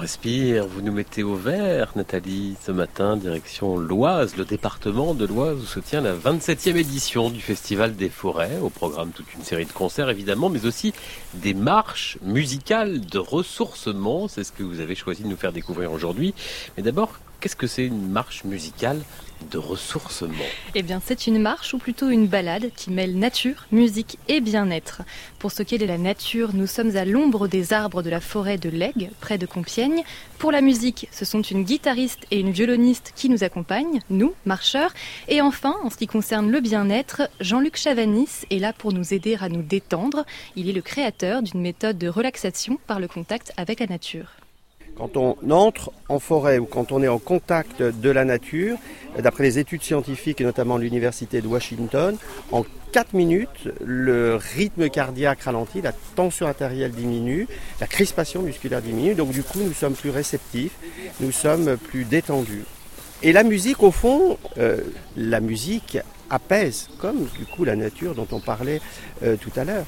Respire, 0.00 0.66
vous 0.66 0.80
nous 0.80 0.92
mettez 0.92 1.22
au 1.22 1.34
vert, 1.34 1.92
Nathalie, 1.94 2.56
ce 2.64 2.72
matin, 2.72 3.18
direction 3.18 3.76
l'Oise, 3.76 4.34
le 4.38 4.46
département 4.46 5.12
de 5.12 5.26
l'Oise 5.26 5.58
où 5.58 5.66
se 5.66 5.78
tient 5.78 6.00
la 6.00 6.14
27e 6.14 6.76
édition 6.76 7.28
du 7.28 7.42
Festival 7.42 7.94
des 7.94 8.08
Forêts. 8.08 8.58
Au 8.62 8.70
programme, 8.70 9.10
toute 9.10 9.34
une 9.34 9.42
série 9.42 9.66
de 9.66 9.72
concerts, 9.72 10.08
évidemment, 10.08 10.48
mais 10.48 10.64
aussi 10.64 10.94
des 11.34 11.52
marches 11.52 12.16
musicales 12.22 13.00
de 13.04 13.18
ressourcement. 13.18 14.26
C'est 14.26 14.42
ce 14.42 14.52
que 14.52 14.62
vous 14.62 14.80
avez 14.80 14.94
choisi 14.94 15.22
de 15.22 15.28
nous 15.28 15.36
faire 15.36 15.52
découvrir 15.52 15.92
aujourd'hui. 15.92 16.32
Mais 16.78 16.82
d'abord, 16.82 17.12
qu'est-ce 17.40 17.56
que 17.56 17.66
c'est 17.66 17.86
une 17.86 18.08
marche 18.08 18.44
musicale 18.44 19.00
de 19.50 19.56
ressourcement 19.56 20.34
Eh 20.74 20.82
bien, 20.82 21.00
c'est 21.02 21.26
une 21.26 21.38
marche 21.38 21.72
ou 21.72 21.78
plutôt 21.78 22.10
une 22.10 22.26
balade 22.26 22.70
qui 22.76 22.90
mêle 22.90 23.16
nature, 23.16 23.66
musique 23.72 24.18
et 24.28 24.40
bien-être. 24.40 25.00
Pour 25.38 25.50
ce 25.50 25.62
qui 25.62 25.76
est 25.76 25.78
de 25.78 25.86
la 25.86 25.96
nature, 25.96 26.50
nous 26.52 26.66
sommes 26.66 26.94
à 26.96 27.06
l'ombre 27.06 27.48
des 27.48 27.72
arbres 27.72 28.02
de 28.02 28.10
la 28.10 28.20
forêt 28.20 28.58
de 28.58 28.68
l'Aigle, 28.68 29.08
près 29.20 29.38
de 29.38 29.46
Compiègne. 29.46 30.02
Pour 30.38 30.52
la 30.52 30.60
musique, 30.60 31.08
ce 31.10 31.24
sont 31.24 31.40
une 31.40 31.64
guitariste 31.64 32.26
et 32.30 32.40
une 32.40 32.50
violoniste 32.50 33.12
qui 33.16 33.30
nous 33.30 33.42
accompagnent, 33.42 34.00
nous, 34.10 34.34
marcheurs. 34.44 34.92
Et 35.28 35.40
enfin, 35.40 35.74
en 35.82 35.88
ce 35.88 35.96
qui 35.96 36.06
concerne 36.06 36.50
le 36.50 36.60
bien-être, 36.60 37.22
Jean-Luc 37.40 37.76
Chavanis 37.76 38.44
est 38.50 38.58
là 38.58 38.74
pour 38.74 38.92
nous 38.92 39.14
aider 39.14 39.38
à 39.40 39.48
nous 39.48 39.62
détendre. 39.62 40.26
Il 40.54 40.68
est 40.68 40.74
le 40.74 40.82
créateur 40.82 41.42
d'une 41.42 41.62
méthode 41.62 41.96
de 41.96 42.08
relaxation 42.08 42.78
par 42.86 43.00
le 43.00 43.08
contact 43.08 43.52
avec 43.56 43.80
la 43.80 43.86
nature. 43.86 44.28
Quand 45.00 45.16
on 45.16 45.36
entre 45.50 45.92
en 46.10 46.18
forêt 46.18 46.58
ou 46.58 46.66
quand 46.66 46.92
on 46.92 47.02
est 47.02 47.08
en 47.08 47.18
contact 47.18 47.80
de 47.80 48.10
la 48.10 48.26
nature, 48.26 48.76
d'après 49.18 49.44
les 49.44 49.58
études 49.58 49.82
scientifiques 49.82 50.42
et 50.42 50.44
notamment 50.44 50.76
l'Université 50.76 51.40
de 51.40 51.48
Washington, 51.48 52.18
en 52.52 52.66
4 52.92 53.14
minutes, 53.14 53.70
le 53.82 54.36
rythme 54.36 54.90
cardiaque 54.90 55.40
ralentit, 55.40 55.80
la 55.80 55.92
tension 56.16 56.46
artérielle 56.46 56.90
diminue, 56.90 57.48
la 57.80 57.86
crispation 57.86 58.42
musculaire 58.42 58.82
diminue, 58.82 59.14
donc 59.14 59.30
du 59.30 59.42
coup 59.42 59.60
nous 59.60 59.72
sommes 59.72 59.94
plus 59.94 60.10
réceptifs, 60.10 60.76
nous 61.20 61.32
sommes 61.32 61.78
plus 61.78 62.04
détendus. 62.04 62.64
Et 63.22 63.32
la 63.32 63.42
musique, 63.42 63.82
au 63.82 63.92
fond, 63.92 64.36
euh, 64.58 64.82
la 65.16 65.40
musique 65.40 65.96
apaise, 66.28 66.90
comme 66.98 67.24
du 67.38 67.46
coup 67.46 67.64
la 67.64 67.74
nature 67.74 68.14
dont 68.14 68.28
on 68.32 68.40
parlait 68.40 68.82
euh, 69.22 69.36
tout 69.36 69.52
à 69.56 69.64
l'heure. 69.64 69.86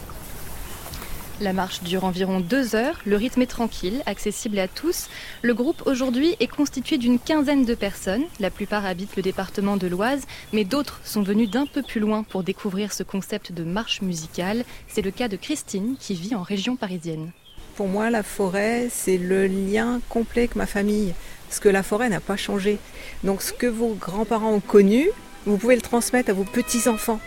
La 1.42 1.52
marche 1.52 1.82
dure 1.82 2.04
environ 2.04 2.38
deux 2.38 2.76
heures, 2.76 3.00
le 3.04 3.16
rythme 3.16 3.42
est 3.42 3.46
tranquille, 3.46 4.00
accessible 4.06 4.60
à 4.60 4.68
tous. 4.68 5.08
Le 5.42 5.54
groupe 5.54 5.82
aujourd'hui 5.86 6.36
est 6.38 6.46
constitué 6.46 6.98
d'une 6.98 7.18
quinzaine 7.18 7.64
de 7.64 7.74
personnes. 7.74 8.22
La 8.38 8.48
plupart 8.48 8.86
habitent 8.86 9.16
le 9.16 9.24
département 9.24 9.76
de 9.76 9.88
l'Oise, 9.88 10.24
mais 10.52 10.62
d'autres 10.62 11.00
sont 11.02 11.22
venus 11.22 11.50
d'un 11.50 11.66
peu 11.66 11.82
plus 11.82 11.98
loin 11.98 12.22
pour 12.22 12.44
découvrir 12.44 12.92
ce 12.92 13.02
concept 13.02 13.50
de 13.50 13.64
marche 13.64 14.02
musicale. 14.02 14.64
C'est 14.86 15.02
le 15.02 15.10
cas 15.10 15.26
de 15.26 15.34
Christine 15.34 15.96
qui 15.98 16.14
vit 16.14 16.36
en 16.36 16.42
région 16.42 16.76
parisienne. 16.76 17.32
Pour 17.74 17.88
moi, 17.88 18.08
la 18.08 18.22
forêt, 18.22 18.86
c'est 18.88 19.18
le 19.18 19.48
lien 19.48 20.00
complet 20.08 20.42
avec 20.42 20.54
ma 20.54 20.66
famille, 20.66 21.12
parce 21.48 21.58
que 21.58 21.68
la 21.68 21.82
forêt 21.82 22.08
n'a 22.08 22.20
pas 22.20 22.36
changé. 22.36 22.78
Donc 23.24 23.42
ce 23.42 23.52
que 23.52 23.66
vos 23.66 23.94
grands-parents 23.94 24.52
ont 24.52 24.60
connu, 24.60 25.08
vous 25.44 25.56
pouvez 25.56 25.74
le 25.74 25.82
transmettre 25.82 26.30
à 26.30 26.34
vos 26.34 26.44
petits-enfants. 26.44 27.18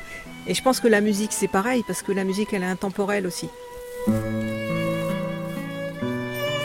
Et 0.47 0.53
je 0.53 0.63
pense 0.63 0.79
que 0.79 0.87
la 0.87 1.01
musique, 1.01 1.33
c'est 1.33 1.49
pareil, 1.49 1.83
parce 1.85 2.01
que 2.01 2.13
la 2.13 2.23
musique, 2.23 2.53
elle 2.53 2.63
est 2.63 2.67
intemporelle 2.67 3.27
aussi. 3.27 3.49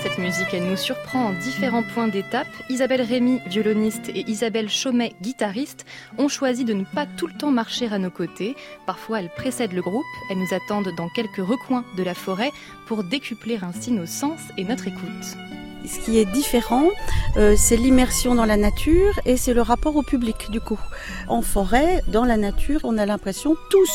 Cette 0.03 0.19
musique, 0.19 0.53
nous 0.53 0.77
surprend 0.77 1.27
en 1.27 1.33
différents 1.33 1.83
points 1.83 2.09
d'étape. 2.09 2.49
Isabelle 2.69 3.01
Rémy, 3.01 3.41
violoniste, 3.47 4.11
et 4.11 4.29
Isabelle 4.29 4.69
Chaumet, 4.69 5.15
guitariste, 5.23 5.87
ont 6.19 6.29
choisi 6.29 6.65
de 6.65 6.75
ne 6.75 6.85
pas 6.85 7.07
tout 7.07 7.27
le 7.27 7.33
temps 7.33 7.51
marcher 7.51 7.89
à 7.91 7.99
nos 7.99 8.11
côtés. 8.11 8.57
Parfois, 8.87 9.21
elles 9.21 9.31
précèdent 9.31 9.73
le 9.73 9.83
groupe, 9.83 10.05
elles 10.31 10.39
nous 10.39 10.55
attendent 10.55 10.95
dans 10.97 11.09
quelques 11.09 11.37
recoins 11.37 11.85
de 11.97 12.03
la 12.03 12.15
forêt 12.15 12.51
pour 12.87 13.05
décupler 13.05 13.59
ainsi 13.63 13.91
nos 13.93 14.07
sens 14.07 14.41
et 14.59 14.65
notre 14.65 14.89
écoute. 14.89 15.37
Ce 15.87 15.99
qui 15.99 16.19
est 16.19 16.25
différent, 16.25 16.89
euh, 17.37 17.55
c'est 17.57 17.77
l'immersion 17.77 18.35
dans 18.35 18.45
la 18.45 18.57
nature 18.57 19.19
et 19.25 19.37
c'est 19.37 19.55
le 19.55 19.63
rapport 19.63 19.97
au 19.97 20.03
public 20.03 20.51
du 20.51 20.61
coup. 20.61 20.81
En 21.29 21.43
forêt, 21.43 22.03
dans 22.09 22.25
la 22.25 22.37
nature, 22.37 22.81
on 22.85 22.99
a 22.99 23.07
l'impression 23.07 23.57
tous 23.71 23.91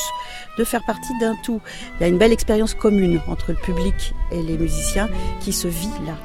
de 0.58 0.64
faire 0.64 0.84
partie 0.86 1.18
d'un 1.20 1.36
tout. 1.44 1.62
Il 2.00 2.02
y 2.02 2.06
a 2.06 2.08
une 2.08 2.18
belle 2.18 2.34
expérience 2.34 2.74
commune 2.74 3.22
entre 3.28 3.52
le 3.52 3.58
public 3.58 4.14
et 4.32 4.42
les 4.42 4.58
musiciens 4.58 5.10
qui 5.42 5.54
se 5.54 5.68
vit 5.68 5.90
là. 6.06 6.16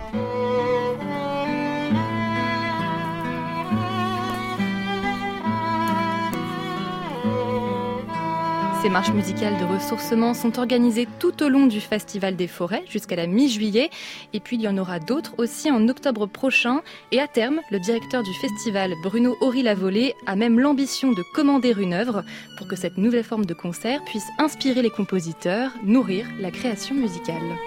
Ces 8.82 8.88
marches 8.88 9.12
musicales 9.12 9.58
de 9.58 9.64
ressourcement 9.66 10.32
sont 10.32 10.58
organisées 10.58 11.06
tout 11.18 11.42
au 11.42 11.50
long 11.50 11.66
du 11.66 11.82
Festival 11.82 12.34
des 12.34 12.46
Forêts 12.46 12.84
jusqu'à 12.88 13.14
la 13.14 13.26
mi-juillet. 13.26 13.90
Et 14.32 14.40
puis 14.40 14.56
il 14.56 14.62
y 14.62 14.68
en 14.68 14.78
aura 14.78 14.98
d'autres 14.98 15.34
aussi 15.36 15.70
en 15.70 15.86
octobre 15.88 16.24
prochain. 16.24 16.80
Et 17.12 17.20
à 17.20 17.28
terme, 17.28 17.60
le 17.70 17.78
directeur 17.78 18.22
du 18.22 18.32
festival, 18.32 18.94
Bruno 19.02 19.36
Horry-Lavolée, 19.42 20.14
a 20.26 20.34
même 20.34 20.58
l'ambition 20.58 21.12
de 21.12 21.22
commander 21.34 21.74
une 21.78 21.92
œuvre 21.92 22.24
pour 22.56 22.68
que 22.68 22.76
cette 22.76 22.96
nouvelle 22.96 23.22
forme 23.22 23.44
de 23.44 23.52
concert 23.52 24.02
puisse 24.06 24.28
inspirer 24.38 24.80
les 24.80 24.88
compositeurs, 24.88 25.72
nourrir 25.84 26.26
la 26.40 26.50
création 26.50 26.94
musicale. 26.94 27.58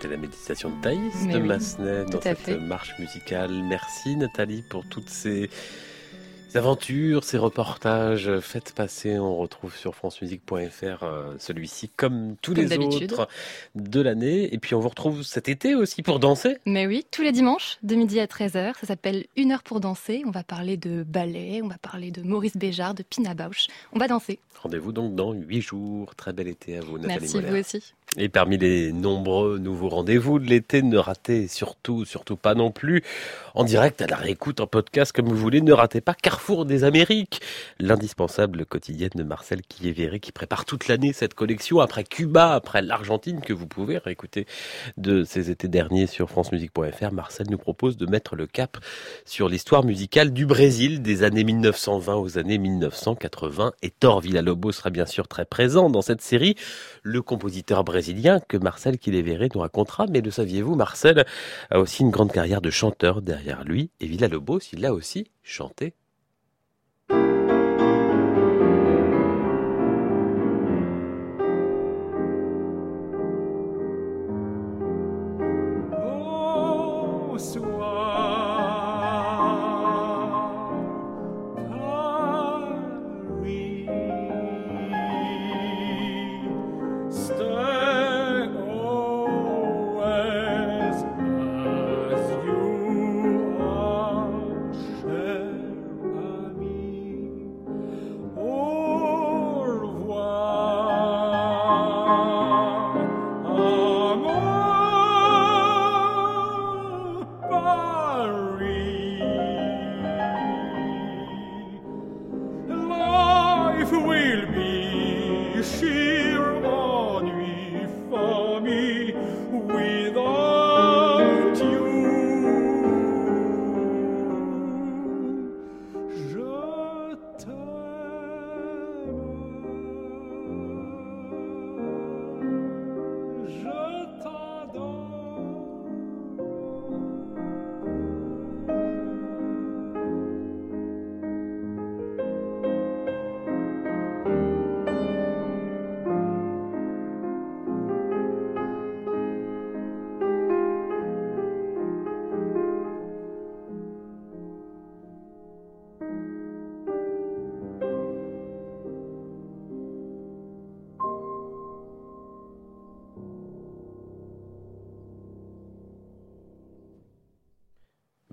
C'était 0.00 0.14
la 0.14 0.20
méditation 0.22 0.70
de 0.70 0.80
Thaïs 0.80 1.12
Mais 1.26 1.34
de 1.34 1.40
oui, 1.40 1.48
Massenet 1.48 2.06
dans 2.06 2.22
cette 2.22 2.38
fait. 2.38 2.56
marche 2.56 2.98
musicale. 2.98 3.50
Merci 3.68 4.16
Nathalie 4.16 4.62
pour 4.70 4.86
toutes 4.88 5.10
ces 5.10 5.50
aventures, 6.54 7.22
ces 7.22 7.36
reportages. 7.36 8.30
Faites 8.40 8.72
passer, 8.72 9.18
on 9.18 9.36
retrouve 9.36 9.76
sur 9.76 9.94
francemusique.fr 9.94 11.02
euh, 11.04 11.34
celui-ci 11.38 11.90
comme 11.90 12.36
tous 12.40 12.54
Comme 12.54 12.64
les 12.64 12.78
autres 12.78 13.28
de 13.74 14.00
l'année. 14.00 14.52
Et 14.54 14.58
puis 14.58 14.74
on 14.74 14.80
vous 14.80 14.88
retrouve 14.88 15.22
cet 15.22 15.50
été 15.50 15.74
aussi 15.74 16.02
pour 16.02 16.18
danser. 16.18 16.56
Mais 16.64 16.86
oui, 16.86 17.04
tous 17.10 17.20
les 17.20 17.32
dimanches, 17.32 17.76
de 17.82 17.94
midi 17.94 18.20
à 18.20 18.26
13h, 18.26 18.72
ça 18.80 18.86
s'appelle 18.86 19.26
Une 19.36 19.52
heure 19.52 19.62
pour 19.62 19.80
danser. 19.80 20.22
On 20.26 20.30
va 20.30 20.44
parler 20.44 20.78
de 20.78 21.02
ballet, 21.02 21.60
on 21.62 21.68
va 21.68 21.76
parler 21.76 22.10
de 22.10 22.22
Maurice 22.22 22.56
Béjart, 22.56 22.94
de 22.94 23.02
Pina 23.02 23.34
Bausch. 23.34 23.66
On 23.92 23.98
va 23.98 24.08
danser. 24.08 24.38
Rendez-vous 24.62 24.92
donc 24.92 25.14
dans 25.14 25.32
huit 25.32 25.62
jours. 25.62 26.14
Très 26.16 26.32
bel 26.32 26.48
été 26.48 26.76
à 26.78 26.80
vous 26.80 26.98
Nathalie 26.98 27.20
Merci, 27.20 27.36
Moller. 27.36 27.50
vous 27.50 27.56
aussi. 27.58 27.94
Et 28.16 28.28
parmi 28.28 28.58
les 28.58 28.90
nombreux 28.90 29.58
nouveaux 29.58 29.88
rendez-vous 29.88 30.40
de 30.40 30.46
l'été, 30.46 30.82
ne 30.82 30.98
ratez 30.98 31.46
surtout, 31.46 32.04
surtout 32.04 32.34
pas 32.34 32.56
non 32.56 32.72
plus, 32.72 33.04
en 33.54 33.62
direct, 33.62 34.02
à 34.02 34.08
la 34.08 34.16
réécoute, 34.16 34.58
en 34.58 34.66
podcast, 34.66 35.12
comme 35.12 35.28
vous 35.28 35.36
voulez, 35.36 35.60
ne 35.60 35.72
ratez 35.72 36.00
pas 36.00 36.14
Carrefour 36.14 36.64
des 36.64 36.82
Amériques, 36.82 37.40
l'indispensable 37.78 38.66
quotidienne 38.66 39.12
de 39.14 39.22
Marcel 39.22 39.62
Quillévéré 39.62 40.18
qui 40.18 40.32
prépare 40.32 40.64
toute 40.64 40.88
l'année 40.88 41.12
cette 41.12 41.34
collection 41.34 41.78
après 41.78 42.02
Cuba, 42.02 42.52
après 42.52 42.82
l'Argentine, 42.82 43.40
que 43.42 43.52
vous 43.52 43.68
pouvez 43.68 43.98
réécouter 43.98 44.44
de 44.96 45.22
ces 45.22 45.52
étés 45.52 45.68
derniers 45.68 46.08
sur 46.08 46.28
francemusique.fr. 46.28 47.12
Marcel 47.12 47.46
nous 47.48 47.58
propose 47.58 47.96
de 47.96 48.06
mettre 48.06 48.34
le 48.34 48.48
cap 48.48 48.76
sur 49.24 49.48
l'histoire 49.48 49.84
musicale 49.84 50.32
du 50.32 50.46
Brésil 50.46 51.00
des 51.00 51.22
années 51.22 51.44
1920 51.44 52.16
aux 52.16 52.38
années 52.38 52.58
1980. 52.58 53.72
Et 53.82 53.90
Thor 53.90 54.20
Villa-Lobos 54.20 54.72
sera 54.72 54.90
bien 54.90 55.06
sûr 55.06 55.28
très 55.28 55.44
présent 55.44 55.90
dans 55.90 56.02
cette 56.02 56.22
série. 56.22 56.56
Le 57.04 57.22
compositeur 57.22 57.84
brésilien 57.84 57.99
que 58.48 58.56
Marcel 58.56 58.98
Quillévéré 58.98 59.48
nous 59.54 59.60
racontera. 59.60 60.06
Mais 60.10 60.20
le 60.20 60.30
saviez-vous, 60.30 60.74
Marcel 60.74 61.24
a 61.70 61.80
aussi 61.80 62.02
une 62.02 62.10
grande 62.10 62.32
carrière 62.32 62.60
de 62.60 62.70
chanteur 62.70 63.22
derrière 63.22 63.64
lui. 63.64 63.90
Et 64.00 64.06
Villa-Lobos, 64.06 64.60
il 64.72 64.80
l'a 64.80 64.92
aussi 64.92 65.30
chanté. 65.42 65.94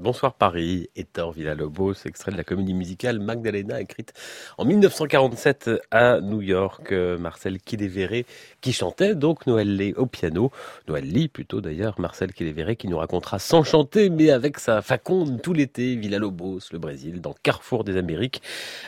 Bonsoir 0.07 0.35
Paris, 0.35 0.89
Hector 0.95 1.33
Villalobos, 1.33 2.05
extrait 2.05 2.31
de 2.31 2.37
la 2.37 2.45
comédie 2.45 2.73
musicale 2.73 3.19
Magdalena, 3.19 3.81
écrite 3.81 4.13
en 4.57 4.63
1947 4.63 5.69
à 5.91 6.21
New 6.21 6.41
York. 6.41 6.93
Euh, 6.93 7.17
Marcel 7.17 7.59
Quillévéré 7.59 8.25
qui 8.61 8.71
chantait 8.71 9.15
donc 9.15 9.45
Noël 9.47 9.93
au 9.97 10.05
piano. 10.05 10.49
Noël 10.87 11.27
plutôt 11.27 11.59
d'ailleurs, 11.59 11.99
Marcel 11.99 12.31
Quillévéré 12.31 12.77
qui 12.77 12.87
nous 12.87 12.97
racontera 12.97 13.37
sans 13.37 13.63
chanter 13.63 14.09
mais 14.09 14.29
avec 14.29 14.59
sa 14.59 14.81
faconde 14.81 15.41
tout 15.41 15.51
l'été, 15.51 15.97
Villalobos, 15.97 16.59
le 16.71 16.79
Brésil, 16.79 17.19
dans 17.19 17.35
Carrefour 17.43 17.83
des 17.83 17.97
Amériques, 17.97 18.41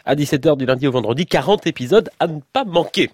à 0.05 0.15
17h 0.15 0.55
du 0.55 0.65
lundi 0.65 0.87
au 0.87 0.91
vendredi, 0.93 1.25
40 1.25 1.67
épisodes 1.67 2.09
à 2.21 2.27
ne 2.27 2.39
pas 2.53 2.63
manquer. 2.63 3.09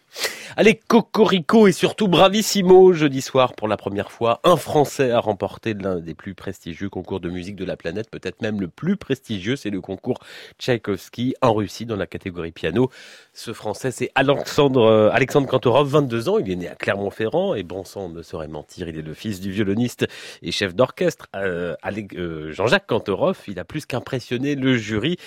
Allez, 0.57 0.79
Cocorico 0.87 1.67
et 1.67 1.73
surtout 1.73 2.07
Bravissimo, 2.07 2.93
jeudi 2.93 3.21
soir 3.21 3.55
pour 3.55 3.67
la 3.67 3.75
première 3.75 4.09
fois, 4.09 4.39
un 4.45 4.55
Français 4.55 5.11
a 5.11 5.19
remporté 5.19 5.73
l'un 5.73 5.97
des 5.97 6.13
plus 6.13 6.33
prestigieux 6.33 6.87
concours 6.89 7.19
de 7.19 7.29
musique 7.29 7.57
de 7.57 7.65
la 7.65 7.75
planète, 7.75 8.09
peut-être 8.09 8.41
même 8.41 8.61
le 8.61 8.69
plus 8.69 8.95
prestigieux, 8.95 9.57
c'est 9.57 9.69
le 9.69 9.81
concours 9.81 10.19
Tchaïkovski 10.57 11.35
en 11.41 11.53
Russie 11.53 11.85
dans 11.85 11.97
la 11.97 12.07
catégorie 12.07 12.53
piano. 12.53 12.89
Ce 13.33 13.51
Français, 13.51 13.91
c'est 13.91 14.11
Alexandre, 14.15 14.83
euh, 14.83 15.09
Alexandre 15.11 15.45
Kantorov, 15.45 15.89
22 15.89 16.29
ans, 16.29 16.37
il 16.37 16.49
est 16.49 16.55
né 16.55 16.69
à 16.69 16.75
Clermont-Ferrand 16.75 17.53
et 17.53 17.63
bon 17.63 17.83
sang 17.83 18.07
ne 18.07 18.21
saurait 18.21 18.47
mentir, 18.47 18.87
il 18.87 18.97
est 18.97 19.01
le 19.01 19.13
fils 19.13 19.41
du 19.41 19.51
violoniste 19.51 20.07
et 20.41 20.53
chef 20.53 20.73
d'orchestre 20.73 21.27
euh, 21.35 21.75
euh, 22.15 22.53
Jean-Jacques 22.53 22.87
Kantorov. 22.87 23.39
Il 23.49 23.59
a 23.59 23.65
plus 23.65 23.85
qu'impressionné 23.85 24.55
le 24.55 24.77
jury 24.77 25.17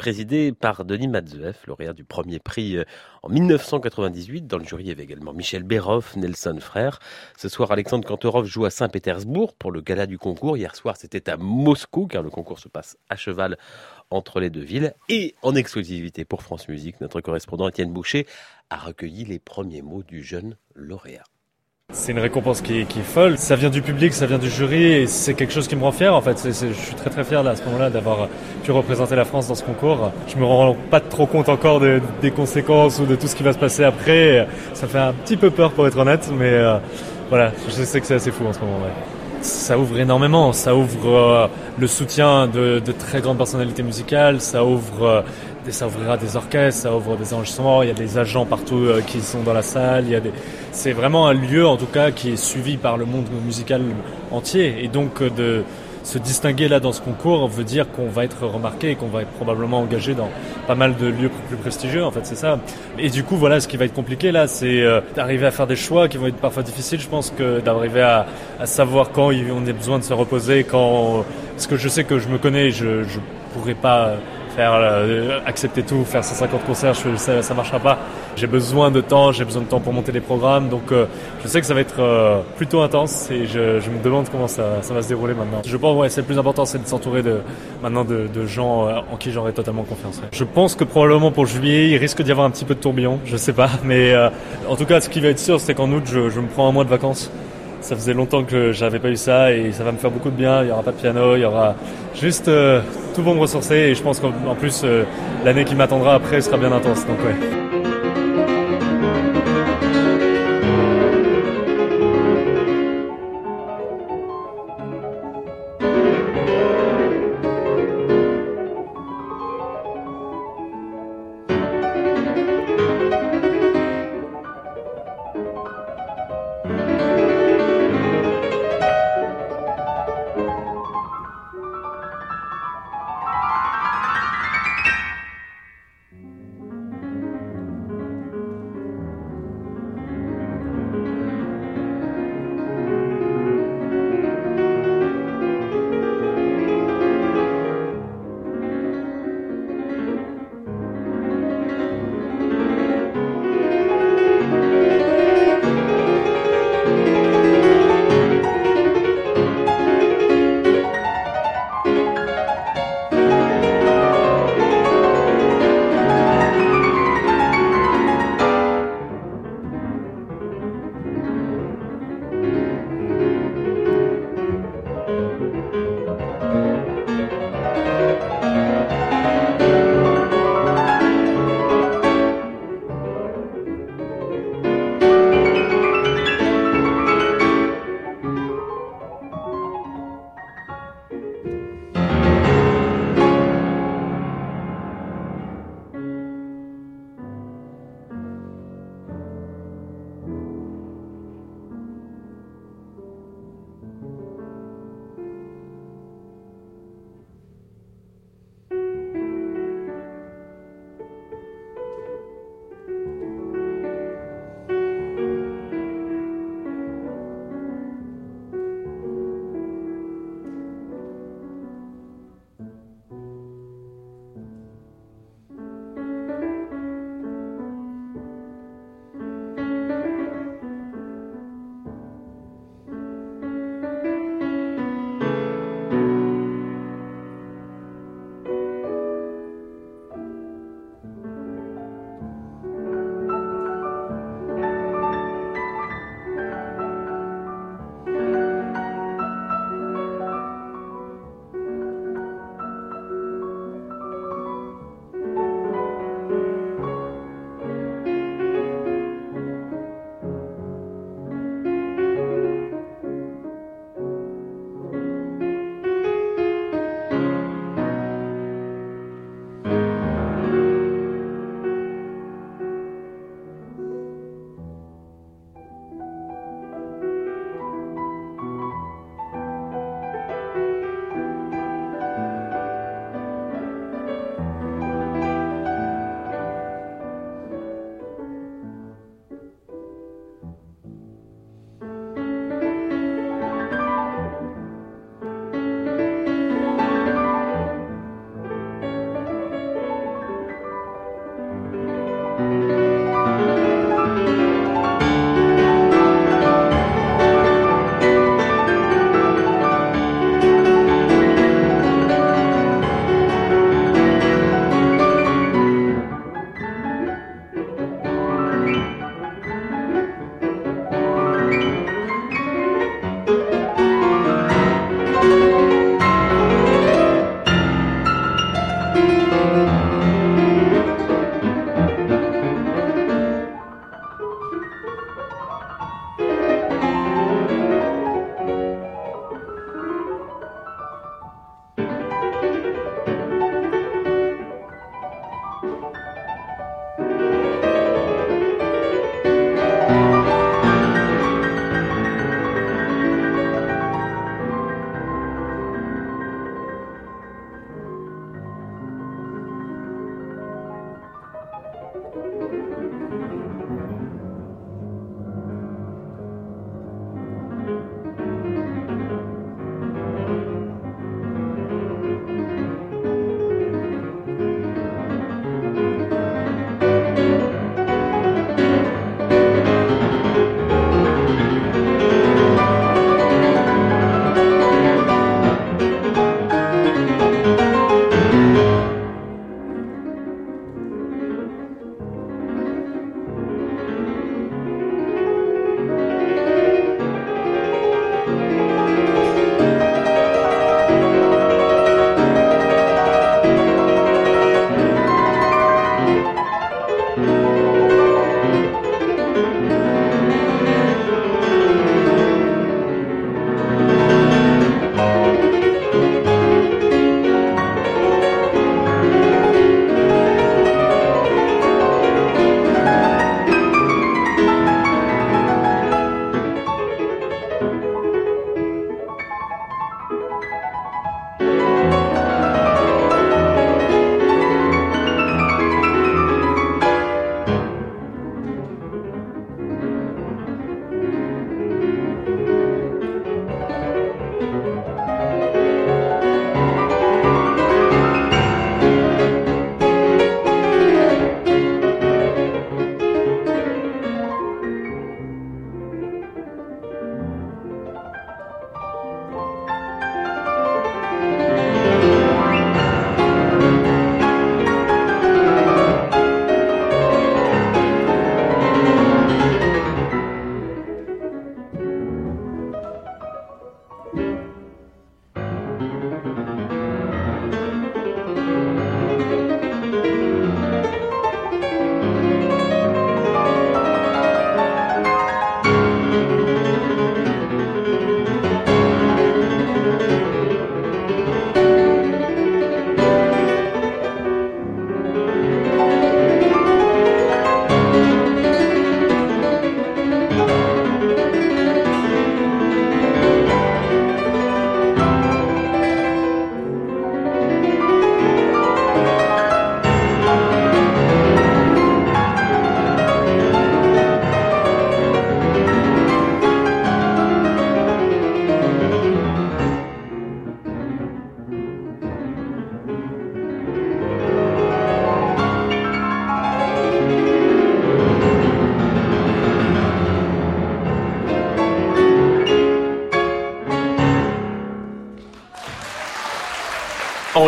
présidé 0.00 0.52
par 0.52 0.86
Denis 0.86 1.08
Matzeev, 1.08 1.58
lauréat 1.66 1.92
du 1.92 2.04
premier 2.04 2.38
prix 2.38 2.78
euh, 2.78 2.84
en 3.22 3.28
1998. 3.28 4.46
Dans 4.46 4.56
le 4.56 4.64
jury, 4.64 4.84
il 4.84 4.88
y 4.88 4.92
avait 4.92 5.02
également 5.02 5.34
Michel 5.34 5.62
Béroff, 5.62 6.16
Nelson 6.16 6.56
Frère. 6.58 7.00
Ce 7.36 7.50
soir, 7.50 7.70
Alexandre 7.70 8.08
Kantorov 8.08 8.46
joue 8.46 8.64
à 8.64 8.70
Saint-Pétersbourg 8.70 9.52
pour 9.52 9.70
le 9.70 9.82
gala 9.82 10.06
du 10.06 10.16
concours. 10.16 10.56
Hier 10.56 10.74
soir, 10.74 10.96
c'était 10.96 11.28
à 11.28 11.36
Moscou, 11.36 12.06
car 12.06 12.22
le 12.22 12.30
concours 12.30 12.60
se 12.60 12.68
passe 12.68 12.96
à 13.10 13.16
cheval 13.16 13.58
entre 14.08 14.40
les 14.40 14.48
deux 14.48 14.62
villes. 14.62 14.94
Et 15.10 15.34
en 15.42 15.54
exclusivité 15.54 16.24
pour 16.24 16.42
France 16.42 16.66
Musique, 16.68 16.98
notre 17.02 17.20
correspondant 17.20 17.68
Étienne 17.68 17.92
Boucher 17.92 18.26
a 18.70 18.78
recueilli 18.78 19.26
les 19.26 19.38
premiers 19.38 19.82
mots 19.82 20.02
du 20.02 20.22
jeune 20.22 20.56
lauréat. 20.74 21.24
C'est 21.92 22.12
une 22.12 22.20
récompense 22.20 22.60
qui 22.60 22.80
est, 22.80 22.84
qui 22.84 23.00
folle. 23.00 23.36
Ça 23.36 23.56
vient 23.56 23.68
du 23.68 23.82
public, 23.82 24.12
ça 24.14 24.26
vient 24.26 24.38
du 24.38 24.48
jury 24.48 24.84
et 24.84 25.06
c'est 25.06 25.34
quelque 25.34 25.52
chose 25.52 25.66
qui 25.66 25.74
me 25.74 25.82
rend 25.82 25.90
fier. 25.90 26.14
En 26.14 26.20
fait, 26.20 26.40
je 26.44 26.72
suis 26.72 26.94
très 26.94 27.10
très 27.10 27.24
fier 27.24 27.42
là, 27.42 27.50
à 27.50 27.56
ce 27.56 27.64
moment-là 27.64 27.90
d'avoir 27.90 28.28
pu 28.62 28.70
représenter 28.70 29.16
la 29.16 29.24
France 29.24 29.48
dans 29.48 29.56
ce 29.56 29.64
concours. 29.64 30.12
Je 30.28 30.36
me 30.36 30.44
rends 30.44 30.76
pas 30.90 31.00
trop 31.00 31.26
compte 31.26 31.48
encore 31.48 31.80
de, 31.80 32.00
des 32.22 32.30
conséquences 32.30 33.00
ou 33.00 33.06
de 33.06 33.16
tout 33.16 33.26
ce 33.26 33.34
qui 33.34 33.42
va 33.42 33.52
se 33.52 33.58
passer 33.58 33.82
après. 33.82 34.46
Ça 34.72 34.86
fait 34.86 34.98
un 34.98 35.12
petit 35.12 35.36
peu 35.36 35.50
peur 35.50 35.72
pour 35.72 35.86
être 35.86 35.98
honnête, 35.98 36.30
mais 36.32 36.52
euh, 36.52 36.78
voilà, 37.28 37.52
je 37.66 37.82
sais 37.82 38.00
que 38.00 38.06
c'est 38.06 38.14
assez 38.14 38.30
fou 38.30 38.46
en 38.46 38.52
ce 38.52 38.60
moment. 38.60 38.78
Ouais. 38.78 38.92
Ça 39.42 39.78
ouvre 39.78 39.98
énormément, 39.98 40.52
ça 40.52 40.76
ouvre 40.76 41.08
euh, 41.08 41.46
le 41.78 41.86
soutien 41.86 42.46
de, 42.46 42.78
de, 42.78 42.92
très 42.92 43.20
grandes 43.22 43.38
personnalités 43.38 43.82
musicales, 43.82 44.40
ça 44.40 44.64
ouvre 44.64 45.02
euh, 45.02 45.22
ça 45.68 45.86
ouvrira 45.86 46.16
des 46.16 46.36
orchestres, 46.36 46.82
ça 46.82 46.94
ouvre 46.94 47.16
des 47.16 47.32
enregistrements, 47.34 47.82
il 47.82 47.88
y 47.88 47.92
a 47.92 47.94
des 47.94 48.18
agents 48.18 48.46
partout 48.46 48.76
euh, 48.76 49.02
qui 49.02 49.20
sont 49.20 49.42
dans 49.42 49.52
la 49.52 49.62
salle, 49.62 50.04
il 50.06 50.10
y 50.10 50.16
a 50.16 50.20
des... 50.20 50.32
c'est 50.72 50.92
vraiment 50.92 51.28
un 51.28 51.34
lieu 51.34 51.66
en 51.66 51.76
tout 51.76 51.86
cas 51.86 52.10
qui 52.10 52.30
est 52.30 52.36
suivi 52.36 52.76
par 52.76 52.96
le 52.96 53.04
monde 53.04 53.26
musical 53.44 53.82
entier. 54.30 54.82
Et 54.82 54.88
donc 54.88 55.22
euh, 55.22 55.30
de 55.30 55.64
se 56.02 56.18
distinguer 56.18 56.68
là 56.68 56.80
dans 56.80 56.92
ce 56.92 57.00
concours 57.00 57.46
veut 57.48 57.64
dire 57.64 57.90
qu'on 57.92 58.08
va 58.08 58.24
être 58.24 58.46
remarqué 58.46 58.90
et 58.90 58.94
qu'on 58.94 59.08
va 59.08 59.22
être 59.22 59.30
probablement 59.32 59.80
engagé 59.80 60.14
dans 60.14 60.30
pas 60.66 60.74
mal 60.74 60.96
de 60.96 61.06
lieux 61.06 61.30
plus 61.48 61.56
prestigieux 61.56 62.04
en 62.04 62.10
fait 62.10 62.24
c'est 62.24 62.36
ça. 62.36 62.58
Et 62.98 63.10
du 63.10 63.22
coup 63.22 63.36
voilà 63.36 63.60
ce 63.60 63.68
qui 63.68 63.76
va 63.76 63.84
être 63.84 63.94
compliqué 63.94 64.32
là 64.32 64.46
c'est 64.46 64.80
euh, 64.80 65.00
d'arriver 65.14 65.46
à 65.46 65.50
faire 65.50 65.66
des 65.66 65.76
choix 65.76 66.08
qui 66.08 66.16
vont 66.16 66.26
être 66.26 66.36
parfois 66.36 66.62
difficiles. 66.62 67.00
Je 67.00 67.08
pense 67.08 67.30
que 67.30 67.60
d'arriver 67.60 68.02
à, 68.02 68.26
à, 68.58 68.66
savoir 68.66 69.12
quand 69.12 69.30
on 69.30 69.66
a 69.66 69.72
besoin 69.72 69.98
de 69.98 70.04
se 70.04 70.14
reposer 70.14 70.64
quand 70.64 71.24
parce 71.52 71.66
que 71.66 71.76
je 71.76 71.88
sais 71.88 72.04
que 72.04 72.18
je 72.18 72.28
me 72.28 72.38
connais 72.38 72.70
je, 72.70 73.04
je 73.04 73.18
pourrais 73.52 73.74
pas 73.74 74.14
faire 74.56 74.72
euh, 74.74 75.40
accepter 75.46 75.82
tout, 75.82 76.04
faire 76.04 76.24
150 76.24 76.64
concerts, 76.64 76.94
je, 76.94 77.16
ça, 77.16 77.42
ça 77.42 77.54
marchera 77.54 77.78
pas. 77.78 77.98
J'ai 78.36 78.46
besoin 78.46 78.90
de 78.90 79.00
temps, 79.00 79.32
j'ai 79.32 79.44
besoin 79.44 79.62
de 79.62 79.68
temps 79.68 79.80
pour 79.80 79.92
monter 79.92 80.12
les 80.12 80.20
programmes, 80.20 80.68
donc 80.68 80.92
euh, 80.92 81.06
je 81.42 81.48
sais 81.48 81.60
que 81.60 81.66
ça 81.66 81.74
va 81.74 81.80
être 81.80 82.00
euh, 82.00 82.40
plutôt 82.56 82.80
intense 82.80 83.30
et 83.30 83.46
je, 83.46 83.80
je, 83.80 83.90
me 83.90 84.02
demande 84.02 84.28
comment 84.30 84.48
ça, 84.48 84.82
ça 84.82 84.94
va 84.94 85.02
se 85.02 85.08
dérouler 85.08 85.34
maintenant. 85.34 85.62
Je 85.66 85.76
pense 85.76 85.96
ouais, 85.96 86.08
c'est 86.08 86.20
le 86.20 86.26
plus 86.26 86.38
important, 86.38 86.64
c'est 86.64 86.82
de 86.82 86.86
s'entourer 86.86 87.22
de 87.22 87.40
maintenant 87.82 88.04
de, 88.04 88.28
de 88.32 88.46
gens 88.46 88.86
euh, 88.86 89.00
en 89.12 89.16
qui 89.16 89.30
j'aurai 89.32 89.52
totalement 89.52 89.82
confiance. 89.82 90.20
Je 90.32 90.44
pense 90.44 90.74
que 90.74 90.84
probablement 90.84 91.32
pour 91.32 91.46
juillet, 91.46 91.90
il 91.90 91.96
risque 91.96 92.22
d'y 92.22 92.30
avoir 92.30 92.46
un 92.46 92.50
petit 92.50 92.64
peu 92.64 92.74
de 92.74 92.80
tourbillon, 92.80 93.18
je 93.24 93.36
sais 93.36 93.52
pas, 93.52 93.70
mais 93.84 94.12
euh, 94.12 94.30
en 94.68 94.76
tout 94.76 94.86
cas, 94.86 95.00
ce 95.00 95.08
qui 95.08 95.20
va 95.20 95.28
être 95.28 95.38
sûr, 95.38 95.60
c'est 95.60 95.74
qu'en 95.74 95.90
août, 95.90 96.04
je 96.06 96.40
me 96.40 96.46
prends 96.46 96.68
un 96.68 96.72
mois 96.72 96.84
de 96.84 96.90
vacances 96.90 97.30
ça 97.80 97.96
faisait 97.96 98.14
longtemps 98.14 98.44
que 98.44 98.72
j'avais 98.72 98.98
pas 98.98 99.10
eu 99.10 99.16
ça 99.16 99.52
et 99.52 99.72
ça 99.72 99.84
va 99.84 99.92
me 99.92 99.98
faire 99.98 100.10
beaucoup 100.10 100.30
de 100.30 100.36
bien. 100.36 100.62
Il 100.62 100.68
y 100.68 100.70
aura 100.70 100.82
pas 100.82 100.92
de 100.92 100.96
piano, 100.96 101.36
il 101.36 101.40
y 101.40 101.44
aura 101.44 101.74
juste 102.14 102.48
euh, 102.48 102.80
tout 103.14 103.22
pour 103.22 103.34
me 103.34 103.40
ressourcer 103.40 103.74
et 103.74 103.94
je 103.94 104.02
pense 104.02 104.20
qu'en 104.20 104.54
plus 104.54 104.82
euh, 104.84 105.04
l'année 105.44 105.64
qui 105.64 105.74
m'attendra 105.74 106.14
après 106.14 106.40
sera 106.40 106.56
bien 106.56 106.72
intense. 106.72 107.06
Donc 107.06 107.18
ouais. 107.20 107.69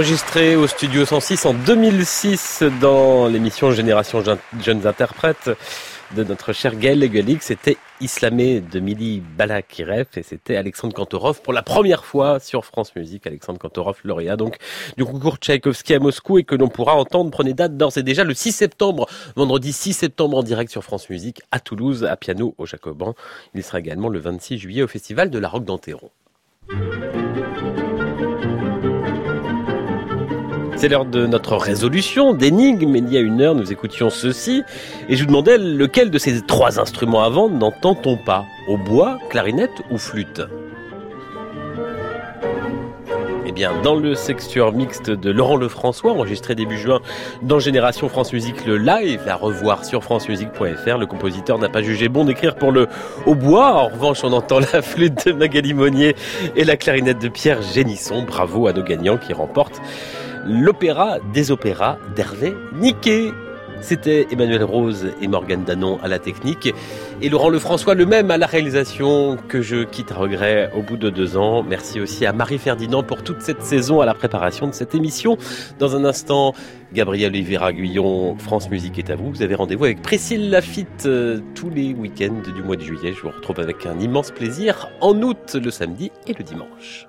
Enregistré 0.02 0.56
au 0.56 0.66
studio 0.66 1.04
106 1.04 1.46
en 1.46 1.54
2006 1.54 2.64
dans 2.80 3.28
l'émission 3.28 3.70
Génération 3.70 4.20
Jeunes 4.60 4.84
Interprètes 4.84 5.48
de 6.16 6.24
notre 6.24 6.52
cher 6.52 6.74
Gaël 6.74 6.98
Leguelic, 6.98 7.40
c'était 7.40 7.76
Islamé 8.00 8.60
de 8.60 8.80
Mili 8.80 9.20
Balakirev 9.20 10.06
et 10.16 10.24
c'était 10.24 10.56
Alexandre 10.56 10.92
Kantorov 10.92 11.40
pour 11.40 11.52
la 11.52 11.62
première 11.62 12.04
fois 12.04 12.40
sur 12.40 12.64
France 12.64 12.96
Musique. 12.96 13.28
Alexandre 13.28 13.60
Kantorov, 13.60 13.98
lauréat 14.02 14.36
donc 14.36 14.56
du 14.96 15.04
concours 15.04 15.36
Tchaïkovski 15.36 15.94
à 15.94 16.00
Moscou 16.00 16.36
et 16.36 16.42
que 16.42 16.56
l'on 16.56 16.68
pourra 16.68 16.96
entendre, 16.96 17.30
prenez 17.30 17.54
date 17.54 17.76
d'ores 17.76 17.96
et 17.96 18.02
déjà 18.02 18.24
le 18.24 18.34
6 18.34 18.50
septembre, 18.50 19.06
vendredi 19.36 19.72
6 19.72 19.92
septembre 19.92 20.36
en 20.36 20.42
direct 20.42 20.72
sur 20.72 20.82
France 20.82 21.08
Musique 21.10 21.42
à 21.52 21.60
Toulouse, 21.60 22.02
à 22.02 22.16
piano 22.16 22.56
au 22.58 22.66
Jacoban. 22.66 23.14
Il 23.54 23.62
sera 23.62 23.78
également 23.78 24.08
le 24.08 24.18
26 24.18 24.58
juillet 24.58 24.82
au 24.82 24.88
Festival 24.88 25.30
de 25.30 25.38
la 25.38 25.48
Roque 25.48 25.64
d'Anteron. 25.64 26.10
C'est 30.82 30.88
l'heure 30.88 31.04
de 31.04 31.28
notre 31.28 31.56
résolution 31.56 32.34
d'énigmes. 32.34 32.96
Il 32.96 33.08
y 33.12 33.16
a 33.16 33.20
une 33.20 33.40
heure, 33.40 33.54
nous 33.54 33.70
écoutions 33.70 34.10
ceci 34.10 34.64
et 35.08 35.14
je 35.14 35.20
vous 35.20 35.28
demandais 35.28 35.56
lequel 35.56 36.10
de 36.10 36.18
ces 36.18 36.42
trois 36.42 36.80
instruments 36.80 37.22
avant 37.22 37.48
n'entend-on 37.48 38.16
pas? 38.16 38.46
Au 38.66 38.76
bois, 38.78 39.16
clarinette 39.30 39.70
ou 39.92 39.96
flûte? 39.96 40.42
Eh 43.46 43.52
bien, 43.52 43.70
dans 43.84 43.94
le 43.94 44.16
sextueur 44.16 44.72
mixte 44.72 45.08
de 45.08 45.30
Laurent 45.30 45.54
Lefrançois, 45.54 46.10
enregistré 46.10 46.56
début 46.56 46.78
juin 46.78 46.98
dans 47.42 47.60
Génération 47.60 48.08
France 48.08 48.32
Musique 48.32 48.66
le 48.66 48.76
live, 48.76 49.20
à 49.28 49.36
revoir 49.36 49.84
sur 49.84 50.02
francemusique.fr, 50.02 50.98
le 50.98 51.06
compositeur 51.06 51.58
n'a 51.58 51.68
pas 51.68 51.82
jugé 51.82 52.08
bon 52.08 52.24
d'écrire 52.24 52.56
pour 52.56 52.72
le 52.72 52.88
hautbois. 53.26 53.72
En 53.74 53.86
revanche, 53.86 54.24
on 54.24 54.32
entend 54.32 54.58
la 54.58 54.82
flûte 54.82 55.28
de 55.28 55.32
Magali 55.32 55.74
Monnier 55.74 56.16
et 56.56 56.64
la 56.64 56.76
clarinette 56.76 57.22
de 57.22 57.28
Pierre 57.28 57.62
Génisson. 57.62 58.24
Bravo 58.24 58.66
à 58.66 58.72
nos 58.72 58.82
gagnants 58.82 59.16
qui 59.16 59.32
remportent 59.32 59.80
l'opéra 60.46 61.18
des 61.32 61.50
opéras 61.50 61.98
d'Hervé 62.14 62.54
Niquet. 62.74 63.32
C'était 63.82 64.28
Emmanuel 64.30 64.62
Rose 64.62 65.08
et 65.20 65.26
Morgane 65.26 65.64
Danon 65.64 65.98
à 66.04 66.08
la 66.08 66.20
technique 66.20 66.72
et 67.20 67.28
Laurent 67.28 67.48
Lefrançois 67.48 67.94
le 67.94 68.06
même 68.06 68.30
à 68.30 68.36
la 68.36 68.46
réalisation 68.46 69.36
que 69.48 69.60
je 69.60 69.82
quitte 69.82 70.12
à 70.12 70.14
regret 70.14 70.70
au 70.76 70.82
bout 70.82 70.96
de 70.96 71.10
deux 71.10 71.36
ans. 71.36 71.64
Merci 71.64 72.00
aussi 72.00 72.24
à 72.24 72.32
Marie 72.32 72.58
Ferdinand 72.58 73.02
pour 73.02 73.24
toute 73.24 73.40
cette 73.40 73.62
saison 73.62 74.00
à 74.00 74.06
la 74.06 74.14
préparation 74.14 74.68
de 74.68 74.72
cette 74.72 74.94
émission. 74.94 75.36
Dans 75.80 75.96
un 75.96 76.04
instant, 76.04 76.54
Gabriel 76.92 77.32
Oliveira 77.32 77.72
Guyon, 77.72 78.36
France 78.38 78.70
Musique 78.70 79.00
est 79.00 79.10
à 79.10 79.16
vous. 79.16 79.30
Vous 79.30 79.42
avez 79.42 79.56
rendez-vous 79.56 79.84
avec 79.84 80.00
Priscille 80.00 80.48
Lafitte 80.50 81.06
euh, 81.06 81.40
tous 81.56 81.68
les 81.68 81.92
week-ends 81.92 82.42
du 82.54 82.62
mois 82.62 82.76
de 82.76 82.82
juillet. 82.82 83.12
Je 83.12 83.22
vous 83.22 83.30
retrouve 83.30 83.58
avec 83.58 83.84
un 83.84 83.98
immense 83.98 84.30
plaisir 84.30 84.88
en 85.00 85.20
août, 85.22 85.56
le 85.60 85.70
samedi 85.72 86.12
et 86.28 86.34
le 86.34 86.44
dimanche. 86.44 87.08